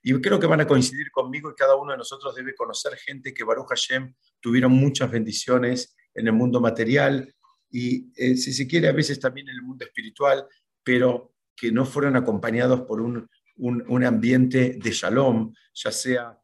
Y 0.01 0.13
creo 0.21 0.39
que 0.39 0.47
van 0.47 0.61
a 0.61 0.65
coincidir 0.65 1.11
conmigo 1.11 1.51
y 1.51 1.55
cada 1.55 1.75
uno 1.75 1.91
de 1.91 1.97
nosotros 1.97 2.33
debe 2.33 2.55
conocer 2.55 2.95
gente 2.95 3.33
que 3.33 3.43
Baruch 3.43 3.67
Hashem 3.67 4.15
tuvieron 4.39 4.71
muchas 4.71 5.11
bendiciones 5.11 5.97
en 6.13 6.27
el 6.27 6.31
mundo 6.31 6.61
material 6.61 7.35
y, 7.69 8.09
eh, 8.15 8.37
si 8.37 8.53
se 8.53 8.65
quiere, 8.65 8.87
a 8.87 8.93
veces 8.93 9.19
también 9.19 9.49
en 9.49 9.55
el 9.55 9.61
mundo 9.61 9.83
espiritual, 9.83 10.47
pero 10.81 11.33
que 11.53 11.73
no 11.73 11.85
fueron 11.85 12.15
acompañados 12.15 12.83
por 12.83 13.01
un, 13.01 13.29
un, 13.57 14.05
ambiente 14.05 14.79
de 14.81 14.91
shalom, 14.91 15.53
ya 15.73 15.91
sea 15.91 16.39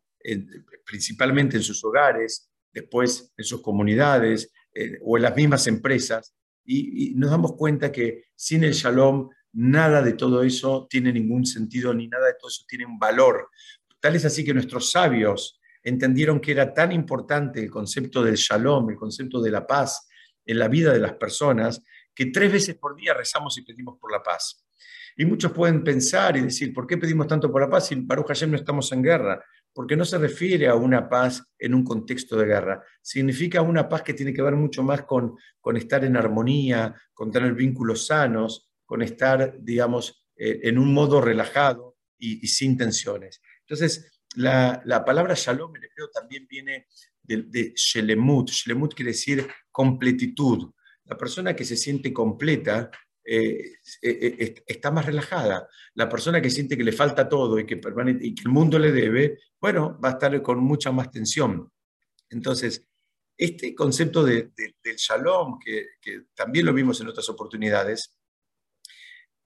principalmente 0.86 1.56
en 1.56 1.64
sus 1.64 1.82
hogares, 1.86 2.52
después 2.74 3.34
en 3.38 3.46
sus 3.46 3.62
comunidades 3.62 4.52
eh, 4.76 5.00
o 5.02 5.18
en 5.18 5.24
las 5.24 5.36
mismas 5.36 5.66
empresas. 5.68 6.36
Y, 6.64 7.12
y, 7.12 7.16
nos 7.16 7.32
damos 7.32 7.54
cuenta 7.54 7.92
que 7.92 8.26
sin 8.36 8.64
el 8.64 8.74
shalom 8.74 9.30
nada 9.54 10.02
de 10.02 10.14
todo 10.14 10.44
eso 10.44 10.86
tiene 10.90 11.14
ningún 11.14 11.46
sentido, 11.46 11.94
ni 11.94 12.08
nada 12.08 12.28
de 12.28 12.34
todo 12.38 12.50
eso 12.50 12.66
tiene 12.68 12.86
un 12.86 13.00
valor. 13.00 13.50
Tal 14.00 14.16
es 14.16 14.26
así 14.26 14.44
que 14.44 14.54
nuestros 14.54 14.92
sabios 14.92 15.60
entendieron 15.82 16.40
que 16.40 16.52
era 16.52 16.74
tan 16.74 16.92
importante 16.92 17.64
el 17.64 17.70
concepto 17.70 18.24
del 18.24 18.36
shalom, 18.36 18.90
el 18.90 18.98
concepto 18.98 19.42
de 19.42 19.52
la 19.52 19.66
paz 19.66 20.08
en 20.46 20.60
la 20.60 20.68
vida 20.68 20.92
de 20.92 21.00
las 21.00 21.14
personas, 21.14 21.82
que 22.14 22.28
tres 22.28 22.52
veces 22.52 22.76
por 22.76 22.96
día 22.96 23.14
rezamos 23.14 23.58
y 23.58 23.62
pedimos 23.62 23.98
por 24.00 24.12
la 24.12 24.22
paz. 24.22 24.66
Y 25.16 25.26
muchos 25.26 25.52
pueden 25.52 25.84
pensar 25.84 26.36
y 26.36 26.42
decir, 26.42 26.74
¿por 26.74 26.86
qué 26.86 26.98
pedimos 26.98 27.28
tanto 27.28 27.52
por 27.52 27.62
la 27.62 27.70
paz 27.70 27.88
si 27.88 27.96
Baruch 27.96 28.28
Hashem 28.28 28.52
no 28.52 28.58
estamos 28.58 28.92
en 28.92 29.02
guerra? 29.02 29.44
Porque 29.76 29.98
no 29.98 30.06
se 30.06 30.18
refiere 30.18 30.68
a 30.68 30.76
una 30.76 31.10
paz 31.10 31.44
en 31.60 31.76
un 31.76 31.84
contexto 31.84 32.38
de 32.38 32.46
guerra. 32.46 32.82
Significa 33.02 33.62
una 33.62 33.90
paz 33.90 34.04
que 34.04 34.14
tiene 34.14 34.34
que 34.34 34.42
ver 34.42 34.56
mucho 34.56 34.82
más 34.82 35.04
con, 35.04 35.36
con 35.60 35.76
estar 35.76 36.06
en 36.06 36.16
armonía, 36.16 36.96
con 37.14 37.30
tener 37.30 37.54
vínculos 37.54 38.08
sanos, 38.08 38.72
con 38.86 39.02
estar, 39.02 39.58
digamos, 39.60 40.26
eh, 40.38 40.62
en 40.64 40.78
un 40.78 40.94
modo 40.94 41.20
relajado 41.20 41.98
y, 42.18 42.48
sin 42.48 42.78
tensiones. 42.78 43.42
Entonces, 43.62 44.22
la, 44.36 45.04
palabra 45.06 45.34
shalom 45.36 45.76
en 45.76 45.84
hebreo 45.84 46.10
también 46.10 46.48
viene 46.50 46.88
de, 47.22 47.44
de 47.44 47.74
shelemut. 47.76 48.50
Shelemut 48.50 48.94
quiere 48.94 49.12
decir 49.12 49.46
completitud. 49.72 50.72
La 51.04 51.18
persona 51.18 51.54
que 51.54 51.66
se 51.66 51.76
siente 51.76 52.14
completa 52.14 52.90
eh, 53.26 53.74
eh, 54.02 54.64
está 54.66 54.92
más 54.92 55.06
relajada. 55.06 55.68
La 55.96 56.08
persona 56.08 56.42
que 56.42 56.50
siente 56.50 56.78
que 56.78 56.84
le 56.84 56.92
falta 56.92 57.28
todo 57.28 57.60
y 57.60 57.66
que, 57.66 57.82
y 58.22 58.36
que 58.36 58.42
el 58.44 58.50
mundo 58.50 58.78
le 58.80 58.92
debe, 58.92 59.40
bueno, 59.60 60.00
va 60.04 60.10
a 60.10 60.12
estar 60.14 60.42
con 60.42 60.60
mucha 60.60 60.92
más 60.92 61.12
tensión. 61.12 61.72
Entonces, 62.30 62.88
este 63.38 63.74
concepto 63.76 64.24
del 64.24 64.52
shalom, 64.98 65.60
que, 65.60 65.88
también 66.34 66.66
lo 66.66 66.74
vimos 66.74 67.02
en 67.02 67.08
otras 67.08 67.28
oportunidades, 67.30 68.18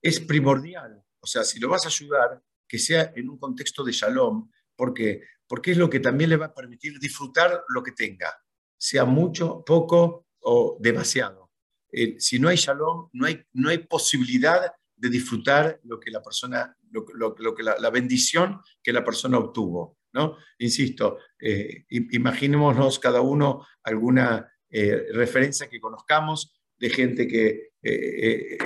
es 0.01 0.19
primordial. 0.19 1.03
O 1.21 1.27
sea, 1.27 1.43
si 1.43 1.59
lo 1.59 1.69
vas 1.69 1.85
a 1.85 1.89
ayudar, 1.89 2.41
que 2.67 2.77
sea 2.77 3.11
en 3.15 3.29
un 3.29 3.37
contexto 3.39 3.83
de 3.83 3.91
shalom, 3.91 4.49
porque 4.75 5.23
porque 5.49 5.71
es 5.71 5.77
lo 5.77 5.89
que 5.89 5.99
también 5.99 6.29
le 6.29 6.37
va 6.37 6.45
a 6.45 6.53
permitir 6.53 6.99
disfrutar 6.99 7.63
lo 7.69 7.81
que 7.81 7.91
tenga, 7.91 8.31
sea 8.77 9.03
mucho, 9.03 9.63
poco 9.65 10.27
o 10.41 10.77
demasiado. 10.79 11.48
Eh, 11.91 12.15
si 12.19 12.39
no 12.39 12.49
hay 12.49 12.57
shalom, 12.57 13.09
no 13.13 13.25
hay, 13.25 13.43
no 13.53 13.69
hay 13.69 13.79
posibilidad 13.79 14.71
de 14.99 15.09
disfrutar 15.09 15.79
lo 15.83 15.99
que 15.99 16.11
la 16.11 16.21
persona, 16.21 16.75
lo, 16.91 17.55
que 17.55 17.63
la, 17.63 17.89
bendición 17.89 18.59
que 18.83 18.91
la 18.91 19.03
persona 19.03 19.37
obtuvo. 19.37 19.97
¿no? 20.11 20.37
Insisto, 20.57 21.19
eh, 21.39 21.85
imaginémonos 21.89 22.99
cada 22.99 23.21
uno 23.21 23.65
alguna 23.83 24.51
eh, 24.69 25.07
referencia 25.13 25.69
que 25.69 25.79
conozcamos 25.79 26.59
de 26.77 26.89
gente 26.89 27.27
que... 27.27 27.69
Eh, 27.81 28.57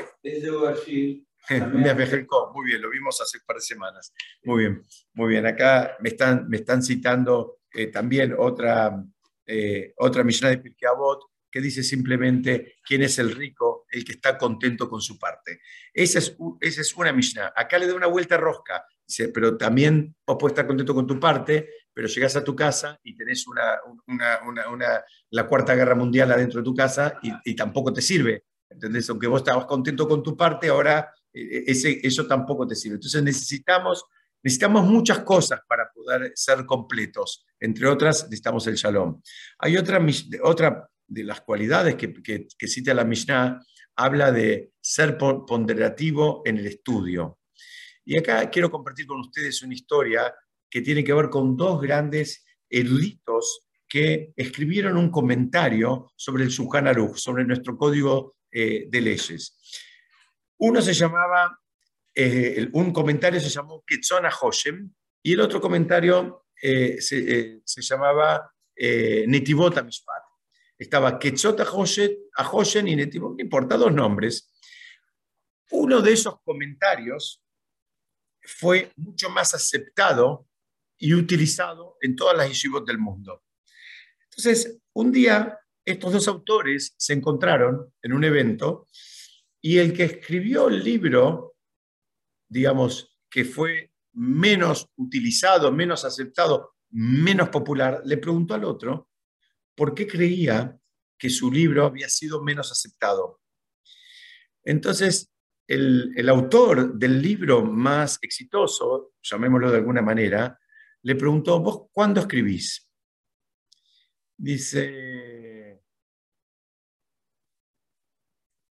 muy 2.53 2.65
bien, 2.65 2.81
lo 2.81 2.89
vimos 2.89 3.21
hace 3.21 3.37
un 3.37 3.43
par 3.45 3.57
de 3.57 3.61
semanas. 3.61 4.13
Muy 4.43 4.61
bien, 4.61 4.81
muy 5.13 5.29
bien. 5.29 5.45
Acá 5.45 5.97
me 5.99 6.09
están, 6.09 6.47
me 6.47 6.57
están 6.57 6.81
citando 6.81 7.59
también 7.91 8.33
otra, 8.37 9.03
otra 9.97 10.23
Mishnah 10.23 10.49
de 10.49 10.59
Pirkei 10.59 10.87
Avot, 10.87 11.19
que 11.53 11.61
dice 11.61 11.83
simplemente 11.83 12.77
quién 12.83 13.03
es 13.03 13.19
el 13.19 13.29
rico, 13.29 13.85
el 13.91 14.03
que 14.03 14.13
está 14.13 14.39
contento 14.39 14.89
con 14.89 14.99
su 15.01 15.19
parte. 15.19 15.61
Esa 15.93 16.17
es, 16.17 16.35
esa 16.59 16.81
es 16.81 16.95
una 16.95 17.13
Mishnah. 17.13 17.53
Acá 17.55 17.77
le 17.77 17.85
da 17.85 17.93
una 17.93 18.07
vuelta 18.07 18.37
rosca, 18.37 18.83
dice, 19.05 19.29
pero 19.29 19.55
también 19.55 20.15
vos 20.25 20.37
puedes 20.39 20.53
estar 20.53 20.65
contento 20.65 20.95
con 20.95 21.05
tu 21.05 21.19
parte, 21.19 21.69
pero 21.93 22.07
llegas 22.07 22.35
a 22.35 22.43
tu 22.43 22.55
casa 22.55 22.99
y 23.03 23.15
tenés 23.15 23.45
una, 23.45 23.77
una, 24.07 24.67
una, 24.67 25.03
la 25.29 25.47
Cuarta 25.47 25.75
Guerra 25.75 25.93
Mundial 25.93 26.31
adentro 26.31 26.61
de 26.61 26.65
tu 26.65 26.73
casa 26.73 27.19
y, 27.21 27.55
tampoco 27.55 27.93
te 27.93 28.01
sirve. 28.01 28.45
¿Entendés? 28.67 29.07
Aunque 29.11 29.27
vos 29.27 29.41
estabas 29.41 29.67
contento 29.67 30.07
con 30.07 30.23
tu 30.23 30.35
parte, 30.35 30.69
ahora 30.69 31.13
eh, 31.31 31.65
ese, 31.67 31.99
eso 32.01 32.25
tampoco 32.25 32.65
te 32.65 32.73
sirve. 32.73 32.95
Entonces 32.95 33.21
necesitamos, 33.21 34.05
necesitamos 34.41 34.87
muchas 34.87 35.19
cosas 35.19 35.59
para 35.67 35.91
poder 35.93 36.31
ser 36.33 36.65
completos. 36.65 37.45
Entre 37.59 37.87
otras, 37.87 38.23
necesitamos 38.23 38.65
el 38.65 38.73
shalom. 38.73 39.21
Hay 39.59 39.77
otra, 39.77 40.03
otra 40.41 40.89
de 41.13 41.23
las 41.23 41.41
cualidades 41.41 41.95
que, 41.95 42.67
cita 42.67 42.93
la 42.93 43.03
Mishnah, 43.03 43.59
habla 43.95 44.31
de 44.31 44.71
ser 44.81 45.17
ponderativo 45.17 46.41
en 46.45 46.57
el 46.57 46.65
estudio. 46.65 47.39
Y 48.05 48.17
acá 48.17 48.49
quiero 48.49 48.69
compartir 48.69 49.05
con 49.05 49.19
ustedes 49.19 49.61
una 49.61 49.73
historia 49.73 50.33
que 50.69 50.81
tiene 50.81 51.03
que 51.03 51.13
ver 51.13 51.29
con 51.29 51.55
dos 51.55 51.79
grandes 51.81 52.43
eruditos 52.69 53.67
que 53.87 54.33
escribieron 54.35 54.97
un 54.97 55.11
comentario 55.11 56.11
sobre 56.15 56.43
el 56.43 56.49
Shulchan 56.49 56.87
Aruch, 56.87 57.17
sobre 57.17 57.45
nuestro 57.45 57.77
código 57.77 58.37
eh, 58.51 58.87
de 58.89 59.01
leyes. 59.01 59.55
Uno 60.57 60.81
se 60.81 60.93
llamaba, 60.93 61.59
eh, 62.15 62.67
un 62.73 62.91
comentario 62.91 63.39
se 63.39 63.49
llamó 63.49 63.83
Ketzona 63.85 64.31
Hoshem 64.41 64.91
y 65.21 65.33
el 65.33 65.41
otro 65.41 65.61
comentario 65.61 66.47
eh, 66.59 66.99
se, 66.99 67.61
se, 67.63 67.81
llamaba 67.83 68.51
Netivot 68.75 69.83
Mishpat. 69.83 70.22
Estaba 70.83 71.17
Quetzot 71.17 71.57
a 71.61 72.51
Hoshen 72.51 72.87
y 72.89 72.95
Netivot, 72.97 73.37
no 73.37 73.41
importa, 73.41 73.77
dos 73.77 73.93
nombres. 73.93 74.53
Uno 75.71 76.01
de 76.01 76.11
esos 76.11 76.41
comentarios 76.43 77.41
fue 78.41 78.91
mucho 78.97 79.29
más 79.29 79.53
aceptado 79.53 80.45
y 80.97 81.13
utilizado 81.13 81.95
en 82.01 82.17
todas 82.17 82.35
las 82.35 82.49
yeshivot 82.49 82.85
del 82.85 82.97
mundo. 82.97 83.43
Entonces, 84.25 84.77
un 84.91 85.09
día 85.13 85.57
estos 85.85 86.11
dos 86.11 86.27
autores 86.27 86.93
se 86.97 87.13
encontraron 87.13 87.93
en 88.01 88.11
un 88.11 88.25
evento 88.25 88.89
y 89.61 89.77
el 89.77 89.93
que 89.93 90.03
escribió 90.03 90.67
el 90.67 90.83
libro, 90.83 91.55
digamos, 92.49 93.17
que 93.29 93.45
fue 93.45 93.93
menos 94.11 94.89
utilizado, 94.97 95.71
menos 95.71 96.03
aceptado, 96.03 96.75
menos 96.89 97.47
popular, 97.47 98.01
le 98.03 98.17
preguntó 98.17 98.53
al 98.53 98.65
otro, 98.65 99.12
por 99.75 99.93
qué 99.93 100.07
creía 100.07 100.77
que 101.17 101.29
su 101.29 101.51
libro 101.51 101.85
había 101.85 102.09
sido 102.09 102.43
menos 102.43 102.71
aceptado. 102.71 103.39
Entonces, 104.63 105.33
el, 105.67 106.29
autor 106.29 106.95
del 106.95 107.21
libro 107.21 107.63
más 107.63 108.19
exitoso, 108.21 109.13
llamémoslo 109.21 109.71
de 109.71 109.77
alguna 109.77 110.01
manera, 110.01 110.59
le 111.01 111.15
preguntó, 111.15 111.59
¿vos 111.59 111.89
cuándo 111.91 112.21
escribís? 112.21 112.89
Dice, 114.37 115.81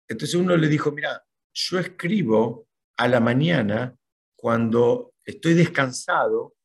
entonces 0.07 0.35
uno 0.35 0.55
le 0.55 0.67
dijo, 0.67 0.91
mira, 0.91 1.25
yo 1.53 1.79
escribo 1.79 2.67
a 2.97 3.07
la 3.07 3.19
mañana 3.19 3.97
cuando 4.35 5.13
estoy 5.25 5.53
descansado 5.53 6.55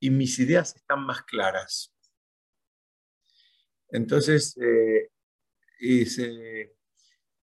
y 0.00 0.10
mis 0.10 0.38
ideas 0.38 0.74
están 0.76 1.04
más 1.06 1.22
claras. 1.22 1.91
Entonces, 3.92 4.56
eh, 4.60 5.10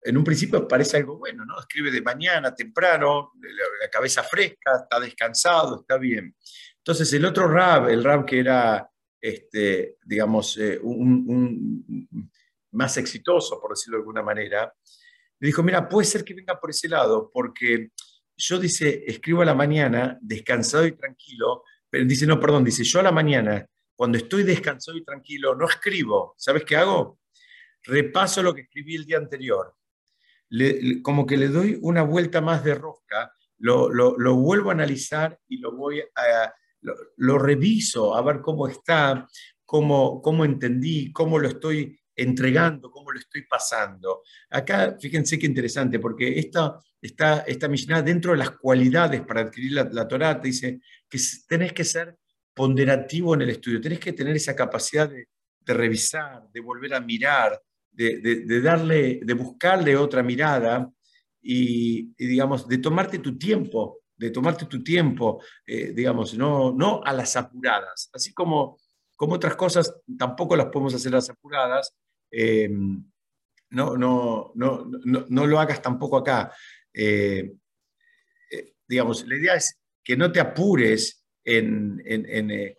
en 0.02 0.16
un 0.16 0.24
principio 0.24 0.68
parece 0.68 0.98
algo 0.98 1.18
bueno, 1.18 1.44
¿no? 1.44 1.58
Escribe 1.58 1.90
de 1.90 2.02
mañana, 2.02 2.54
temprano, 2.54 3.32
la, 3.40 3.88
cabeza 3.90 4.22
fresca, 4.22 4.82
está 4.82 5.00
descansado, 5.00 5.80
está 5.80 5.96
bien. 5.96 6.36
Entonces, 6.78 7.12
el 7.14 7.24
otro 7.24 7.48
rab, 7.48 7.88
el 7.88 8.04
rab 8.04 8.26
que 8.26 8.40
era, 8.40 8.88
este, 9.20 9.96
digamos, 10.04 10.58
eh, 10.58 10.80
más 12.72 12.96
exitoso, 12.98 13.60
por 13.60 13.70
decirlo 13.70 13.98
de 13.98 14.02
alguna 14.02 14.22
manera, 14.22 14.72
le 15.38 15.46
dijo, 15.46 15.62
mira, 15.62 15.88
puede 15.88 16.06
ser 16.06 16.24
que 16.24 16.34
venga 16.34 16.60
por 16.60 16.70
ese 16.70 16.88
lado, 16.88 17.30
porque 17.32 17.90
yo, 18.36 18.58
dice, 18.58 19.04
escribo 19.06 19.42
a 19.42 19.46
la 19.46 19.54
mañana, 19.54 20.18
descansado 20.20 20.86
y 20.86 20.92
tranquilo, 20.92 21.62
pero 21.88 22.04
dice, 22.04 22.26
no, 22.26 22.38
perdón, 22.38 22.64
dice, 22.64 22.84
yo 22.84 23.00
a 23.00 23.04
la 23.04 23.12
mañana 23.12 23.66
cuando 23.96 24.18
estoy 24.18 24.42
descansado 24.42 24.96
y 24.96 25.04
tranquilo, 25.04 25.54
no 25.54 25.66
escribo. 25.66 26.34
¿Sabes 26.36 26.64
qué 26.64 26.76
hago? 26.76 27.18
Repaso 27.82 28.42
lo 28.42 28.54
que 28.54 28.62
escribí 28.62 28.96
el 28.96 29.04
día 29.04 29.18
anterior. 29.18 29.74
como 31.02 31.26
que 31.26 31.36
le 31.36 31.48
doy 31.48 31.78
una 31.82 32.02
vuelta 32.02 32.40
más 32.40 32.64
de 32.64 32.74
rosca, 32.74 33.32
lo, 33.58 34.36
vuelvo 34.36 34.70
a 34.70 34.74
analizar 34.74 35.38
y 35.48 35.58
lo 35.58 35.72
voy 35.72 36.00
a, 36.00 36.52
lo, 37.16 37.38
reviso 37.38 38.14
a 38.14 38.22
ver 38.22 38.40
cómo 38.40 38.68
está, 38.68 39.26
cómo, 39.64 40.20
cómo 40.20 40.44
entendí, 40.44 41.12
cómo 41.12 41.38
lo 41.38 41.48
estoy 41.48 41.98
entregando, 42.16 42.90
cómo 42.90 43.10
lo 43.10 43.18
estoy 43.18 43.42
pasando. 43.42 44.22
Acá, 44.50 44.96
fíjense 45.00 45.38
qué 45.38 45.46
interesante, 45.46 45.98
porque 45.98 46.38
esta, 46.38 46.78
esta, 47.00 47.40
esta 47.40 47.68
Mishnah, 47.68 48.02
dentro 48.02 48.32
de 48.32 48.38
las 48.38 48.50
cualidades 48.50 49.22
para 49.22 49.42
adquirir 49.42 49.72
la, 49.72 49.84
la 49.90 50.06
Torah, 50.06 50.40
te 50.40 50.48
dice 50.48 50.80
que 51.08 51.18
tenés 51.48 51.72
que 51.72 51.84
ser 51.84 52.16
ponderativo 52.54 53.34
en 53.34 53.42
el 53.42 53.50
estudio, 53.50 53.80
tenés 53.80 53.98
que 53.98 54.12
tener 54.12 54.36
esa 54.36 54.54
capacidad 54.54 55.08
de, 55.10 55.26
revisar, 55.66 56.48
de 56.52 56.60
volver 56.60 56.94
a 56.94 57.00
mirar, 57.00 57.60
de, 57.90 58.60
darle, 58.62 59.20
de 59.22 59.34
buscarle 59.34 59.96
otra 59.96 60.22
mirada 60.22 60.90
y, 61.42 62.14
digamos, 62.16 62.68
de 62.68 62.78
tomarte 62.78 63.18
tu 63.18 63.36
tiempo, 63.36 64.00
de 64.16 64.30
tomarte 64.30 64.66
tu 64.66 64.82
tiempo, 64.82 65.42
eh, 65.66 65.92
digamos, 65.92 66.34
no, 66.34 66.72
no 66.72 67.02
a 67.04 67.12
las 67.12 67.34
apuradas, 67.36 68.10
así 68.12 68.32
como, 68.32 68.78
como 69.16 69.34
otras 69.34 69.56
cosas 69.56 69.94
tampoco 70.18 70.54
las 70.54 70.66
podemos 70.66 70.94
hacer 70.94 71.12
a 71.12 71.16
las 71.16 71.30
apuradas, 71.30 71.94
eh, 72.30 72.68
no, 73.70 73.96
no, 73.96 74.52
no, 74.54 74.86
no, 75.28 75.46
lo 75.46 75.58
hagas 75.58 75.82
tampoco 75.82 76.18
acá. 76.18 76.52
Eh, 76.92 77.56
digamos, 78.86 79.26
la 79.26 79.36
idea 79.36 79.54
es 79.54 79.80
que 80.04 80.16
no 80.16 80.30
te 80.30 80.38
apures 80.38 81.23
en, 81.44 82.02
en, 82.04 82.70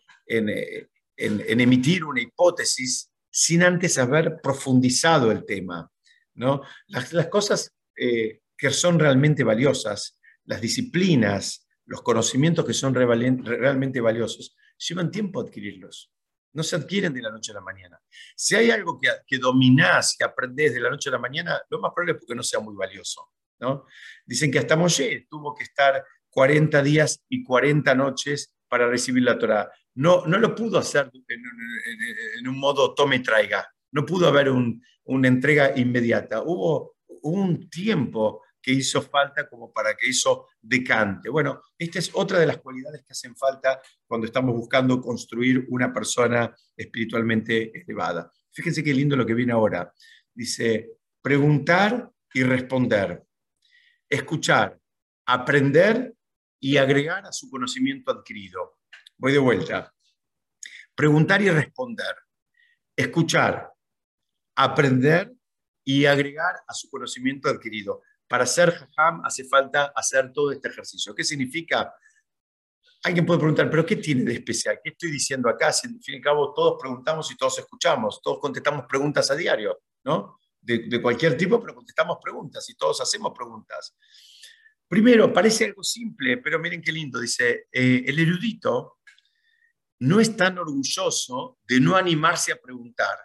emitir 1.18 2.03
una 2.03 2.22
hipótesis 2.22 3.11
sin 3.30 3.63
antes 3.63 3.97
haber 3.97 4.39
profundizado 4.41 5.32
el 5.32 5.45
tema. 5.45 5.91
¿no? 6.34 6.61
Las, 6.88 7.28
cosas 7.28 7.74
eh, 7.97 8.41
que 8.57 8.70
son 8.72 8.99
realmente 8.99 9.43
valiosas, 9.43 10.20
las 10.45 10.61
disciplinas, 10.61 11.68
los 11.86 12.01
conocimientos 12.01 12.66
que 12.66 12.74
son 12.74 12.93
realmente 12.93 14.01
valiosos, 14.01 14.55
llevan 14.78 15.11
tiempo 15.11 15.41
adquirirlos. 15.41 16.11
No 16.53 16.63
se 16.63 16.78
adquieren 16.78 17.13
de 17.13 17.22
la 17.22 17.32
noche 17.32 17.51
a 17.51 17.55
la 17.55 17.61
mañana. 17.61 17.99
Si 18.36 18.55
hay 18.55 18.72
algo 18.72 18.97
que, 18.97 19.09
que 19.28 19.38
dominás, 19.38 20.16
que 20.18 20.24
aprendés 20.24 20.74
de 20.74 20.80
la 20.80 20.89
noche 20.89 21.09
a 21.09 21.13
la 21.13 21.20
mañana, 21.20 21.61
lo 21.70 21.80
más 21.80 21.91
probable 21.93 22.13
es 22.13 22.20
porque 22.20 22.36
no 22.36 22.43
sea 22.43 22.61
muy 22.61 22.76
valioso. 22.76 23.30
¿no? 23.59 23.86
Dicen 24.26 24.51
que 24.51 24.59
hasta 24.59 24.76
Moshe 24.76 25.28
tuvo 25.30 25.53
que 25.53 25.63
estar 25.63 26.03
40 26.30 26.82
días 26.82 27.22
y 27.30 27.43
40 27.43 27.95
noches 27.95 28.55
para 28.68 28.88
recibir 28.88 29.24
la 29.24 29.38
Torah. 29.38 29.72
No, 29.95 30.26
no 30.26 30.38
lo 30.38 30.53
pudo 30.53 30.78
hacer 30.78 31.11
en, 31.28 32.47
un 32.47 32.59
modo 32.59 32.93
tome 32.93 33.20
traiga. 33.20 33.68
No 33.91 34.05
pudo 34.05 34.28
haber 34.28 34.49
una 34.49 35.28
entrega 35.28 35.78
inmediata. 35.78 36.41
Hubo 36.41 36.97
un 37.22 37.70
tiempo 37.70 38.41
que 38.66 38.72
hizo 38.72 38.99
falta 39.03 39.47
como 39.47 39.72
para 39.72 39.95
que 39.95 40.09
eso 40.09 40.47
decante. 40.59 41.30
Bueno, 41.30 41.61
esta 41.78 41.99
es 41.99 42.09
otra 42.13 42.39
de 42.39 42.47
las 42.47 42.57
cualidades 42.57 43.03
que 43.05 43.13
hacen 43.13 43.36
falta 43.36 43.80
cuando 44.07 44.26
estamos 44.26 44.55
buscando 44.55 44.99
construir 44.99 45.68
una 45.70 45.93
persona 45.93 46.51
espiritualmente 46.76 47.72
elevada. 47.80 48.32
Fíjense 48.51 48.84
qué 48.84 48.91
lindo 48.91 49.16
lo 49.16 49.26
que 49.26 49.36
viene 49.36 49.53
ahora. 49.53 49.93
Dice, 50.34 50.93
preguntar 51.22 52.09
y 52.34 52.41
responder, 52.41 53.24
escuchar, 54.09 54.80
aprender 55.28 56.14
y 56.60 56.78
agregar 56.78 57.26
a 57.26 57.32
su 57.32 57.49
conocimiento 57.49 58.12
adquirido. 58.12 58.80
Voy 59.18 59.32
de 59.32 59.39
vuelta. 59.39 59.93
Preguntar 60.95 61.41
y 61.41 61.49
responder. 61.49 62.16
Escuchar, 62.95 63.72
aprender 64.56 65.34
y 65.84 66.06
agregar 66.06 66.56
a 66.68 66.74
su 66.74 66.89
conocimiento 66.89 67.49
adquirido. 67.49 68.01
Para 68.28 68.45
ser 68.45 68.72
jajam 68.72 69.24
hace 69.24 69.43
falta 69.45 69.91
hacer 69.95 70.32
todo 70.34 70.51
este 70.51 70.70
ejercicio. 70.70 71.14
¿Qué 71.14 71.24
significa? 71.24 71.93
Alguien 73.03 73.26
puede 73.26 73.39
preguntar, 73.39 73.70
¿pero 73.70 73.86
qué 73.86 73.97
tiene 73.97 74.24
de 74.24 74.34
especial? 74.34 74.80
¿Qué 74.84 74.89
estoy 74.89 75.12
diciendo 75.12 75.47
acá? 75.47 75.72
Si 75.72 75.88
al 75.88 76.01
fin 76.01 76.16
y 76.16 76.18
al 76.18 76.24
cabo 76.24 76.53
todos 76.53 76.82
preguntamos 76.82 77.30
y 77.32 77.38
todos 77.38 77.60
escuchamos, 77.60 78.20
todos 78.24 78.39
contestamos 78.39 78.86
preguntas 78.88 79.30
a 79.30 79.36
diario, 79.36 79.80
¿no? 80.03 80.39
De, 80.60 80.88
de 80.89 81.01
cualquier 81.01 81.38
tipo, 81.38 81.62
pero 81.62 81.76
contestamos 81.76 82.18
preguntas 82.20 82.68
y 82.68 82.76
todos 82.76 82.99
hacemos 83.01 83.32
preguntas. 83.36 83.95
Primero, 84.88 85.33
parece 85.33 85.65
algo 85.65 85.83
simple, 85.83 86.38
pero 86.38 86.59
miren 86.59 86.81
qué 86.81 86.91
lindo, 86.91 87.19
dice, 87.19 87.67
eh, 87.71 88.03
el 88.05 88.19
erudito 88.19 88.99
no 89.99 90.19
es 90.19 90.36
tan 90.36 90.57
orgulloso 90.57 91.59
de 91.67 91.79
no 91.79 91.95
animarse 91.95 92.51
a 92.51 92.57
preguntar. 92.57 93.17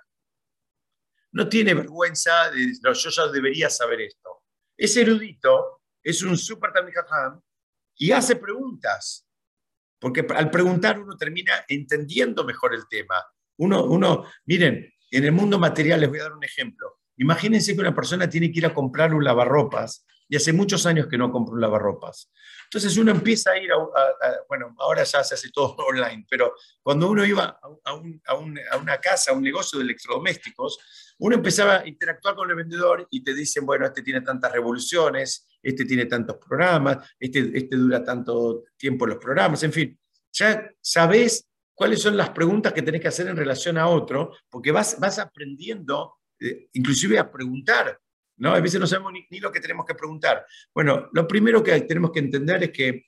No 1.32 1.48
tiene 1.48 1.74
vergüenza 1.74 2.50
de, 2.50 2.72
no, 2.82 2.92
yo 2.92 3.11
ya 3.11 3.28
debería 3.28 3.68
saber 3.68 4.00
esto. 4.00 4.44
Ese 4.76 5.02
erudito 5.02 5.82
es 6.02 6.22
un 6.22 6.36
super 6.38 6.72
tamijajam 6.72 7.40
y 7.96 8.12
hace 8.12 8.36
preguntas, 8.36 9.28
porque 9.98 10.26
al 10.34 10.50
preguntar 10.50 10.98
uno 10.98 11.16
termina 11.16 11.64
entendiendo 11.68 12.44
mejor 12.44 12.74
el 12.74 12.88
tema. 12.88 13.22
Uno, 13.58 13.84
uno, 13.84 14.24
miren, 14.46 14.90
en 15.11 15.24
el 15.24 15.32
mundo 15.32 15.58
material 15.58 16.00
les 16.00 16.08
voy 16.08 16.20
a 16.20 16.24
dar 16.24 16.32
un 16.32 16.44
ejemplo. 16.44 17.00
Imagínense 17.18 17.74
que 17.74 17.80
una 17.80 17.94
persona 17.94 18.28
tiene 18.30 18.50
que 18.50 18.61
ir 18.61 18.66
a 18.66 18.72
comprar 18.72 19.12
un 19.12 19.22
lavarropas 19.22 20.06
y 20.31 20.37
hace 20.37 20.53
muchos 20.53 20.87
años 20.87 21.09
que 21.09 21.18
no 21.18 21.33
compro 21.33 21.55
un 21.55 21.61
lavarropas. 21.61 22.31
Entonces 22.64 22.97
uno 22.97 23.11
empieza 23.11 23.51
a 23.51 23.59
ir 23.59 23.72
a, 23.72 23.76
bueno, 24.49 24.76
ahora 24.78 25.03
ya 25.03 25.24
se 25.24 25.35
hace 25.35 25.51
todo 25.51 25.74
online, 25.89 26.24
pero 26.31 26.55
cuando 26.81 27.11
uno 27.11 27.24
iba 27.26 27.59
a, 27.61 27.95
una 28.76 28.99
casa, 28.99 29.33
a 29.33 29.35
un 29.35 29.43
negocio 29.43 29.81
de 29.81 29.87
electrodomésticos, 29.87 30.78
uno 31.18 31.35
empezaba 31.35 31.81
a 31.81 31.89
interactuar 31.89 32.37
con 32.37 32.49
el 32.49 32.55
vendedor 32.55 33.09
y 33.11 33.24
te 33.24 33.35
dicen, 33.35 33.66
bueno, 33.66 33.87
este 33.87 34.03
tiene 34.03 34.20
tantas 34.20 34.53
revoluciones, 34.53 35.49
este 35.61 35.85
tiene 35.85 36.07
tantos 36.07 36.37
programas, 36.37 37.12
este, 37.18 37.51
este 37.53 37.76
dura 37.76 38.05
tanto 38.05 38.66
tiempo 38.76 39.07
los 39.07 39.18
programas, 39.18 39.64
en 39.64 39.72
fin, 39.72 39.99
ya 40.33 40.70
sabes 40.81 41.49
cuáles 41.74 42.01
son 42.01 42.16
las 42.16 42.31
preguntas 42.31 42.72
que 42.72 42.83
tenés 42.83 43.01
que 43.01 43.09
hacer 43.09 43.26
en 43.26 43.37
relación 43.37 43.78
a 43.78 43.89
otro, 43.89 44.33
porque 44.49 44.70
vas, 44.70 44.99
vas 45.01 45.18
aprendiendo 45.18 46.20
eh, 46.39 46.68
inclusive 46.72 47.18
a 47.18 47.31
preguntar, 47.31 47.99
¿no? 48.41 48.55
A 48.55 48.61
veces 48.61 48.80
no 48.80 48.86
sabemos 48.86 49.12
ni, 49.12 49.38
lo 49.38 49.53
que 49.53 49.61
tenemos 49.61 49.84
que 49.86 49.95
preguntar. 49.95 50.45
Bueno, 50.74 51.11
lo 51.12 51.28
primero 51.28 51.62
que 51.62 51.78
tenemos 51.82 52.11
que 52.11 52.20
entender 52.20 52.64
es 52.64 52.70
que 52.70 53.07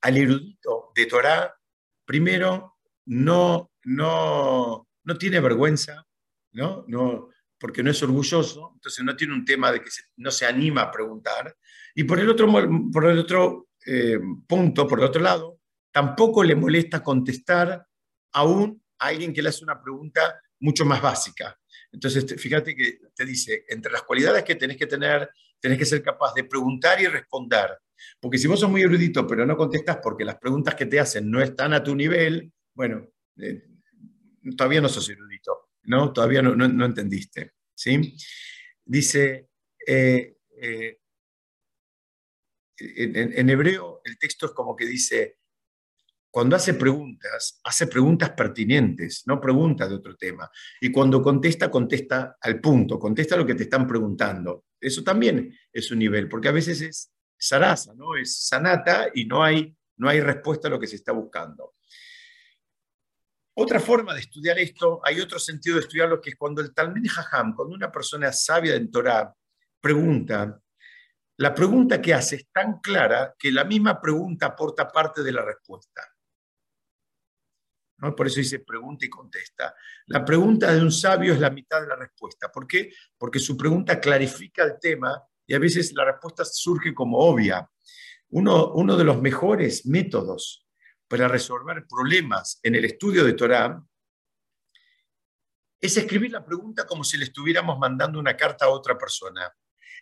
al 0.00 0.16
erudito 0.16 0.92
de 0.94 1.06
Torah, 1.06 1.54
primero, 2.04 2.76
no, 3.06 3.72
no, 3.84 4.88
no 5.02 5.18
tiene 5.18 5.40
vergüenza, 5.40 6.06
¿no? 6.52 6.84
No, 6.86 7.30
porque 7.58 7.82
no 7.82 7.90
es 7.90 8.00
orgulloso, 8.02 8.70
entonces 8.74 9.04
no 9.04 9.16
tiene 9.16 9.34
un 9.34 9.44
tema 9.44 9.72
de 9.72 9.82
que 9.82 9.90
no 10.18 10.30
se 10.30 10.46
anima 10.46 10.82
a 10.82 10.92
preguntar. 10.92 11.56
Y 11.94 12.04
por 12.04 12.20
el 12.20 12.30
otro, 12.30 12.48
por 12.92 13.06
el 13.06 13.18
otro 13.18 13.70
eh, 13.84 14.20
punto, 14.46 14.86
por 14.86 15.00
el 15.00 15.06
otro 15.06 15.20
lado, 15.20 15.58
tampoco 15.90 16.44
le 16.44 16.54
molesta 16.54 17.02
contestar 17.02 17.84
aún 18.32 18.80
a 19.00 19.06
alguien 19.06 19.34
que 19.34 19.42
le 19.42 19.48
hace 19.48 19.64
una 19.64 19.82
pregunta 19.82 20.40
mucho 20.60 20.84
más 20.84 21.02
básica. 21.02 21.57
Entonces, 21.92 22.40
fíjate 22.40 22.74
que 22.74 23.00
te 23.14 23.24
dice, 23.24 23.64
entre 23.68 23.92
las 23.92 24.02
cualidades 24.02 24.44
que 24.44 24.54
tenés 24.54 24.76
que 24.76 24.86
tener, 24.86 25.30
tenés 25.60 25.78
que 25.78 25.86
ser 25.86 26.02
capaz 26.02 26.34
de 26.34 26.44
preguntar 26.44 27.00
y 27.00 27.06
responder. 27.06 27.78
Porque 28.20 28.38
si 28.38 28.46
vos 28.46 28.60
sos 28.60 28.70
muy 28.70 28.82
erudito, 28.82 29.26
pero 29.26 29.44
no 29.46 29.56
contestas 29.56 29.98
porque 30.02 30.24
las 30.24 30.38
preguntas 30.38 30.74
que 30.74 30.86
te 30.86 31.00
hacen 31.00 31.30
no 31.30 31.42
están 31.42 31.72
a 31.72 31.82
tu 31.82 31.94
nivel, 31.94 32.52
bueno, 32.74 33.08
eh, 33.38 33.64
todavía 34.56 34.80
no 34.80 34.88
sos 34.88 35.08
erudito, 35.08 35.70
¿no? 35.84 36.12
Todavía 36.12 36.42
no, 36.42 36.54
no, 36.54 36.84
entendiste, 36.84 37.52
¿sí? 37.74 38.16
Dice, 38.84 39.48
eh, 39.86 40.36
eh, 40.60 40.98
en 42.80 43.50
hebreo 43.50 44.00
el 44.04 44.18
texto 44.18 44.46
es 44.46 44.52
como 44.52 44.76
que 44.76 44.86
dice, 44.86 45.38
cuando 46.38 46.54
hace 46.54 46.74
preguntas, 46.74 47.58
hace 47.64 47.88
preguntas 47.88 48.30
pertinentes, 48.30 49.24
no 49.26 49.40
preguntas 49.40 49.88
de 49.88 49.96
otro 49.96 50.14
tema. 50.14 50.48
Y 50.80 50.92
cuando 50.92 51.20
contesta, 51.20 51.68
contesta 51.68 52.36
al 52.40 52.60
punto, 52.60 52.96
contesta 52.96 53.36
lo 53.36 53.44
que 53.44 53.56
te 53.56 53.64
están 53.64 53.88
preguntando. 53.88 54.66
Eso 54.80 55.02
también 55.02 55.52
es 55.72 55.90
un 55.90 55.98
nivel, 55.98 56.28
porque 56.28 56.46
a 56.46 56.52
veces 56.52 56.80
es 56.80 57.12
sarasa, 57.36 57.92
¿no? 57.96 58.14
Es 58.14 58.46
sanata 58.46 59.08
y 59.12 59.24
no 59.24 59.42
hay, 59.42 59.76
no 59.96 60.08
hay 60.08 60.20
respuesta 60.20 60.68
a 60.68 60.70
lo 60.70 60.78
que 60.78 60.86
se 60.86 60.94
está 60.94 61.10
buscando. 61.10 61.74
Otra 63.54 63.80
forma 63.80 64.14
de 64.14 64.20
estudiar 64.20 64.60
esto, 64.60 65.00
hay 65.02 65.18
otro 65.18 65.40
sentido 65.40 65.74
de 65.74 65.80
estudiarlo, 65.80 66.20
que 66.20 66.30
es 66.30 66.36
cuando 66.36 66.60
el 66.60 66.72
Talmud 66.72 67.04
Jajam, 67.04 67.52
cuando 67.56 67.74
una 67.74 67.90
persona 67.90 68.30
sabia 68.30 68.76
en 68.76 68.92
Torah 68.92 69.34
pregunta, 69.80 70.56
la 71.38 71.52
pregunta 71.52 72.00
que 72.00 72.14
hace 72.14 72.36
es 72.36 72.46
tan 72.52 72.78
clara 72.78 73.34
que 73.36 73.50
la 73.50 73.64
misma 73.64 74.00
pregunta 74.00 74.46
aporta 74.46 74.86
parte 74.86 75.24
de 75.24 75.32
la 75.32 75.44
respuesta. 75.44 76.00
Por 77.98 78.26
eso 78.26 78.36
dice 78.36 78.60
pregunta 78.60 79.06
y 79.06 79.08
contesta. 79.08 79.74
La 80.06 80.24
pregunta 80.24 80.72
de 80.72 80.80
un 80.80 80.92
sabio 80.92 81.34
es 81.34 81.40
la 81.40 81.50
mitad 81.50 81.80
de 81.80 81.88
la 81.88 81.96
respuesta. 81.96 82.50
¿Por 82.50 82.66
qué? 82.66 82.92
Porque 83.16 83.40
su 83.40 83.56
pregunta 83.56 83.98
clarifica 83.98 84.64
el 84.64 84.78
tema 84.80 85.20
y 85.46 85.54
a 85.54 85.58
veces 85.58 85.92
la 85.94 86.04
respuesta 86.04 86.44
surge 86.44 86.94
como 86.94 87.18
obvia. 87.18 87.68
Uno, 88.30 88.72
uno 88.74 88.96
de 88.96 89.04
los 89.04 89.20
mejores 89.20 89.84
métodos 89.86 90.66
para 91.08 91.26
resolver 91.26 91.86
problemas 91.88 92.60
en 92.62 92.76
el 92.76 92.84
estudio 92.84 93.24
de 93.24 93.32
Torah 93.32 93.82
es 95.80 95.96
escribir 95.96 96.32
la 96.32 96.44
pregunta 96.44 96.86
como 96.86 97.02
si 97.02 97.16
le 97.16 97.24
estuviéramos 97.24 97.78
mandando 97.78 98.20
una 98.20 98.36
carta 98.36 98.66
a 98.66 98.70
otra 98.70 98.96
persona. 98.96 99.52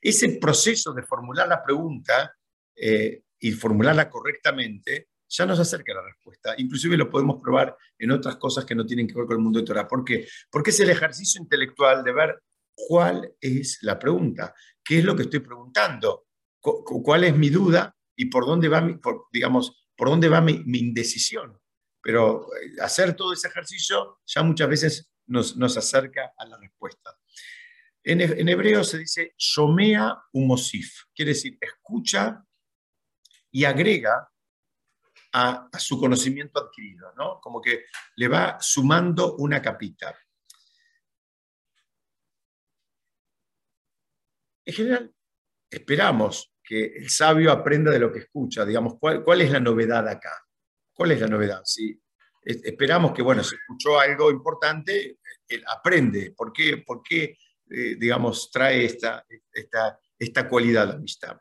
Ese 0.03 0.38
proceso 0.38 0.92
de 0.92 1.03
formular 1.03 1.49
la 1.49 1.62
pregunta 1.62 2.34
eh, 2.74 3.22
y 3.38 3.53
formularla 3.53 4.11
correctamente 4.11 5.09
ya 5.29 5.47
nos 5.47 5.59
acerca 5.59 5.95
la 5.95 6.03
respuesta. 6.03 6.55
Inclusive 6.59 6.97
lo 6.97 7.11
podemos 7.11 7.41
probar 7.43 7.77
en 7.99 8.11
otras 8.11 8.37
cosas 8.37 8.64
que 8.64 8.74
no 8.74 8.87
tienen 8.87 9.07
que 9.07 9.14
ver 9.14 9.27
con 9.27 9.37
el 9.37 9.43
mundo 9.43 9.59
de 9.59 9.66
Torah. 9.66 9.87
¿Por 9.89 10.05
qué? 10.05 10.27
Porque 10.51 10.70
es 10.70 10.81
el 10.81 10.91
ejercicio 10.91 11.41
intelectual 11.41 12.05
de 12.05 12.12
ver 12.12 12.43
cuál 12.74 13.35
es 13.41 13.79
la 13.83 13.99
pregunta, 13.99 14.55
qué 14.85 14.99
es 14.99 15.05
lo 15.05 15.16
que 15.16 15.22
estoy 15.22 15.41
preguntando, 15.41 16.27
cuál 16.61 17.24
es 17.24 17.37
mi 17.37 17.49
duda 17.49 17.95
y 18.14 18.27
por 18.27 18.47
dónde 18.47 18.68
va 18.68 18.81
mi, 18.81 18.99
digamos, 19.33 19.89
por 19.97 20.09
dónde 20.09 20.29
va 20.29 20.41
mi, 20.41 20.62
indecisión. 20.66 21.59
Pero 22.03 22.47
eh, 22.55 22.81
hacer 22.81 23.14
todo 23.16 23.33
ese 23.33 23.49
ejercicio 23.49 24.20
ya 24.27 24.43
muchas 24.43 24.68
veces 24.68 25.11
nos, 25.27 25.57
nos 25.57 25.77
acerca 25.77 26.33
a 26.37 26.47
la 26.47 26.59
respuesta. 26.59 27.16
En, 28.05 28.20
en 28.20 28.49
hebreo 28.49 28.85
se 28.85 28.99
dice 28.99 29.35
shomea 29.37 30.16
umosif, 30.33 31.03
quiere 31.12 31.33
decir 31.33 31.59
escucha 31.61 32.45
y 33.51 33.64
agrega 33.64 34.31
a, 35.33 35.68
su 35.79 35.99
conocimiento 35.99 36.61
adquirido, 36.61 37.12
¿no? 37.16 37.41
Como 37.41 37.61
que 37.61 37.85
le 38.16 38.29
va 38.29 38.59
sumando 38.61 39.37
una 39.37 39.61
capita. 39.61 40.16
En 44.64 44.74
general, 44.74 45.14
esperamos 45.70 46.53
que 46.62 46.87
el 46.97 47.11
sabio 47.11 47.53
aprenda 47.53 47.93
de 47.93 48.01
lo 48.01 48.12
que 48.12 48.20
escucha, 48.20 48.64
digamos, 48.64 48.95
¿cuál, 48.99 49.41
es 49.41 49.51
la 49.51 49.61
novedad 49.61 50.09
acá? 50.09 50.45
¿Cuál 50.93 51.12
es 51.12 51.20
la 51.20 51.29
novedad? 51.29 51.62
Si 51.64 52.01
esperamos 52.43 53.12
que, 53.12 53.22
bueno, 53.22 53.45
si 53.45 53.55
escuchó 53.55 54.01
algo 54.01 54.31
importante, 54.31 55.18
él 55.47 55.64
aprende. 55.68 56.33
¿Por 56.37 56.53
qué, 56.53 56.79
por 56.79 57.03
qué 57.03 57.39
eh, 57.68 57.97
digamos, 57.99 58.51
trae 58.51 58.85
esta, 58.85 59.24
esta, 59.53 59.99
esta 60.18 60.49
cualidad 60.49 60.89
de 60.89 60.95
amistad? 60.95 61.37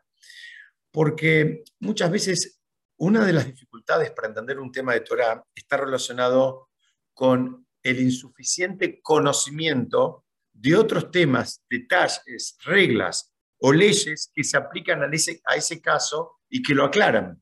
Porque 0.90 1.64
muchas 1.80 2.10
veces 2.10 2.55
una 2.98 3.24
de 3.24 3.32
las 3.32 3.46
dificultades 3.46 4.10
para 4.10 4.28
entender 4.28 4.58
un 4.58 4.72
tema 4.72 4.94
de 4.94 5.00
Torah 5.00 5.42
está 5.54 5.76
relacionado 5.76 6.70
con 7.12 7.66
el 7.82 8.00
insuficiente 8.00 9.00
conocimiento 9.00 10.24
de 10.52 10.74
otros 10.74 11.10
temas, 11.10 11.62
detalles, 11.68 12.56
reglas 12.64 13.32
o 13.58 13.72
leyes 13.72 14.30
que 14.34 14.44
se 14.44 14.56
aplican 14.56 15.02
a 15.02 15.08
ese, 15.12 15.40
a 15.44 15.56
ese 15.56 15.80
caso 15.80 16.40
y 16.48 16.62
que 16.62 16.74
lo 16.74 16.84
aclaran. 16.84 17.40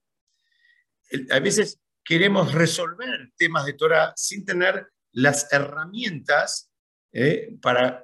A 1.31 1.39
veces 1.39 1.81
queremos 2.05 2.53
resolver 2.53 3.33
temas 3.37 3.67
de 3.67 3.75
Torah 3.75 4.13
sin 4.17 4.45
tener 4.45 4.89
las 5.13 5.53
herramientas 5.53 6.71
eh, 7.13 7.57
para, 7.63 8.03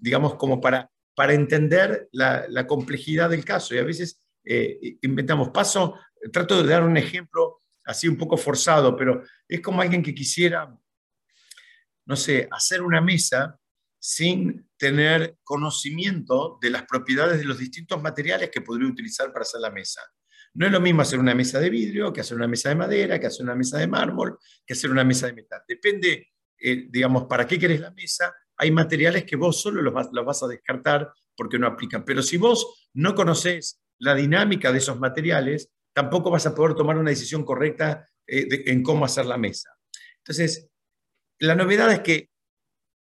digamos, 0.00 0.36
como 0.36 0.60
para, 0.60 0.90
para 1.14 1.34
entender 1.34 2.08
la, 2.12 2.66
complejidad 2.66 3.30
del 3.30 3.44
caso. 3.44 3.74
Y 3.74 3.78
a 3.78 3.84
veces 3.84 4.20
eh, 4.44 4.98
inventamos 5.02 5.50
paso 5.50 5.98
trato 6.30 6.62
de 6.62 6.68
dar 6.68 6.82
un 6.82 6.96
ejemplo 6.96 7.62
así 7.84 8.08
un 8.08 8.16
poco 8.16 8.36
forzado, 8.36 8.96
pero 8.96 9.22
es 9.48 9.60
como 9.60 9.82
alguien 9.82 10.02
que 10.02 10.14
quisiera, 10.14 10.72
no 12.06 12.16
sé, 12.16 12.48
hacer 12.50 12.82
una 12.82 13.00
mesa 13.00 13.58
sin 13.98 14.68
tener 14.76 15.38
conocimiento 15.44 16.58
de 16.60 16.70
las 16.70 16.84
propiedades 16.84 17.38
de 17.38 17.44
los 17.44 17.58
distintos 17.58 18.02
materiales 18.02 18.50
que 18.50 18.60
podría 18.60 18.88
utilizar 18.88 19.32
para 19.32 19.42
hacer 19.42 19.60
la 19.60 19.70
mesa. 19.70 20.00
No 20.54 20.66
es 20.66 20.72
lo 20.72 20.80
mismo 20.80 21.02
hacer 21.02 21.18
una 21.18 21.34
mesa 21.34 21.60
de 21.60 21.70
vidrio 21.70 22.12
que 22.12 22.20
hacer 22.20 22.36
una 22.36 22.48
mesa 22.48 22.68
de 22.68 22.74
madera, 22.74 23.18
que 23.18 23.26
hacer 23.26 23.44
una 23.44 23.54
mesa 23.54 23.78
de 23.78 23.86
mármol, 23.86 24.38
que 24.66 24.74
hacer 24.74 24.90
una 24.90 25.04
mesa 25.04 25.28
de 25.28 25.34
metal. 25.34 25.62
Depende, 25.66 26.32
eh, 26.58 26.88
digamos, 26.90 27.24
para 27.24 27.46
qué 27.46 27.58
querés 27.58 27.80
la 27.80 27.92
mesa. 27.92 28.34
Hay 28.56 28.70
materiales 28.70 29.24
que 29.24 29.36
vos 29.36 29.60
solo 29.60 29.80
los 29.80 29.94
vas, 29.94 30.08
los 30.12 30.26
vas 30.26 30.42
a 30.42 30.48
descartar 30.48 31.10
porque 31.36 31.58
no 31.58 31.66
aplican. 31.66 32.04
Pero 32.04 32.22
si 32.22 32.36
vos 32.36 32.90
no 32.94 33.14
conocés 33.14 33.80
la 33.98 34.14
dinámica 34.14 34.72
de 34.72 34.78
esos 34.78 34.98
materiales, 34.98 35.70
tampoco 35.92 36.30
vas 36.30 36.46
a 36.46 36.54
poder 36.54 36.74
tomar 36.74 36.98
una 36.98 37.10
decisión 37.10 37.44
correcta 37.44 38.08
eh, 38.26 38.64
en 38.66 38.82
cómo 38.82 39.04
hacer 39.04 39.26
la 39.26 39.36
mesa. 39.36 39.70
Entonces, 40.18 40.68
la 41.38 41.54
novedad 41.54 41.92
es 41.92 42.00
que 42.00 42.30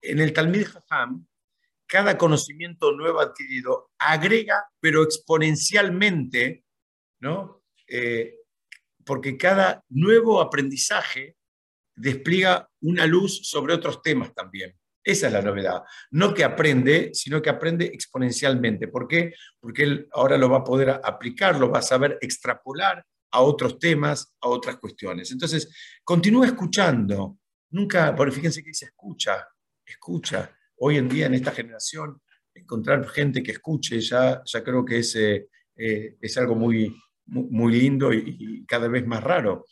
en 0.01 0.19
el 0.19 0.33
Talmud 0.33 0.65
Jajam, 0.65 1.27
cada 1.87 2.17
conocimiento 2.17 2.91
nuevo 2.93 3.19
adquirido 3.19 3.91
agrega, 3.99 4.65
pero 4.79 5.03
exponencialmente, 5.03 6.63
¿no? 7.19 7.63
Eh, 7.87 8.37
porque 9.05 9.37
cada 9.37 9.83
nuevo 9.89 10.41
aprendizaje 10.41 11.35
despliega 11.95 12.69
una 12.81 13.05
luz 13.05 13.41
sobre 13.43 13.73
otros 13.73 14.01
temas 14.01 14.33
también. 14.33 14.79
Esa 15.03 15.27
es 15.27 15.33
la 15.33 15.41
novedad. 15.41 15.81
No 16.11 16.33
que 16.33 16.43
aprende, 16.43 17.11
sino 17.13 17.41
que 17.41 17.49
aprende 17.49 17.85
exponencialmente. 17.85 18.87
¿Por 18.87 19.07
qué? 19.07 19.33
Porque 19.59 19.83
él 19.83 20.07
ahora 20.13 20.37
lo 20.37 20.49
va 20.49 20.57
a 20.57 20.63
poder 20.63 21.01
aplicar, 21.03 21.59
lo 21.59 21.71
va 21.71 21.79
a 21.79 21.83
saber 21.83 22.17
extrapolar 22.21 23.03
a 23.31 23.41
otros 23.41 23.79
temas, 23.79 24.35
a 24.41 24.49
otras 24.49 24.77
cuestiones. 24.77 25.31
Entonces, 25.31 25.73
continúa 26.03 26.45
escuchando. 26.45 27.37
Nunca, 27.71 28.13
porque 28.15 28.35
fíjense 28.35 28.61
que 28.61 28.69
dice 28.69 28.85
escucha, 28.85 29.47
escucha. 29.85 30.55
Hoy 30.77 30.97
en 30.97 31.07
día, 31.07 31.27
en 31.27 31.35
esta 31.35 31.51
generación, 31.51 32.21
encontrar 32.53 33.07
gente 33.07 33.41
que 33.41 33.51
escuche 33.51 33.99
ya, 34.01 34.41
ya 34.45 34.63
creo 34.63 34.83
que 34.83 34.99
es, 34.99 35.15
eh, 35.15 35.47
eh, 35.75 36.17
es 36.19 36.37
algo 36.37 36.55
muy, 36.55 36.93
muy, 37.27 37.71
lindo 37.71 38.11
y, 38.13 38.35
y, 38.39 38.65
cada 38.65 38.89
vez 38.89 39.07
más 39.07 39.23
raro 39.23 39.65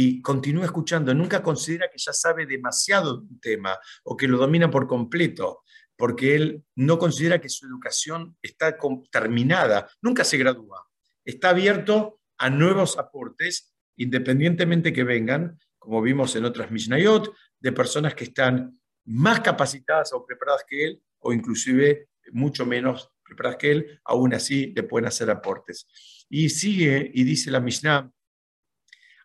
y 0.00 0.22
continúa 0.22 0.64
escuchando, 0.64 1.12
nunca 1.12 1.42
considera 1.42 1.90
que 1.90 1.98
ya 1.98 2.12
sabe 2.12 2.46
demasiado 2.46 3.16
de 3.16 3.26
un 3.26 3.40
tema 3.40 3.76
o 4.04 4.16
que 4.16 4.28
lo 4.28 4.38
domina 4.38 4.70
por 4.70 4.86
completo, 4.86 5.64
porque 5.96 6.36
él 6.36 6.62
no 6.76 7.00
considera 7.00 7.40
que 7.40 7.48
su 7.48 7.66
educación 7.66 8.36
está 8.40 8.78
terminada, 9.10 9.90
nunca 10.00 10.22
se 10.22 10.38
gradúa, 10.38 10.86
está 11.24 11.50
abierto 11.50 12.20
a 12.38 12.48
nuevos 12.48 12.96
aportes, 12.96 13.74
independientemente 13.96 14.92
que 14.92 15.02
vengan, 15.02 15.58
como 15.80 16.00
vimos 16.00 16.36
en 16.36 16.44
otras 16.44 16.70
Mishnayot, 16.70 17.34
de 17.58 17.72
personas 17.72 18.14
que 18.14 18.22
están 18.22 18.80
más 19.04 19.40
capacitadas 19.40 20.12
o 20.12 20.24
preparadas 20.24 20.64
que 20.64 20.84
él, 20.84 21.02
o 21.18 21.32
inclusive 21.32 22.08
mucho 22.30 22.64
menos 22.64 23.10
preparadas 23.24 23.58
que 23.58 23.72
él, 23.72 24.00
aún 24.04 24.32
así 24.32 24.72
le 24.76 24.84
pueden 24.84 25.08
hacer 25.08 25.28
aportes. 25.28 25.88
Y 26.28 26.50
sigue 26.50 27.10
y 27.12 27.24
dice 27.24 27.50
la 27.50 27.58
Mishnah, 27.58 28.12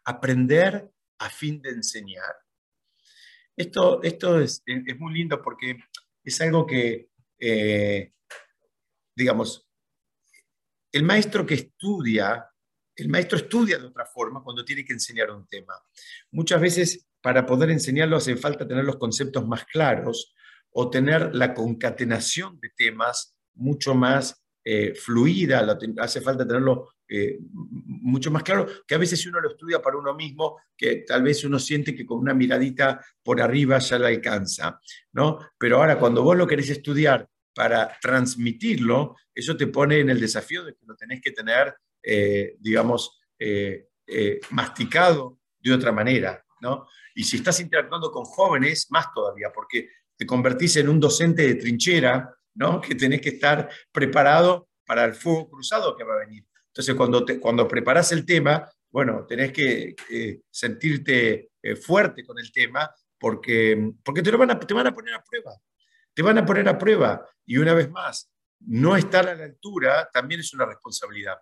aprender 0.05 0.89
a 1.19 1.29
fin 1.29 1.61
de 1.61 1.69
enseñar. 1.69 2.35
Esto, 3.55 4.01
esto 4.01 4.39
es, 4.39 4.63
muy 4.97 5.13
lindo 5.13 5.41
porque 5.41 5.77
es 6.23 6.41
algo 6.41 6.65
que, 6.65 7.09
eh, 7.39 8.13
digamos, 9.15 9.67
el 10.91 11.03
maestro 11.03 11.45
que 11.45 11.55
estudia, 11.55 12.49
el 12.95 13.09
maestro 13.09 13.37
estudia 13.37 13.77
de 13.77 13.85
otra 13.85 14.05
forma 14.05 14.43
cuando 14.43 14.65
tiene 14.65 14.83
que 14.85 14.93
enseñar 14.93 15.31
un 15.31 15.47
tema. 15.47 15.73
Muchas 16.31 16.61
veces 16.61 17.07
para 17.21 17.45
poder 17.45 17.69
enseñarlo 17.69 18.17
hace 18.17 18.35
falta 18.35 18.67
tener 18.67 18.83
los 18.83 18.97
conceptos 18.97 19.47
más 19.47 19.65
claros 19.65 20.33
o 20.71 20.89
tener 20.89 21.33
la 21.33 21.53
concatenación 21.53 22.59
de 22.59 22.69
temas 22.75 23.35
mucho 23.53 23.95
más 23.95 24.43
eh, 24.65 24.93
fluida, 24.95 25.65
hace 25.99 26.21
falta 26.21 26.47
tenerlo 26.47 26.92
eh, 27.07 27.37
mucho 27.51 28.31
más 28.31 28.43
claro, 28.43 28.67
que 28.87 28.95
a 28.95 28.97
veces 28.97 29.25
uno 29.25 29.39
lo 29.39 29.49
estudia 29.49 29.81
para 29.81 29.97
uno 29.97 30.13
mismo, 30.13 30.59
que 30.75 31.03
tal 31.07 31.23
vez 31.23 31.43
uno 31.43 31.59
siente 31.59 31.95
que 31.95 32.05
con 32.05 32.19
una 32.19 32.33
miradita 32.33 33.03
por 33.21 33.41
arriba 33.41 33.77
ya 33.79 33.99
la 33.99 34.07
alcanza, 34.07 34.79
¿no? 35.11 35.39
Pero 35.57 35.77
ahora 35.77 35.99
cuando 35.99 36.23
vos 36.23 36.37
lo 36.37 36.47
querés 36.47 36.69
estudiar 36.69 37.27
para 37.53 37.97
transmitirlo, 38.01 39.15
eso 39.33 39.55
te 39.55 39.67
pone 39.67 39.99
en 39.99 40.09
el 40.09 40.19
desafío 40.19 40.63
de 40.63 40.73
que 40.73 40.85
lo 40.85 40.95
tenés 40.95 41.21
que 41.21 41.31
tener, 41.31 41.75
eh, 42.01 42.55
digamos, 42.59 43.19
eh, 43.37 43.87
masticado 44.51 45.39
de 45.59 45.73
otra 45.73 45.91
manera, 45.91 46.43
¿no? 46.61 46.87
Y 47.15 47.23
si 47.23 47.37
estás 47.37 47.59
interactuando 47.59 48.11
con 48.11 48.25
jóvenes, 48.25 48.87
más 48.89 49.13
todavía, 49.13 49.51
porque 49.53 49.89
te 50.17 50.25
convertís 50.25 50.77
en 50.77 50.89
un 50.89 50.99
docente 50.99 51.47
de 51.47 51.55
trinchera, 51.55 52.33
¿no? 52.55 52.81
Que 52.81 52.95
tenés 52.95 53.21
que 53.21 53.29
estar 53.29 53.69
preparado 53.91 54.69
para 54.85 55.05
el 55.05 55.13
fuego 55.13 55.49
cruzado 55.49 55.95
que 55.95 56.03
va 56.03 56.15
a 56.15 56.25
venir. 56.25 56.45
Entonces, 56.73 56.95
cuando, 56.95 57.23
te, 57.23 57.39
cuando 57.39 57.67
preparas 57.67 58.11
el 58.13 58.25
tema, 58.25 58.67
bueno, 58.89 59.27
tenés 59.27 59.53
que 59.53 59.95
eh, 60.09 60.41
sentirte 60.49 61.51
eh, 61.61 61.75
fuerte 61.75 62.25
con 62.25 62.39
el 62.39 62.51
tema 62.51 62.89
porque, 63.19 63.93
porque 64.03 64.23
te, 64.23 64.31
lo 64.31 64.39
van 64.39 64.51
a, 64.51 64.59
te 64.59 64.73
van 64.73 64.87
a 64.87 64.93
poner 64.93 65.13
a 65.13 65.23
prueba. 65.23 65.51
Te 66.15 66.23
van 66.23 66.39
a 66.39 66.45
poner 66.45 66.67
a 66.67 66.77
prueba. 66.79 67.29
Y 67.45 67.57
una 67.57 67.75
vez 67.75 67.91
más, 67.91 68.31
no 68.61 68.97
estar 68.97 69.29
a 69.29 69.35
la 69.35 69.43
altura 69.43 70.09
también 70.11 70.39
es 70.39 70.51
una 70.55 70.65
responsabilidad. 70.65 71.37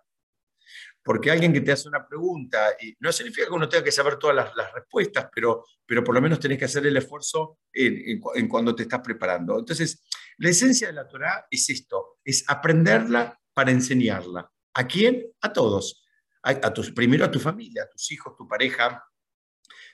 Porque 1.02 1.30
alguien 1.30 1.54
que 1.54 1.62
te 1.62 1.72
hace 1.72 1.88
una 1.88 2.06
pregunta, 2.06 2.76
y 2.78 2.94
no 3.00 3.10
significa 3.10 3.46
que 3.46 3.54
uno 3.54 3.70
tenga 3.70 3.84
que 3.84 3.90
saber 3.90 4.16
todas 4.16 4.36
las, 4.54 4.72
respuestas, 4.74 5.30
pero, 5.34 5.64
pero 5.86 6.04
por 6.04 6.14
lo 6.14 6.20
menos 6.20 6.38
tenés 6.38 6.58
que 6.58 6.66
hacer 6.66 6.86
el 6.86 6.96
esfuerzo 6.98 7.58
en, 7.72 8.20
en, 8.34 8.48
cuando 8.48 8.74
te 8.74 8.82
estás 8.82 9.00
preparando. 9.00 9.58
Entonces, 9.58 10.04
la 10.36 10.50
esencia 10.50 10.88
de 10.88 10.92
la 10.92 11.08
Torah 11.08 11.46
es 11.50 11.70
esto, 11.70 12.18
es 12.22 12.44
aprenderla 12.46 13.40
para 13.54 13.70
enseñarla. 13.70 14.51
¿A 14.74 14.86
quién? 14.86 15.26
A 15.40 15.52
todos. 15.52 16.06
A, 16.44 16.72
tus, 16.72 16.90
primero 16.90 17.24
a 17.24 17.30
tu 17.30 17.38
familia, 17.38 17.84
a 17.84 17.88
tus 17.88 18.10
hijos, 18.10 18.34
tu 18.36 18.48
pareja, 18.48 19.04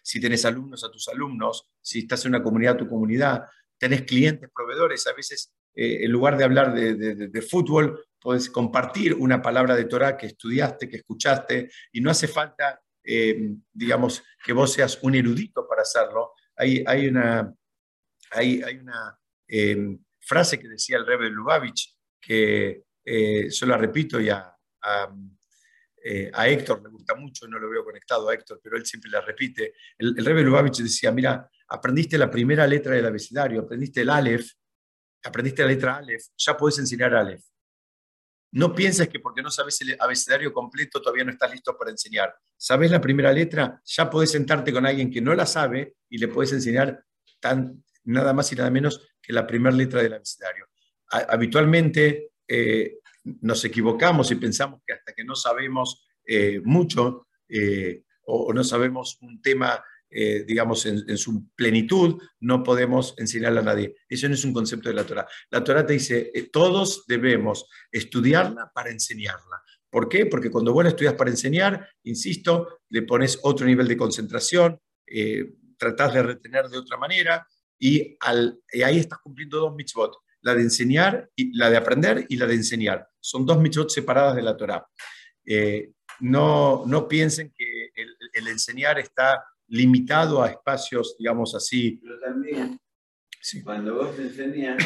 si 0.03 0.19
tenés 0.19 0.47
alumnos, 0.47 0.83
a 0.83 0.91
tus 0.91 1.07
alumnos, 1.09 1.71
si 1.83 2.01
estás 2.01 2.25
en 2.25 2.31
una 2.31 2.43
comunidad, 2.43 2.75
a 2.75 2.79
tu 2.79 2.89
comunidad, 2.89 3.45
tenés 3.77 4.03
clientes, 4.03 4.49
proveedores, 4.55 5.07
a 5.07 5.13
veces 5.13 5.53
eh, 5.75 6.05
en 6.05 6.11
lugar 6.11 6.39
de 6.39 6.45
hablar 6.45 6.73
de, 6.73 7.43
fútbol, 7.43 8.03
puedes 8.19 8.49
compartir 8.49 9.13
una 9.13 9.43
palabra 9.43 9.77
de 9.77 9.85
Torah 9.85 10.17
que 10.17 10.27
estudiaste, 10.27 10.89
que 10.89 10.97
escuchaste, 10.97 11.71
y 11.93 12.01
no 12.01 12.11
hace 12.11 12.27
falta 12.27 12.81
eh, 13.11 13.55
digamos, 13.73 14.23
que 14.45 14.53
vos 14.53 14.71
seas 14.71 14.99
un 15.03 15.15
erudito 15.15 15.67
para 15.67 15.81
hacerlo. 15.81 16.33
Hay, 16.55 16.85
hay 16.87 17.09
una, 17.09 17.55
hay, 18.33 18.61
hay 18.63 18.77
una 18.77 19.19
em, 19.47 19.99
frase 20.21 20.59
que 20.59 20.69
decía 20.69 20.99
el 20.99 21.07
Rebbe 21.07 21.31
Lubavitch, 21.31 21.97
que 22.21 22.83
eh, 23.03 23.49
yo 23.49 23.67
la 23.67 23.79
repito 23.79 24.21
y 24.21 24.29
eh, 26.05 26.31
a, 26.33 26.49
Héctor 26.49 26.83
le 26.83 26.91
gusta 26.91 27.15
mucho, 27.15 27.47
no 27.49 27.59
lo 27.59 27.69
veo 27.69 27.85
conectado 27.85 28.29
a 28.29 28.35
Héctor, 28.35 28.61
pero 28.63 28.77
él 28.77 28.87
siempre 28.87 29.11
la 29.11 29.21
repite. 29.21 29.75
El, 29.99 30.15
el 30.17 30.25
Rebbe 30.25 30.71
decía, 30.71 31.11
mira, 31.13 31.51
aprendiste 31.69 32.17
la 32.17 32.31
primera 32.31 32.67
letra 32.67 32.95
del 32.95 33.07
abecedario, 33.07 33.63
aprendiste 33.63 34.03
el 34.03 34.11
Aleph, 34.11 34.51
aprendiste 35.25 35.63
la 35.63 35.69
letra 35.69 35.97
Aleph, 35.97 36.27
ya 36.37 36.57
puedes 36.57 36.79
enseñar 36.79 37.15
Aleph. 37.15 37.45
No 38.51 38.75
pienses 38.75 39.09
que 39.09 39.21
porque 39.21 39.43
no 39.43 39.51
sabes 39.51 39.79
el 39.83 39.97
abecedario 40.01 40.53
completo 40.55 41.03
todavía 41.03 41.25
no 41.25 41.33
estás 41.33 41.51
listo 41.53 41.77
para 41.77 41.91
enseñar. 41.91 42.35
Sabes 42.57 42.91
la 42.91 43.01
primera 43.01 43.31
letra, 43.31 43.81
ya 43.85 44.09
puedes 44.09 44.31
sentarte 44.31 44.73
con 44.73 44.87
alguien 44.87 45.11
que 45.11 45.21
no 45.21 45.35
la 45.35 45.45
sabe 45.45 45.97
y 46.09 46.17
le 46.17 46.29
puedes 46.29 46.53
enseñar 46.53 47.05
tan, 47.41 47.85
nada 48.05 48.33
más 48.33 48.51
y 48.53 48.57
nada 48.57 48.71
menos 48.71 49.07
que 49.21 49.35
la 49.35 49.47
primera 49.47 49.77
letra 49.77 50.03
del 50.03 50.15
abecedario. 50.15 50.67
Habitualmente 51.11 52.33
eh, 52.47 52.99
nos 53.25 53.65
equivocamos 53.65 54.31
y 54.31 54.37
pensamos 54.37 54.81
que 54.87 54.95
hasta 54.95 55.13
que 55.13 55.25
no 55.25 55.35
sabemos 55.35 56.07
eh, 56.25 56.61
mucho 56.65 57.27
eh, 57.49 58.03
o, 58.25 58.53
no 58.53 58.63
sabemos 58.63 59.19
un 59.23 59.41
tema 59.41 59.83
eh, 60.11 60.45
digamos, 60.47 60.87
en, 60.87 61.19
su 61.19 61.51
plenitud, 61.55 62.19
no 62.41 62.63
podemos 62.63 63.15
enseñarla 63.19 63.61
a 63.61 63.65
nadie. 63.65 63.95
Eso 64.09 64.27
no 64.27 64.33
es 64.33 64.45
un 64.45 64.55
concepto 64.55 64.89
de 64.89 64.95
la 64.95 65.05
Torah. 65.05 65.27
La 65.51 65.63
Torah 65.63 65.85
te 65.85 65.93
dice, 65.93 66.33
todos 66.51 67.05
debemos 67.07 67.69
estudiarla 67.93 68.73
para 68.75 68.91
enseñarla. 68.91 69.63
¿Por 69.91 70.09
qué? 70.09 70.25
Porque 70.25 70.51
cuando 70.51 70.73
vos 70.73 70.83
la 70.83 70.91
estudias 70.91 71.13
para 71.13 71.29
enseñar, 71.29 71.91
insisto, 72.05 72.81
le 72.89 73.03
pones 73.03 73.39
otro 73.43 73.67
nivel 73.67 73.87
de 73.87 73.99
concentración, 73.99 74.81
tratás 75.77 76.15
de 76.15 76.23
retener 76.23 76.69
de 76.69 76.79
otra 76.79 76.97
manera 76.97 77.47
y, 77.79 78.17
al, 78.21 78.59
ahí 78.83 78.99
estás 78.99 79.19
cumpliendo 79.19 79.59
dos 79.59 79.75
mitzvot, 79.75 80.17
la 80.43 80.55
de 80.55 80.63
enseñar, 80.63 81.31
y, 81.35 81.57
la 81.57 81.71
de 81.71 81.77
aprender 81.77 82.27
y 82.29 82.37
la 82.37 82.47
de 82.47 82.55
enseñar. 82.55 83.09
Son 83.21 83.45
dos 83.45 83.59
mitzvot 83.59 83.91
separadas 83.91 84.37
de 84.37 84.43
la 84.43 84.57
Torah. 84.57 84.87
no, 86.21 86.85
no 86.87 87.09
piensen 87.09 87.53
que 87.57 87.91
el 88.35 88.49
enseñar 88.49 88.99
está 88.99 89.43
limitado 89.69 90.43
a 90.43 90.51
espacios, 90.51 91.17
digamos 91.19 91.55
así. 91.55 92.01
Pero 92.03 92.19
también, 92.21 92.81
cuando 93.63 93.95
vos 93.95 94.19
enseñas, 94.19 94.83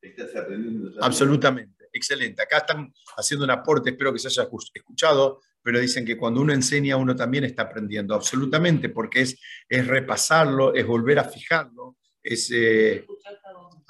estás 0.00 0.34
aprendiendo. 0.36 0.92
Absolutamente, 1.02 1.88
excelente. 1.92 2.42
Acá 2.42 2.58
están 2.58 2.92
haciendo 3.16 3.44
un 3.44 3.50
aporte, 3.50 3.90
espero 3.90 4.12
que 4.12 4.18
se 4.18 4.28
haya 4.28 4.48
escuchado, 4.74 5.40
pero 5.62 5.78
dicen 5.78 6.04
que 6.04 6.16
cuando 6.16 6.40
uno 6.40 6.52
enseña, 6.52 6.96
uno 6.96 7.14
también 7.14 7.44
está 7.44 7.62
aprendiendo, 7.62 8.14
absolutamente, 8.14 8.88
porque 8.88 9.22
es, 9.22 9.40
es 9.68 9.86
repasarlo, 9.86 10.74
es 10.74 10.86
volver 10.86 11.18
a 11.18 11.24
fijarlo, 11.24 11.96
es... 12.22 12.50
Eh, 12.52 13.06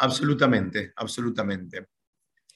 absolutamente, 0.01 0.92
absolutamente. 0.96 1.86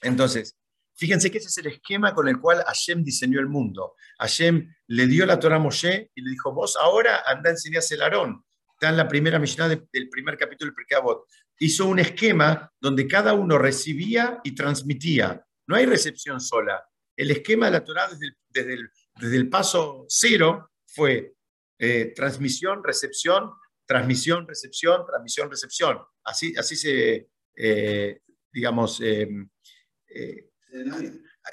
Entonces, 0.02 0.56
Fíjense 0.96 1.30
que 1.30 1.38
ese 1.38 1.48
es 1.48 1.58
el 1.58 1.66
esquema 1.66 2.14
con 2.14 2.28
el 2.28 2.40
cual 2.40 2.62
Hashem 2.64 3.02
diseñó 3.02 3.40
el 3.40 3.48
mundo. 3.48 3.94
Hashem 4.18 4.72
le 4.86 5.06
dio 5.06 5.26
la 5.26 5.40
Torah 5.40 5.56
a 5.56 5.58
Moshe 5.58 6.10
y 6.14 6.22
le 6.22 6.30
dijo, 6.30 6.52
vos 6.52 6.76
ahora 6.76 7.24
anda 7.26 7.50
a 7.50 7.52
enseñarse 7.52 7.96
el 7.96 8.02
Aarón. 8.02 8.44
Está 8.74 8.90
en 8.90 8.96
la 8.96 9.08
primera 9.08 9.38
Mishnah 9.38 9.68
del 9.68 10.08
primer 10.08 10.36
capítulo 10.36 10.70
del 10.70 10.74
Perkabot. 10.76 11.24
Hizo 11.58 11.86
un 11.86 11.98
esquema 11.98 12.70
donde 12.80 13.08
cada 13.08 13.32
uno 13.32 13.58
recibía 13.58 14.40
y 14.44 14.54
transmitía. 14.54 15.44
No 15.66 15.74
hay 15.74 15.86
recepción 15.86 16.40
sola. 16.40 16.84
El 17.16 17.30
esquema 17.30 17.66
de 17.66 17.72
la 17.72 17.84
Torah 17.84 18.08
desde 18.50 19.36
el, 19.36 19.48
paso 19.48 20.04
cero 20.08 20.70
fue 20.86 21.34
eh, 21.78 22.12
transmisión, 22.14 22.84
recepción, 22.84 23.50
transmisión, 23.84 24.46
recepción, 24.46 25.04
transmisión, 25.06 25.50
recepción. 25.50 25.98
Así, 26.24 26.54
así 26.56 26.76
se, 26.76 27.28
eh, 27.56 28.20
digamos, 28.52 29.00
eh, 29.00 29.28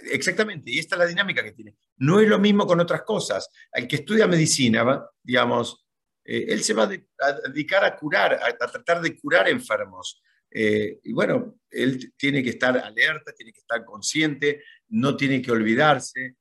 Exactamente, 0.10 0.72
y 0.72 0.80
esta 0.80 0.96
es 0.96 1.00
la 1.00 1.06
dinámica 1.06 1.44
que 1.44 1.52
tiene. 1.52 1.76
No 1.98 2.20
es 2.20 2.28
lo 2.28 2.40
mismo 2.40 2.66
con 2.66 2.80
otras 2.80 3.04
cosas. 3.04 3.50
El 3.72 3.88
que 3.88 3.98
estudia 3.98 4.26
medicina, 4.26 5.06
digamos, 5.22 5.86
eh, 6.24 6.46
él 6.48 6.64
se 6.64 6.74
va 6.74 6.84
a 6.84 7.50
dedicar 7.50 7.84
a 7.84 7.96
curar, 7.98 8.40
a, 8.42 8.56
tratar 8.56 9.02
de 9.02 9.20
curar 9.20 9.50
enfermos. 9.50 10.22
Eh, 10.50 11.00
y 11.04 11.14
bueno, 11.14 11.60
él 11.70 12.14
tiene 12.18 12.42
que 12.42 12.52
estar 12.52 12.78
alerta, 12.78 13.34
tiene 13.34 13.52
que 13.52 13.60
estar 13.60 13.84
consciente, 13.84 14.64
no 14.90 15.16
tiene 15.18 15.42
que 15.42 15.52
olvidarse. 15.52 16.38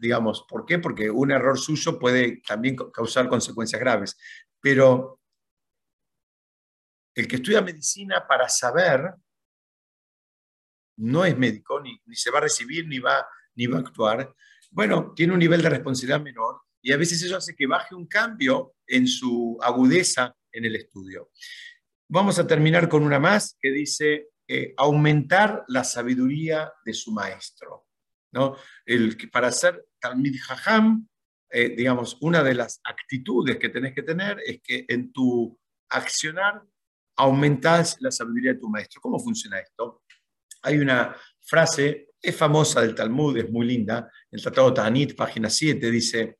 Digamos, 0.00 0.46
¿por 0.48 0.64
qué? 0.64 0.78
Porque 0.78 1.10
un 1.10 1.30
error 1.30 1.58
suyo 1.58 1.98
puede 1.98 2.40
también 2.46 2.74
causar 2.74 3.28
consecuencias 3.28 3.78
graves. 3.78 4.16
Pero 4.62 5.20
el 7.16 7.26
que 7.26 7.36
estudia 7.36 7.62
medicina 7.62 8.26
para 8.28 8.48
saber 8.48 9.14
no 10.98 11.24
es 11.24 11.36
médico, 11.36 11.80
ni, 11.80 11.98
se 12.14 12.30
va 12.30 12.38
a 12.38 12.42
recibir, 12.42 12.86
ni 12.86 12.98
va, 12.98 13.26
ni 13.54 13.66
va 13.66 13.78
a 13.78 13.80
actuar, 13.80 14.34
bueno, 14.70 15.12
tiene 15.14 15.32
un 15.32 15.38
nivel 15.38 15.62
de 15.62 15.70
responsabilidad 15.70 16.20
menor 16.20 16.60
y 16.82 16.92
a 16.92 16.96
veces 16.96 17.22
eso 17.22 17.36
hace 17.36 17.54
que 17.54 17.66
baje 17.66 17.94
un 17.94 18.06
cambio 18.06 18.74
en 18.86 19.06
su 19.06 19.58
agudeza 19.62 20.36
en 20.52 20.64
el 20.66 20.76
estudio. 20.76 21.30
Vamos 22.08 22.38
a 22.38 22.46
terminar 22.46 22.88
con 22.88 23.02
una 23.02 23.18
más 23.18 23.56
que 23.60 23.70
dice 23.70 24.28
eh, 24.46 24.74
aumentar 24.76 25.64
la 25.68 25.84
sabiduría 25.84 26.72
de 26.84 26.94
su 26.94 27.12
maestro. 27.12 27.86
¿no? 28.32 28.56
El, 28.84 29.16
para 29.30 29.50
ser 29.50 29.86
Talmid 29.98 30.38
Jajam, 30.40 31.08
eh, 31.50 31.70
digamos, 31.70 32.18
una 32.20 32.42
de 32.42 32.54
las 32.54 32.80
actitudes 32.84 33.56
que 33.56 33.70
tenés 33.70 33.94
que 33.94 34.02
tener 34.02 34.40
es 34.44 34.60
que 34.62 34.84
en 34.88 35.12
tu 35.12 35.58
accionar 35.88 36.62
aumentas 37.16 37.96
la 38.00 38.10
sabiduría 38.10 38.52
de 38.52 38.60
tu 38.60 38.68
maestro. 38.68 39.00
¿Cómo 39.00 39.18
funciona 39.18 39.58
esto? 39.58 40.02
Hay 40.62 40.78
una 40.78 41.16
frase, 41.40 42.08
es 42.20 42.36
famosa 42.36 42.80
del 42.80 42.94
Talmud, 42.94 43.36
es 43.38 43.50
muy 43.50 43.66
linda, 43.66 44.10
el 44.30 44.42
Tratado 44.42 44.74
Tanit, 44.74 45.16
página 45.16 45.48
7, 45.48 45.90
dice, 45.90 46.38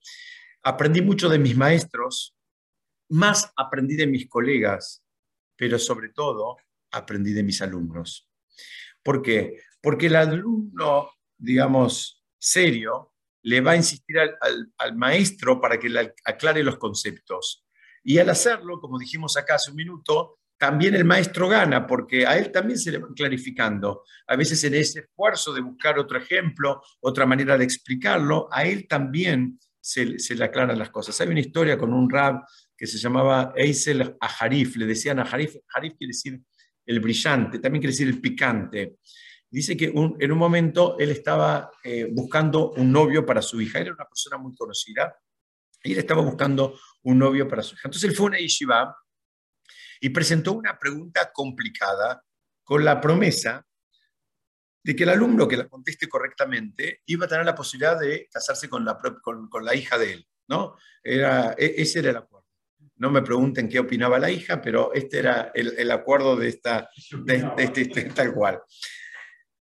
aprendí 0.62 1.00
mucho 1.00 1.28
de 1.28 1.38
mis 1.38 1.56
maestros, 1.56 2.36
más 3.10 3.52
aprendí 3.56 3.94
de 3.94 4.06
mis 4.06 4.28
colegas, 4.28 5.04
pero 5.56 5.78
sobre 5.78 6.10
todo 6.10 6.56
aprendí 6.90 7.32
de 7.32 7.42
mis 7.42 7.62
alumnos. 7.62 8.28
¿Por 9.02 9.22
qué? 9.22 9.60
Porque 9.80 10.06
el 10.06 10.16
alumno, 10.16 11.10
digamos, 11.38 12.24
serio, 12.36 13.12
le 13.42 13.60
va 13.60 13.72
a 13.72 13.76
insistir 13.76 14.18
al, 14.18 14.36
al 14.76 14.96
maestro 14.96 15.60
para 15.60 15.78
que 15.78 15.88
le 15.88 16.14
aclare 16.24 16.64
los 16.64 16.78
conceptos. 16.78 17.64
Y 18.02 18.18
al 18.18 18.28
hacerlo, 18.28 18.80
como 18.80 18.98
dijimos 18.98 19.36
acá 19.36 19.54
hace 19.54 19.70
un 19.70 19.76
minuto, 19.76 20.40
también 20.58 20.94
el 20.94 21.04
maestro 21.04 21.48
gana, 21.48 21.86
porque 21.86 22.26
a 22.26 22.38
él 22.38 22.50
también 22.50 22.78
se 22.78 22.90
le 22.90 22.98
va 22.98 23.08
clarificando. 23.14 24.04
A 24.26 24.36
veces 24.36 24.62
en 24.64 24.74
ese 24.74 25.00
esfuerzo 25.00 25.52
de 25.52 25.60
buscar 25.60 25.98
otro 25.98 26.18
ejemplo, 26.18 26.82
otra 27.00 27.26
manera 27.26 27.58
de 27.58 27.64
explicarlo, 27.64 28.48
a 28.50 28.64
él 28.64 28.86
también 28.88 29.58
se, 29.80 30.04
le 30.04 30.44
aclaran 30.44 30.78
las 30.78 30.90
cosas. 30.90 31.20
Hay 31.20 31.28
una 31.28 31.40
historia 31.40 31.78
con 31.78 31.92
un 31.92 32.10
rab 32.10 32.42
que 32.76 32.86
se 32.86 32.98
llamaba 32.98 33.52
Eisel 33.54 34.16
Aharif, 34.20 34.76
le 34.76 34.86
decían 34.86 35.18
Aharif, 35.18 35.56
Aharif 35.74 35.94
quiere 35.96 36.12
decir 36.12 36.40
el 36.84 37.00
brillante, 37.00 37.58
también 37.58 37.80
quiere 37.80 37.92
decir 37.92 38.08
el 38.08 38.20
picante. 38.20 38.96
Dice 39.48 39.76
que 39.76 39.86
en 39.86 40.32
un 40.32 40.38
momento 40.38 40.98
él 40.98 41.10
estaba 41.10 41.70
eh, 41.84 42.08
buscando 42.10 42.72
un 42.72 42.90
novio 42.90 43.24
para 43.24 43.40
su 43.40 43.60
hija, 43.60 43.78
era 43.78 43.92
una 43.92 44.04
persona 44.04 44.38
muy 44.38 44.54
conocida, 44.54 45.14
y 45.84 45.92
él 45.92 45.98
estaba 45.98 46.22
buscando 46.22 46.78
un 47.02 47.18
novio 47.18 47.46
para 47.46 47.62
su 47.62 47.74
hija. 47.74 47.82
Entonces 47.84 48.10
él 48.10 48.16
fue 48.16 48.26
a 48.26 48.28
una 48.30 48.38
yeshiva 48.38 48.96
y 50.00 50.10
presentó 50.10 50.52
una 50.52 50.78
pregunta 50.78 51.30
complicada 51.32 52.22
con 52.64 52.84
la 52.84 53.00
promesa 53.00 53.64
de 54.86 54.94
que 54.94 55.02
el 55.02 55.08
alumno 55.08 55.48
que 55.48 55.56
la 55.56 55.68
conteste 55.68 56.08
correctamente 56.08 57.02
iba 57.06 57.26
a 57.26 57.28
tener 57.28 57.44
la 57.44 57.56
posibilidad 57.56 57.98
de 57.98 58.28
casarse 58.30 58.68
con 58.68 58.84
la, 58.84 58.96
con, 59.20 59.64
la 59.64 59.74
hija 59.74 59.98
de 59.98 60.12
él. 60.12 60.28
¿no? 60.48 60.76
Era, 61.02 61.56
e, 61.58 61.74
ese 61.78 61.98
era 61.98 62.10
el 62.10 62.16
acuerdo. 62.18 62.46
No 62.98 63.10
me 63.10 63.22
pregunten 63.22 63.68
qué 63.68 63.80
opinaba 63.80 64.18
la 64.18 64.30
hija, 64.30 64.62
pero 64.62 64.92
este 64.94 65.18
era 65.18 65.50
el, 65.54 65.90
acuerdo 65.90 66.36
de, 66.36 66.48
esta, 66.48 66.88
de, 67.24 67.52
este, 67.58 68.04
tal 68.14 68.32
cual. 68.32 68.62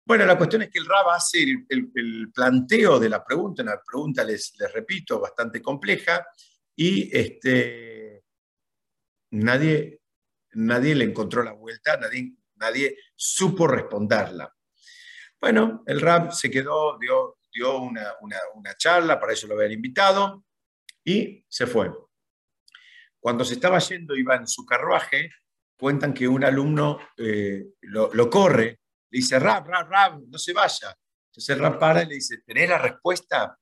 Bueno, 0.04 0.26
la 0.26 0.38
cuestión 0.38 0.64
es 0.64 0.70
que 0.72 0.80
el 0.80 0.88
RAB 0.88 1.10
hace 1.12 1.46
el, 1.70 2.32
planteo 2.34 3.00
de 3.00 3.10
la 3.10 3.24
pregunta, 3.24 3.62
una 3.62 3.80
pregunta, 3.80 4.24
les, 4.24 4.54
les 4.60 4.74
repito, 4.74 5.20
bastante 5.20 5.62
compleja, 5.62 6.26
y 6.76 7.16
este, 7.16 8.24
nadie 9.30 10.01
nadie 10.54 10.96
le 10.96 11.06
encontró 11.06 11.44
la 11.44 11.54
vuelta, 11.54 11.98
nadie, 11.98 12.34
nadie 12.56 12.98
supo 13.16 13.68
responderla. 13.68 14.54
Bueno, 15.40 15.84
el 15.88 16.00
rap 16.00 16.32
se 16.32 16.52
quedó, 16.52 16.98
dio, 17.00 17.40
dio 17.52 17.80
una, 17.82 18.78
charla, 18.78 19.20
para 19.20 19.34
eso 19.34 19.48
lo 19.48 19.56
habían 19.56 19.72
invitado, 19.72 20.46
y 21.04 21.44
se 21.48 21.66
fue. 21.66 21.92
Cuando 23.20 23.44
se 23.44 23.56
estaba 23.56 23.80
yendo, 23.80 24.16
iba 24.16 24.36
en 24.36 24.48
su 24.48 24.66
carruaje, 24.66 25.32
cuentan 25.78 26.14
que 26.14 26.28
un 26.28 26.44
alumno 26.44 27.00
eh, 27.18 27.74
lo, 27.82 28.30
corre, 28.30 28.82
le 29.10 29.18
dice, 29.18 29.40
rap, 29.40 29.68
rap, 29.68 29.90
rap, 29.90 30.20
no 30.28 30.38
se 30.38 30.54
vaya. 30.54 30.96
Entonces 31.28 31.50
el 31.56 31.60
rap 31.60 31.80
para 31.80 32.04
y 32.04 32.08
le 32.08 32.16
dice, 32.16 32.40
¿tenés 32.46 32.70
la 32.70 32.78
respuesta? 32.78 33.58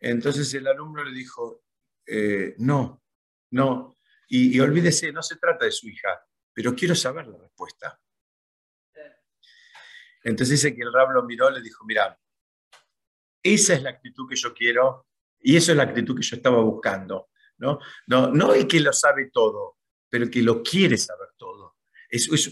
Entonces 0.00 0.52
el 0.54 0.66
alumno 0.66 1.04
le 1.04 1.12
dijo, 1.12 1.62
eh, 2.06 2.54
no, 2.58 3.02
no, 3.50 3.95
y, 4.28 4.58
olvídese, 4.60 5.12
no 5.12 5.22
se 5.22 5.36
trata 5.36 5.64
de 5.64 5.72
su 5.72 5.88
hija, 5.88 6.08
pero 6.52 6.74
quiero 6.74 6.94
saber 6.94 7.26
la 7.28 7.38
respuesta. 7.38 8.00
Entonces 10.22 10.60
dice 10.60 10.74
que 10.74 10.82
el 10.82 10.92
rab 10.92 11.10
lo 11.12 11.22
miró 11.22 11.50
y 11.50 11.54
le 11.54 11.62
dijo, 11.62 11.84
mira, 11.84 12.18
esa 13.42 13.74
es 13.74 13.82
la 13.82 13.90
actitud 13.90 14.28
que 14.28 14.34
yo 14.34 14.52
quiero 14.52 15.06
y 15.40 15.56
eso 15.56 15.70
es 15.70 15.76
la 15.76 15.84
actitud 15.84 16.16
que 16.16 16.22
yo 16.22 16.36
estaba 16.36 16.60
buscando. 16.62 17.28
No, 17.58 17.78
no, 18.08 18.28
no 18.32 18.52
el 18.52 18.66
que 18.66 18.80
lo 18.80 18.92
sabe 18.92 19.30
todo, 19.32 19.78
pero 20.08 20.28
que 20.28 20.42
lo 20.42 20.62
quiere 20.62 20.98
saber 20.98 21.28
todo. 21.36 21.76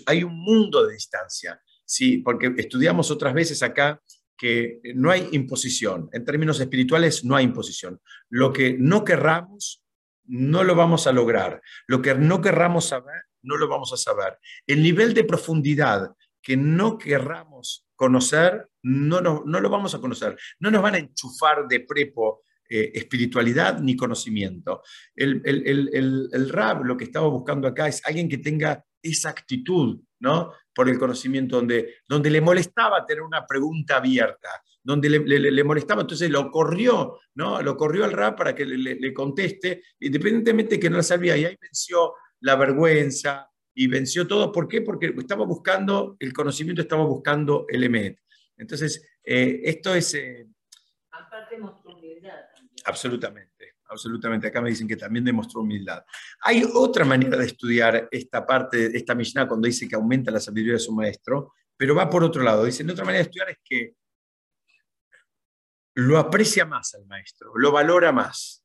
hay 0.07 0.23
un 0.23 0.39
mundo 0.39 0.87
de 0.87 0.95
distancia, 0.95 1.61
¿sí? 1.85 2.19
porque 2.19 2.55
estudiamos 2.57 3.11
otras 3.11 3.35
veces 3.35 3.63
acá 3.63 4.01
que 4.37 4.81
no 4.95 5.11
hay 5.11 5.29
imposición. 5.33 6.09
En 6.13 6.25
términos 6.25 6.61
espirituales 6.61 7.25
no 7.25 7.37
hay 7.37 7.45
imposición. 7.45 8.01
Lo 8.29 8.53
que 8.53 8.77
no 8.79 9.05
querramos, 9.05 9.84
no 10.27 10.65
lo 10.65 10.75
vamos 10.75 11.07
a 11.07 11.13
lograr. 11.13 11.61
Lo 11.87 12.03
que 12.03 12.15
no 12.15 12.41
querramos 12.41 12.87
saber, 12.87 13.23
no 13.43 13.57
lo 13.57 13.69
vamos 13.69 13.93
a 13.93 13.97
saber. 13.97 14.39
El 14.67 14.83
nivel 14.83 15.15
de 15.15 15.25
profundidad 15.25 16.15
que 16.43 16.57
no 16.57 16.99
querramos 16.99 17.87
conocer, 17.97 18.69
no, 18.83 19.21
no, 19.21 19.43
no 19.47 19.61
lo 19.61 19.71
vamos 19.71 19.95
a 19.95 20.01
conocer. 20.01 20.37
No 20.59 20.71
nos 20.71 20.83
van 20.83 20.95
a 20.95 20.99
enchufar 20.99 21.67
de 21.69 21.81
prepo 21.81 22.43
eh, 22.77 22.91
espiritualidad 22.93 23.79
ni 23.79 23.95
conocimiento. 23.95 24.83
El, 25.15 25.41
el, 25.45 26.29
el, 26.33 26.49
rab 26.49 26.85
lo 26.85 26.97
que 26.97 27.05
estaba 27.05 27.29
buscando 27.29 27.69
acá 27.69 27.87
es 27.87 28.05
alguien 28.05 28.29
que 28.29 28.39
tenga 28.39 28.85
esa 29.01 29.29
actitud, 29.31 30.01
¿no? 30.19 30.51
Por 30.75 30.89
el 30.89 30.99
conocimiento, 30.99 31.55
donde, 31.55 31.99
donde 32.09 32.31
le 32.31 32.41
molestaba 32.41 33.07
tener 33.07 33.23
una 33.23 33.47
pregunta 33.47 33.99
abierta, 33.99 34.49
donde 34.83 35.09
le, 35.09 35.63
molestaba, 35.63 36.01
entonces 36.01 36.29
lo 36.29 36.51
corrió, 36.51 37.21
¿no? 37.37 37.63
Lo 37.63 37.77
corrió 37.77 38.05
al 38.07 38.11
rap 38.11 38.39
para 38.39 38.57
que 38.57 38.67
le, 38.67 39.15
conteste, 39.15 39.85
independientemente 40.01 40.75
de 40.75 40.81
que 40.81 40.91
no 40.91 40.97
la 40.97 41.05
sabía, 41.05 41.37
y 41.37 41.45
ahí 41.45 41.57
venció 41.61 42.15
la 42.41 42.57
vergüenza 42.57 43.49
y 43.73 43.87
venció 43.87 44.27
todo. 44.27 44.51
¿Por 44.51 44.67
qué? 44.67 44.81
Porque 44.81 45.15
estaba 45.17 45.45
buscando 45.45 46.17
el 46.19 46.33
conocimiento, 46.33 46.83
estaba 46.83 47.05
buscando 47.05 47.67
el 47.69 47.85
EMET. 47.85 48.19
Entonces, 48.57 49.07
eh, 49.23 49.61
esto 49.63 49.95
es... 49.95 50.13
Eh, 50.15 50.49
Aparte. 51.13 51.57
Absolutamente, 52.85 53.77
absolutamente. 53.89 54.49
Acá 54.49 54.61
me 54.61 54.71
dicen 54.71 54.87
que 54.87 54.97
también 54.97 55.25
demostró 55.25 55.63
humildad. 55.63 56.05
Hay 56.43 56.65
otra 56.75 57.05
manera 57.05 57.37
de 57.39 57.47
estudiar 57.47 58.09
esta 58.11 58.47
parte, 58.47 58.97
esta 58.97 59.15
Mishnah, 59.15 59.49
cuando 59.49 59.67
dice 59.67 59.89
que 59.89 59.95
aumenta 59.95 60.31
la 60.31 60.41
sabiduría 60.41 60.75
de 60.75 60.81
su 60.81 60.93
maestro, 60.93 61.55
pero 61.77 61.95
va 61.95 62.11
por 62.11 62.23
otro 62.23 62.43
lado. 62.43 62.65
Dice, 62.65 62.85
otra 62.85 63.05
manera 63.05 63.25
de 63.25 63.31
estudiar 63.31 63.51
es 63.51 63.59
que 63.65 63.95
lo 65.95 66.19
aprecia 66.19 66.67
más 66.67 66.95
al 66.95 67.07
maestro, 67.07 67.53
lo 67.57 67.73
valora 67.73 68.13
más. 68.13 68.65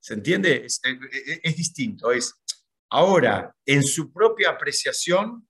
¿Se 0.00 0.14
entiende? 0.14 0.64
Es, 0.64 0.80
distinto. 1.56 2.10
Es 2.10 2.34
ahora, 2.90 3.54
en 3.66 3.82
su 3.82 4.12
propia 4.12 4.50
apreciación, 4.50 5.46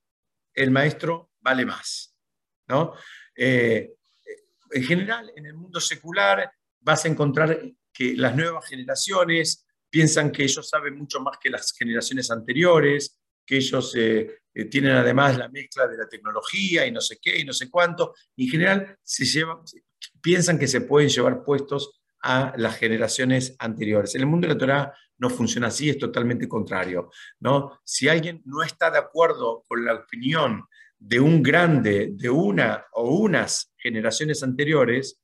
el 0.53 0.71
maestro 0.71 1.31
vale 1.41 1.65
más. 1.65 2.15
¿no? 2.67 2.95
Eh, 3.35 3.95
en 4.73 4.83
general, 4.83 5.33
en 5.37 5.47
el 5.47 5.55
mundo 5.55 5.81
secular 5.81 6.53
vas 6.81 7.05
a 7.05 7.09
encontrar 7.09 7.61
que 7.93 8.15
las 8.17 8.37
nuevas 8.37 8.67
generaciones 8.67 9.67
piensan 9.91 10.31
que 10.31 10.45
ellos 10.45 10.69
saben 10.69 10.97
mucho 10.97 11.21
más 11.21 11.39
que 11.39 11.51
las 11.51 11.73
generaciones 11.73 12.31
anteriores, 12.31 13.19
que 13.45 13.57
ellos 13.57 13.95
eh, 13.97 14.41
eh, 14.55 14.65
tienen 14.67 14.93
además 14.93 15.39
la 15.39 15.49
mezcla 15.49 15.87
de 15.87 15.97
la 15.97 16.09
tecnología 16.09 16.87
y 16.87 16.93
no 16.93 17.01
sé 17.01 17.19
qué 17.21 17.39
y 17.39 17.45
no 17.45 17.53
sé 17.53 17.71
cuánto. 17.71 18.15
En 18.37 18.49
general, 18.49 18.97
se 19.03 19.25
llevan, 19.25 19.59
piensan 20.21 20.59
que 20.59 20.69
se 20.69 20.83
pueden 20.83 21.09
llevar 21.09 21.43
puestos 21.43 21.99
a 22.21 22.53
las 22.57 22.77
generaciones 22.77 23.57
anteriores. 23.59 24.15
En 24.15 24.23
el 24.23 24.27
mundo 24.27 24.49
de 24.49 24.89
no 25.19 25.31
funciona 25.31 25.69
así, 25.69 25.91
es 25.91 25.99
totalmente 25.99 26.49
contrario. 26.49 27.11
¿no? 27.41 27.81
Si 27.85 28.09
alguien 28.09 28.43
no 28.45 28.63
está 28.63 28.91
de 28.91 28.99
acuerdo 28.99 29.65
con 29.67 29.85
la 29.85 29.95
opinión 29.95 30.65
de 30.99 31.21
un 31.21 31.43
grande, 31.43 32.11
de 32.13 32.29
una 32.29 32.85
o 32.93 33.11
unas 33.19 33.73
generaciones 33.77 34.43
anteriores, 34.43 35.21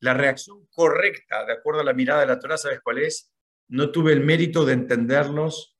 la 0.00 0.14
reacción 0.14 0.66
correcta, 0.70 1.44
de 1.44 1.52
acuerdo 1.52 1.80
a 1.80 1.84
la 1.84 1.92
mirada 1.92 2.20
de 2.20 2.26
la 2.26 2.38
Torah, 2.38 2.56
¿sabes 2.56 2.80
cuál 2.82 2.98
es? 2.98 3.32
No 3.68 3.90
tuve 3.90 4.12
el 4.12 4.20
mérito 4.20 4.64
de 4.64 4.72
entenderlos 4.72 5.76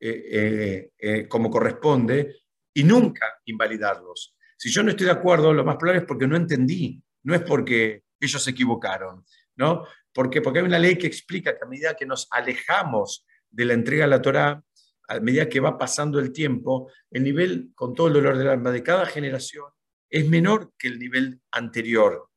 eh, 0.00 0.22
eh, 0.30 0.90
eh, 0.98 1.28
como 1.28 1.50
corresponde 1.50 2.42
y 2.74 2.84
nunca 2.84 3.40
invalidarlos. 3.46 4.36
Si 4.56 4.70
yo 4.70 4.82
no 4.82 4.90
estoy 4.90 5.06
de 5.06 5.12
acuerdo, 5.12 5.52
lo 5.52 5.64
más 5.64 5.76
probable 5.76 6.02
es 6.02 6.06
porque 6.06 6.26
no 6.26 6.36
entendí, 6.36 7.02
no 7.22 7.34
es 7.34 7.42
porque 7.42 8.02
ellos 8.20 8.42
se 8.42 8.50
equivocaron, 8.50 9.24
¿no? 9.56 9.86
Porque, 10.12 10.42
porque 10.42 10.58
hay 10.58 10.64
una 10.64 10.78
ley 10.78 10.96
que 10.96 11.06
explica 11.06 11.56
que 11.56 11.64
a 11.64 11.68
medida 11.68 11.94
que 11.94 12.06
nos 12.06 12.28
alejamos 12.30 13.26
de 13.50 13.64
la 13.64 13.74
entrega 13.74 14.04
de 14.04 14.10
la 14.10 14.22
Torah, 14.22 14.62
a 15.08 15.20
medida 15.20 15.48
que 15.48 15.60
va 15.60 15.78
pasando 15.78 16.18
el 16.18 16.32
tiempo, 16.32 16.90
el 17.10 17.22
nivel, 17.22 17.70
con 17.74 17.94
todo 17.94 18.08
el 18.08 18.14
dolor 18.14 18.38
del 18.38 18.48
alma, 18.48 18.70
de 18.70 18.82
cada 18.82 19.06
generación 19.06 19.64
es 20.10 20.28
menor 20.28 20.72
que 20.78 20.88
el 20.88 20.98
nivel 20.98 21.40
anterior, 21.50 22.28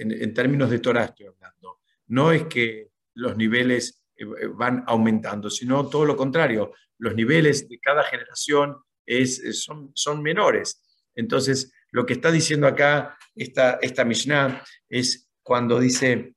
en, 0.00 0.34
términos 0.34 0.70
de 0.70 0.78
Torah 0.78 1.04
estoy 1.04 1.26
hablando. 1.26 1.80
No 2.08 2.32
es 2.32 2.44
que 2.44 2.90
los 3.14 3.36
niveles 3.36 4.02
eh, 4.16 4.24
eh, 4.24 4.46
van 4.46 4.84
aumentando, 4.86 5.50
sino 5.50 5.88
todo 5.88 6.04
lo 6.04 6.16
contrario, 6.16 6.72
los 6.98 7.14
niveles 7.14 7.68
de 7.68 7.78
cada 7.78 8.02
generación 8.04 8.76
es, 9.06 9.62
son, 9.62 9.90
son 9.94 10.22
menores. 10.22 10.82
Entonces, 11.14 11.72
lo 11.90 12.06
que 12.06 12.14
está 12.14 12.30
diciendo 12.30 12.66
acá 12.66 13.18
esta, 13.34 13.78
esta 13.82 14.04
Mishnah 14.04 14.62
es 14.88 15.28
cuando 15.42 15.80
dice 15.80 16.34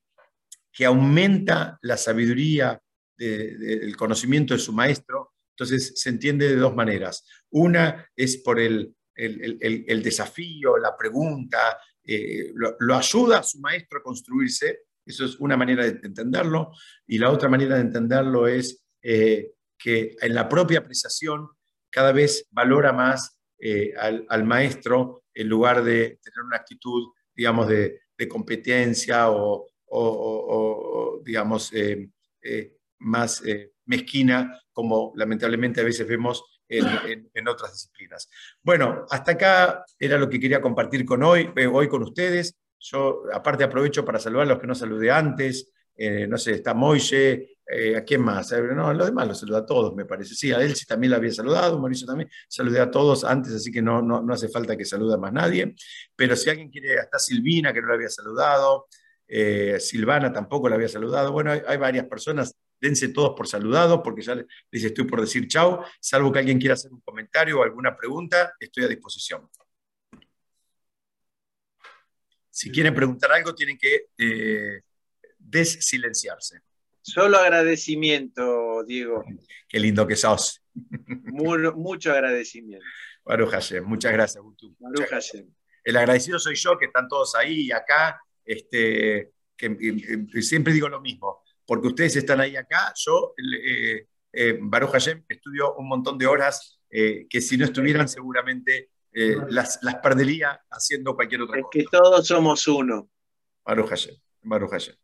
que 0.71 0.85
aumenta 0.85 1.77
la 1.81 1.97
sabiduría 1.97 2.81
del 3.15 3.95
conocimiento 3.95 4.53
de 4.53 4.59
su 4.59 4.73
maestro, 4.73 5.33
entonces 5.51 5.93
se 5.95 6.09
entiende 6.09 6.49
de 6.49 6.55
dos 6.55 6.75
maneras. 6.75 7.25
Una 7.51 8.09
es 8.15 8.37
por 8.37 8.59
el, 8.59 8.95
desafío, 9.15 10.77
la 10.77 10.97
pregunta, 10.97 11.77
eh, 12.05 12.51
lo, 12.53 12.95
ayuda 12.95 13.39
a 13.39 13.43
su 13.43 13.59
maestro 13.59 13.99
a 13.99 14.03
construirse, 14.03 14.81
eso 15.05 15.25
es 15.25 15.35
una 15.39 15.57
manera 15.57 15.83
de 15.83 15.99
entenderlo, 16.03 16.71
y 17.07 17.17
la 17.17 17.29
otra 17.31 17.49
manera 17.49 17.75
de 17.75 17.81
entenderlo 17.81 18.47
es 18.47 18.83
eh, 19.01 19.51
que 19.77 20.15
en 20.21 20.33
la 20.33 20.47
propia 20.47 20.79
apreciación 20.79 21.49
cada 21.89 22.11
vez 22.11 22.47
valora 22.51 22.91
más 22.91 23.37
eh, 23.65 23.93
al, 23.97 24.43
maestro 24.43 25.23
en 25.33 25.47
lugar 25.47 25.85
de 25.85 26.19
tener 26.21 26.39
una 26.45 26.57
actitud, 26.57 27.13
digamos, 27.33 27.67
de, 27.67 27.99
competencia 28.29 29.29
o, 29.29 29.67
digamos, 31.25 31.73
eh, 31.73 32.09
eh, 32.41 32.77
más 32.99 33.43
mezquina, 33.85 34.61
como 34.71 35.11
lamentablemente 35.17 35.81
a 35.81 35.83
veces 35.83 36.07
vemos 36.07 36.52
en, 36.69 37.47
otras 37.47 37.73
disciplinas. 37.73 38.29
Bueno, 38.61 39.05
hasta 39.09 39.33
acá 39.33 39.85
era 39.99 40.17
lo 40.17 40.29
que 40.29 40.39
quería 40.39 40.61
compartir 40.61 41.05
con 41.05 41.23
hoy, 41.23 41.51
hoy 41.71 41.87
con 41.87 42.03
ustedes. 42.03 42.55
Yo, 42.79 43.23
aparte, 43.31 43.63
aprovecho 43.63 44.03
para 44.03 44.19
saludar 44.19 44.47
a 44.47 44.49
los 44.49 44.59
que 44.59 44.67
no 44.67 44.75
saludé 44.75 45.11
antes. 45.11 45.71
no 45.97 46.37
sé, 46.37 46.53
está 46.53 46.73
Moise, 46.73 47.53
eh, 47.65 47.95
¿A 47.95 48.03
quién 48.03 48.21
más? 48.21 48.51
No, 48.51 48.89
a 48.89 48.93
los 48.93 49.07
demás 49.07 49.27
los 49.27 49.39
saluda 49.39 49.59
a 49.59 49.65
todos, 49.65 49.95
me 49.95 50.05
parece. 50.05 50.35
Sí, 50.35 50.51
a 50.51 50.61
Elsie 50.61 50.85
también 50.85 51.11
la 51.11 51.17
había 51.17 51.31
saludado, 51.31 51.79
Mauricio 51.79 52.05
también. 52.05 52.29
Saludé 52.47 52.79
a 52.81 52.91
todos 52.91 53.23
antes, 53.23 53.53
así 53.53 53.71
que 53.71 53.81
no, 53.81 54.01
no, 54.01 54.21
no 54.21 54.33
hace 54.33 54.49
falta 54.49 54.75
que 54.75 54.85
salude 54.85 55.13
a 55.15 55.17
más 55.17 55.31
nadie. 55.31 55.73
Pero 56.15 56.35
si 56.35 56.49
alguien 56.49 56.69
quiere, 56.69 56.99
hasta 56.99 57.19
Silvina, 57.19 57.73
que 57.73 57.81
no 57.81 57.87
la 57.87 57.93
había 57.95 58.09
saludado, 58.09 58.87
eh, 59.27 59.79
Silvana 59.79 60.31
tampoco 60.33 60.67
la 60.67 60.75
había 60.75 60.89
saludado. 60.89 61.31
Bueno, 61.31 61.51
hay, 61.51 61.77
varias 61.77 62.05
personas, 62.07 62.53
dense 62.83 63.07
todos 63.07 63.33
por 63.35 63.47
saludados, 63.47 64.01
porque 64.03 64.21
ya 64.21 64.35
les 64.35 64.83
estoy 64.83 65.05
por 65.05 65.21
decir 65.21 65.47
chau. 65.47 65.83
Salvo 66.01 66.33
que 66.33 66.39
alguien 66.39 66.59
quiera 66.59 66.73
hacer 66.73 66.91
un 66.91 66.99
comentario 66.99 67.59
o 67.59 67.63
alguna 67.63 67.95
pregunta, 67.95 68.53
estoy 68.59 68.83
a 68.83 68.87
disposición. 68.89 69.49
Si 72.49 72.69
quieren 72.69 72.93
preguntar 72.93 73.31
algo, 73.31 73.55
tienen 73.55 73.77
que 73.77 74.07
eh, 74.17 74.81
desilenciarse. 75.39 76.59
Solo 77.01 77.37
agradecimiento, 77.37 78.83
Diego. 78.83 79.23
Qué 79.67 79.79
lindo 79.79 80.05
que 80.05 80.17
sos. 80.17 80.61
mucho 80.73 82.11
agradecimiento. 82.11 82.85
Baruch 83.23 83.49
Hashem, 83.49 83.85
muchas 83.85 84.11
gracias, 84.11 84.43
Gutu. 84.43 84.75
El 85.85 85.97
agradecido 85.97 86.37
soy 86.37 86.55
yo, 86.55 86.77
que 86.77 86.85
están 86.85 87.07
todos 87.07 87.33
ahí 87.35 87.67
y 87.67 87.71
acá, 87.71 88.21
este, 88.43 89.31
que, 89.55 90.41
siempre 90.41 90.73
digo 90.73 90.89
lo 90.89 91.01
mismo, 91.01 91.42
porque 91.73 91.87
ustedes 91.87 92.15
están 92.15 92.39
ahí 92.39 92.55
acá, 92.55 92.93
yo, 92.95 93.33
eh, 93.35 94.05
eh, 94.31 94.59
Baruch 94.61 94.91
Hashem, 94.91 95.23
estudio 95.27 95.73
un 95.73 95.87
montón 95.87 96.19
de 96.19 96.27
horas 96.27 96.79
eh, 96.87 97.25
que 97.27 97.41
si 97.41 97.57
no 97.57 97.65
estuvieran 97.65 98.07
seguramente 98.07 98.91
eh, 99.11 99.37
las, 99.49 99.79
las 99.81 99.95
perdería 99.95 100.61
haciendo 100.69 101.15
cualquier 101.15 101.41
otra 101.41 101.59
cosa. 101.59 101.69
Es 101.79 101.85
que 101.85 101.89
todos 101.91 102.27
somos 102.27 102.67
uno. 102.67 103.09
Baruch 103.65 103.89
Hashem, 103.89 104.15
Baruch 104.43 104.69
Hashem. 104.69 104.95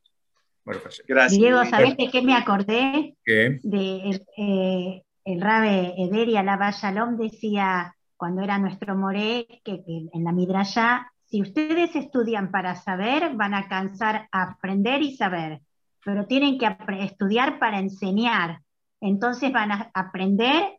Gracias. 1.07 1.39
Diego, 1.39 1.65
¿sabés 1.65 1.97
de 1.97 2.11
qué 2.11 2.22
me 2.22 2.36
acordé? 2.36 3.17
¿Qué? 3.26 3.59
De 3.63 4.22
eh, 4.38 5.01
el 5.26 5.41
Rabe 5.41 5.95
Ederi 5.97 6.38
Alaba 6.38 6.70
Shalom 6.70 7.17
decía, 7.17 7.95
cuando 8.15 8.43
era 8.43 8.59
nuestro 8.59 8.95
Moré, 8.95 9.47
que, 9.63 9.82
en 9.88 10.24
la 10.24 10.32
Midrashá 10.32 11.11
si 11.30 11.43
ustedes 11.43 11.95
estudian 11.95 12.49
para 12.49 12.76
saber, 12.76 13.36
van 13.36 13.53
a 13.53 13.59
alcanzar 13.59 14.28
a 14.32 14.43
aprender 14.43 15.03
y 15.03 15.15
saber, 15.15 15.61
pero 16.04 16.26
tienen 16.26 16.58
que 16.58 16.68
estudiar 17.00 17.60
para 17.60 17.80
enseñar. 17.80 18.62
Entonces 19.02 19.52
van 19.52 19.72
a 19.72 19.91
aprender, 19.93 20.78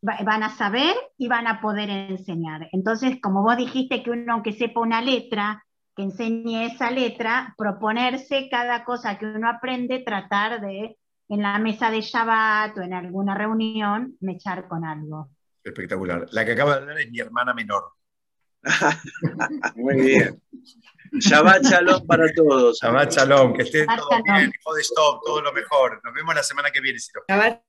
van 0.00 0.42
a 0.42 0.50
saber 0.50 0.94
y 1.16 1.28
van 1.28 1.46
a 1.46 1.60
poder 1.60 1.90
enseñar. 1.90 2.68
Entonces, 2.72 3.18
como 3.20 3.42
vos 3.42 3.56
dijiste 3.56 4.02
que 4.02 4.10
uno, 4.10 4.32
aunque 4.32 4.52
sepa 4.52 4.80
una 4.80 5.00
letra, 5.00 5.64
que 5.94 6.04
enseñe 6.04 6.66
esa 6.66 6.90
letra, 6.90 7.54
proponerse 7.58 8.48
cada 8.48 8.84
cosa 8.84 9.18
que 9.18 9.26
uno 9.26 9.48
aprende, 9.48 9.98
tratar 9.98 10.60
de, 10.60 10.96
en 11.28 11.42
la 11.42 11.58
mesa 11.58 11.90
de 11.90 12.00
Shabbat 12.00 12.78
o 12.78 12.82
en 12.82 12.94
alguna 12.94 13.34
reunión, 13.34 14.16
mechar 14.20 14.68
con 14.68 14.84
algo. 14.84 15.30
Espectacular. 15.64 16.26
La 16.30 16.44
que 16.44 16.52
acaba 16.52 16.76
de 16.76 16.82
hablar 16.82 17.00
es 17.00 17.10
mi 17.10 17.18
hermana 17.18 17.52
menor. 17.52 17.97
Muy 19.76 20.00
bien. 20.00 20.42
Shabbat 21.12 21.64
Shalom 21.64 22.06
para 22.06 22.26
todos. 22.34 22.78
Shabbat 22.80 23.12
Shalom, 23.12 23.54
que 23.54 23.62
estén 23.62 23.86
todos 23.86 24.22
bien, 24.24 24.52
hijo 24.58 24.74
de 24.74 24.82
stop, 24.82 25.20
todo 25.24 25.40
lo 25.40 25.52
mejor. 25.52 26.00
Nos 26.04 26.14
vemos 26.14 26.34
la 26.34 26.42
semana 26.42 26.70
que 26.70 26.80
viene. 26.80 26.98
Shabbat 27.28 27.62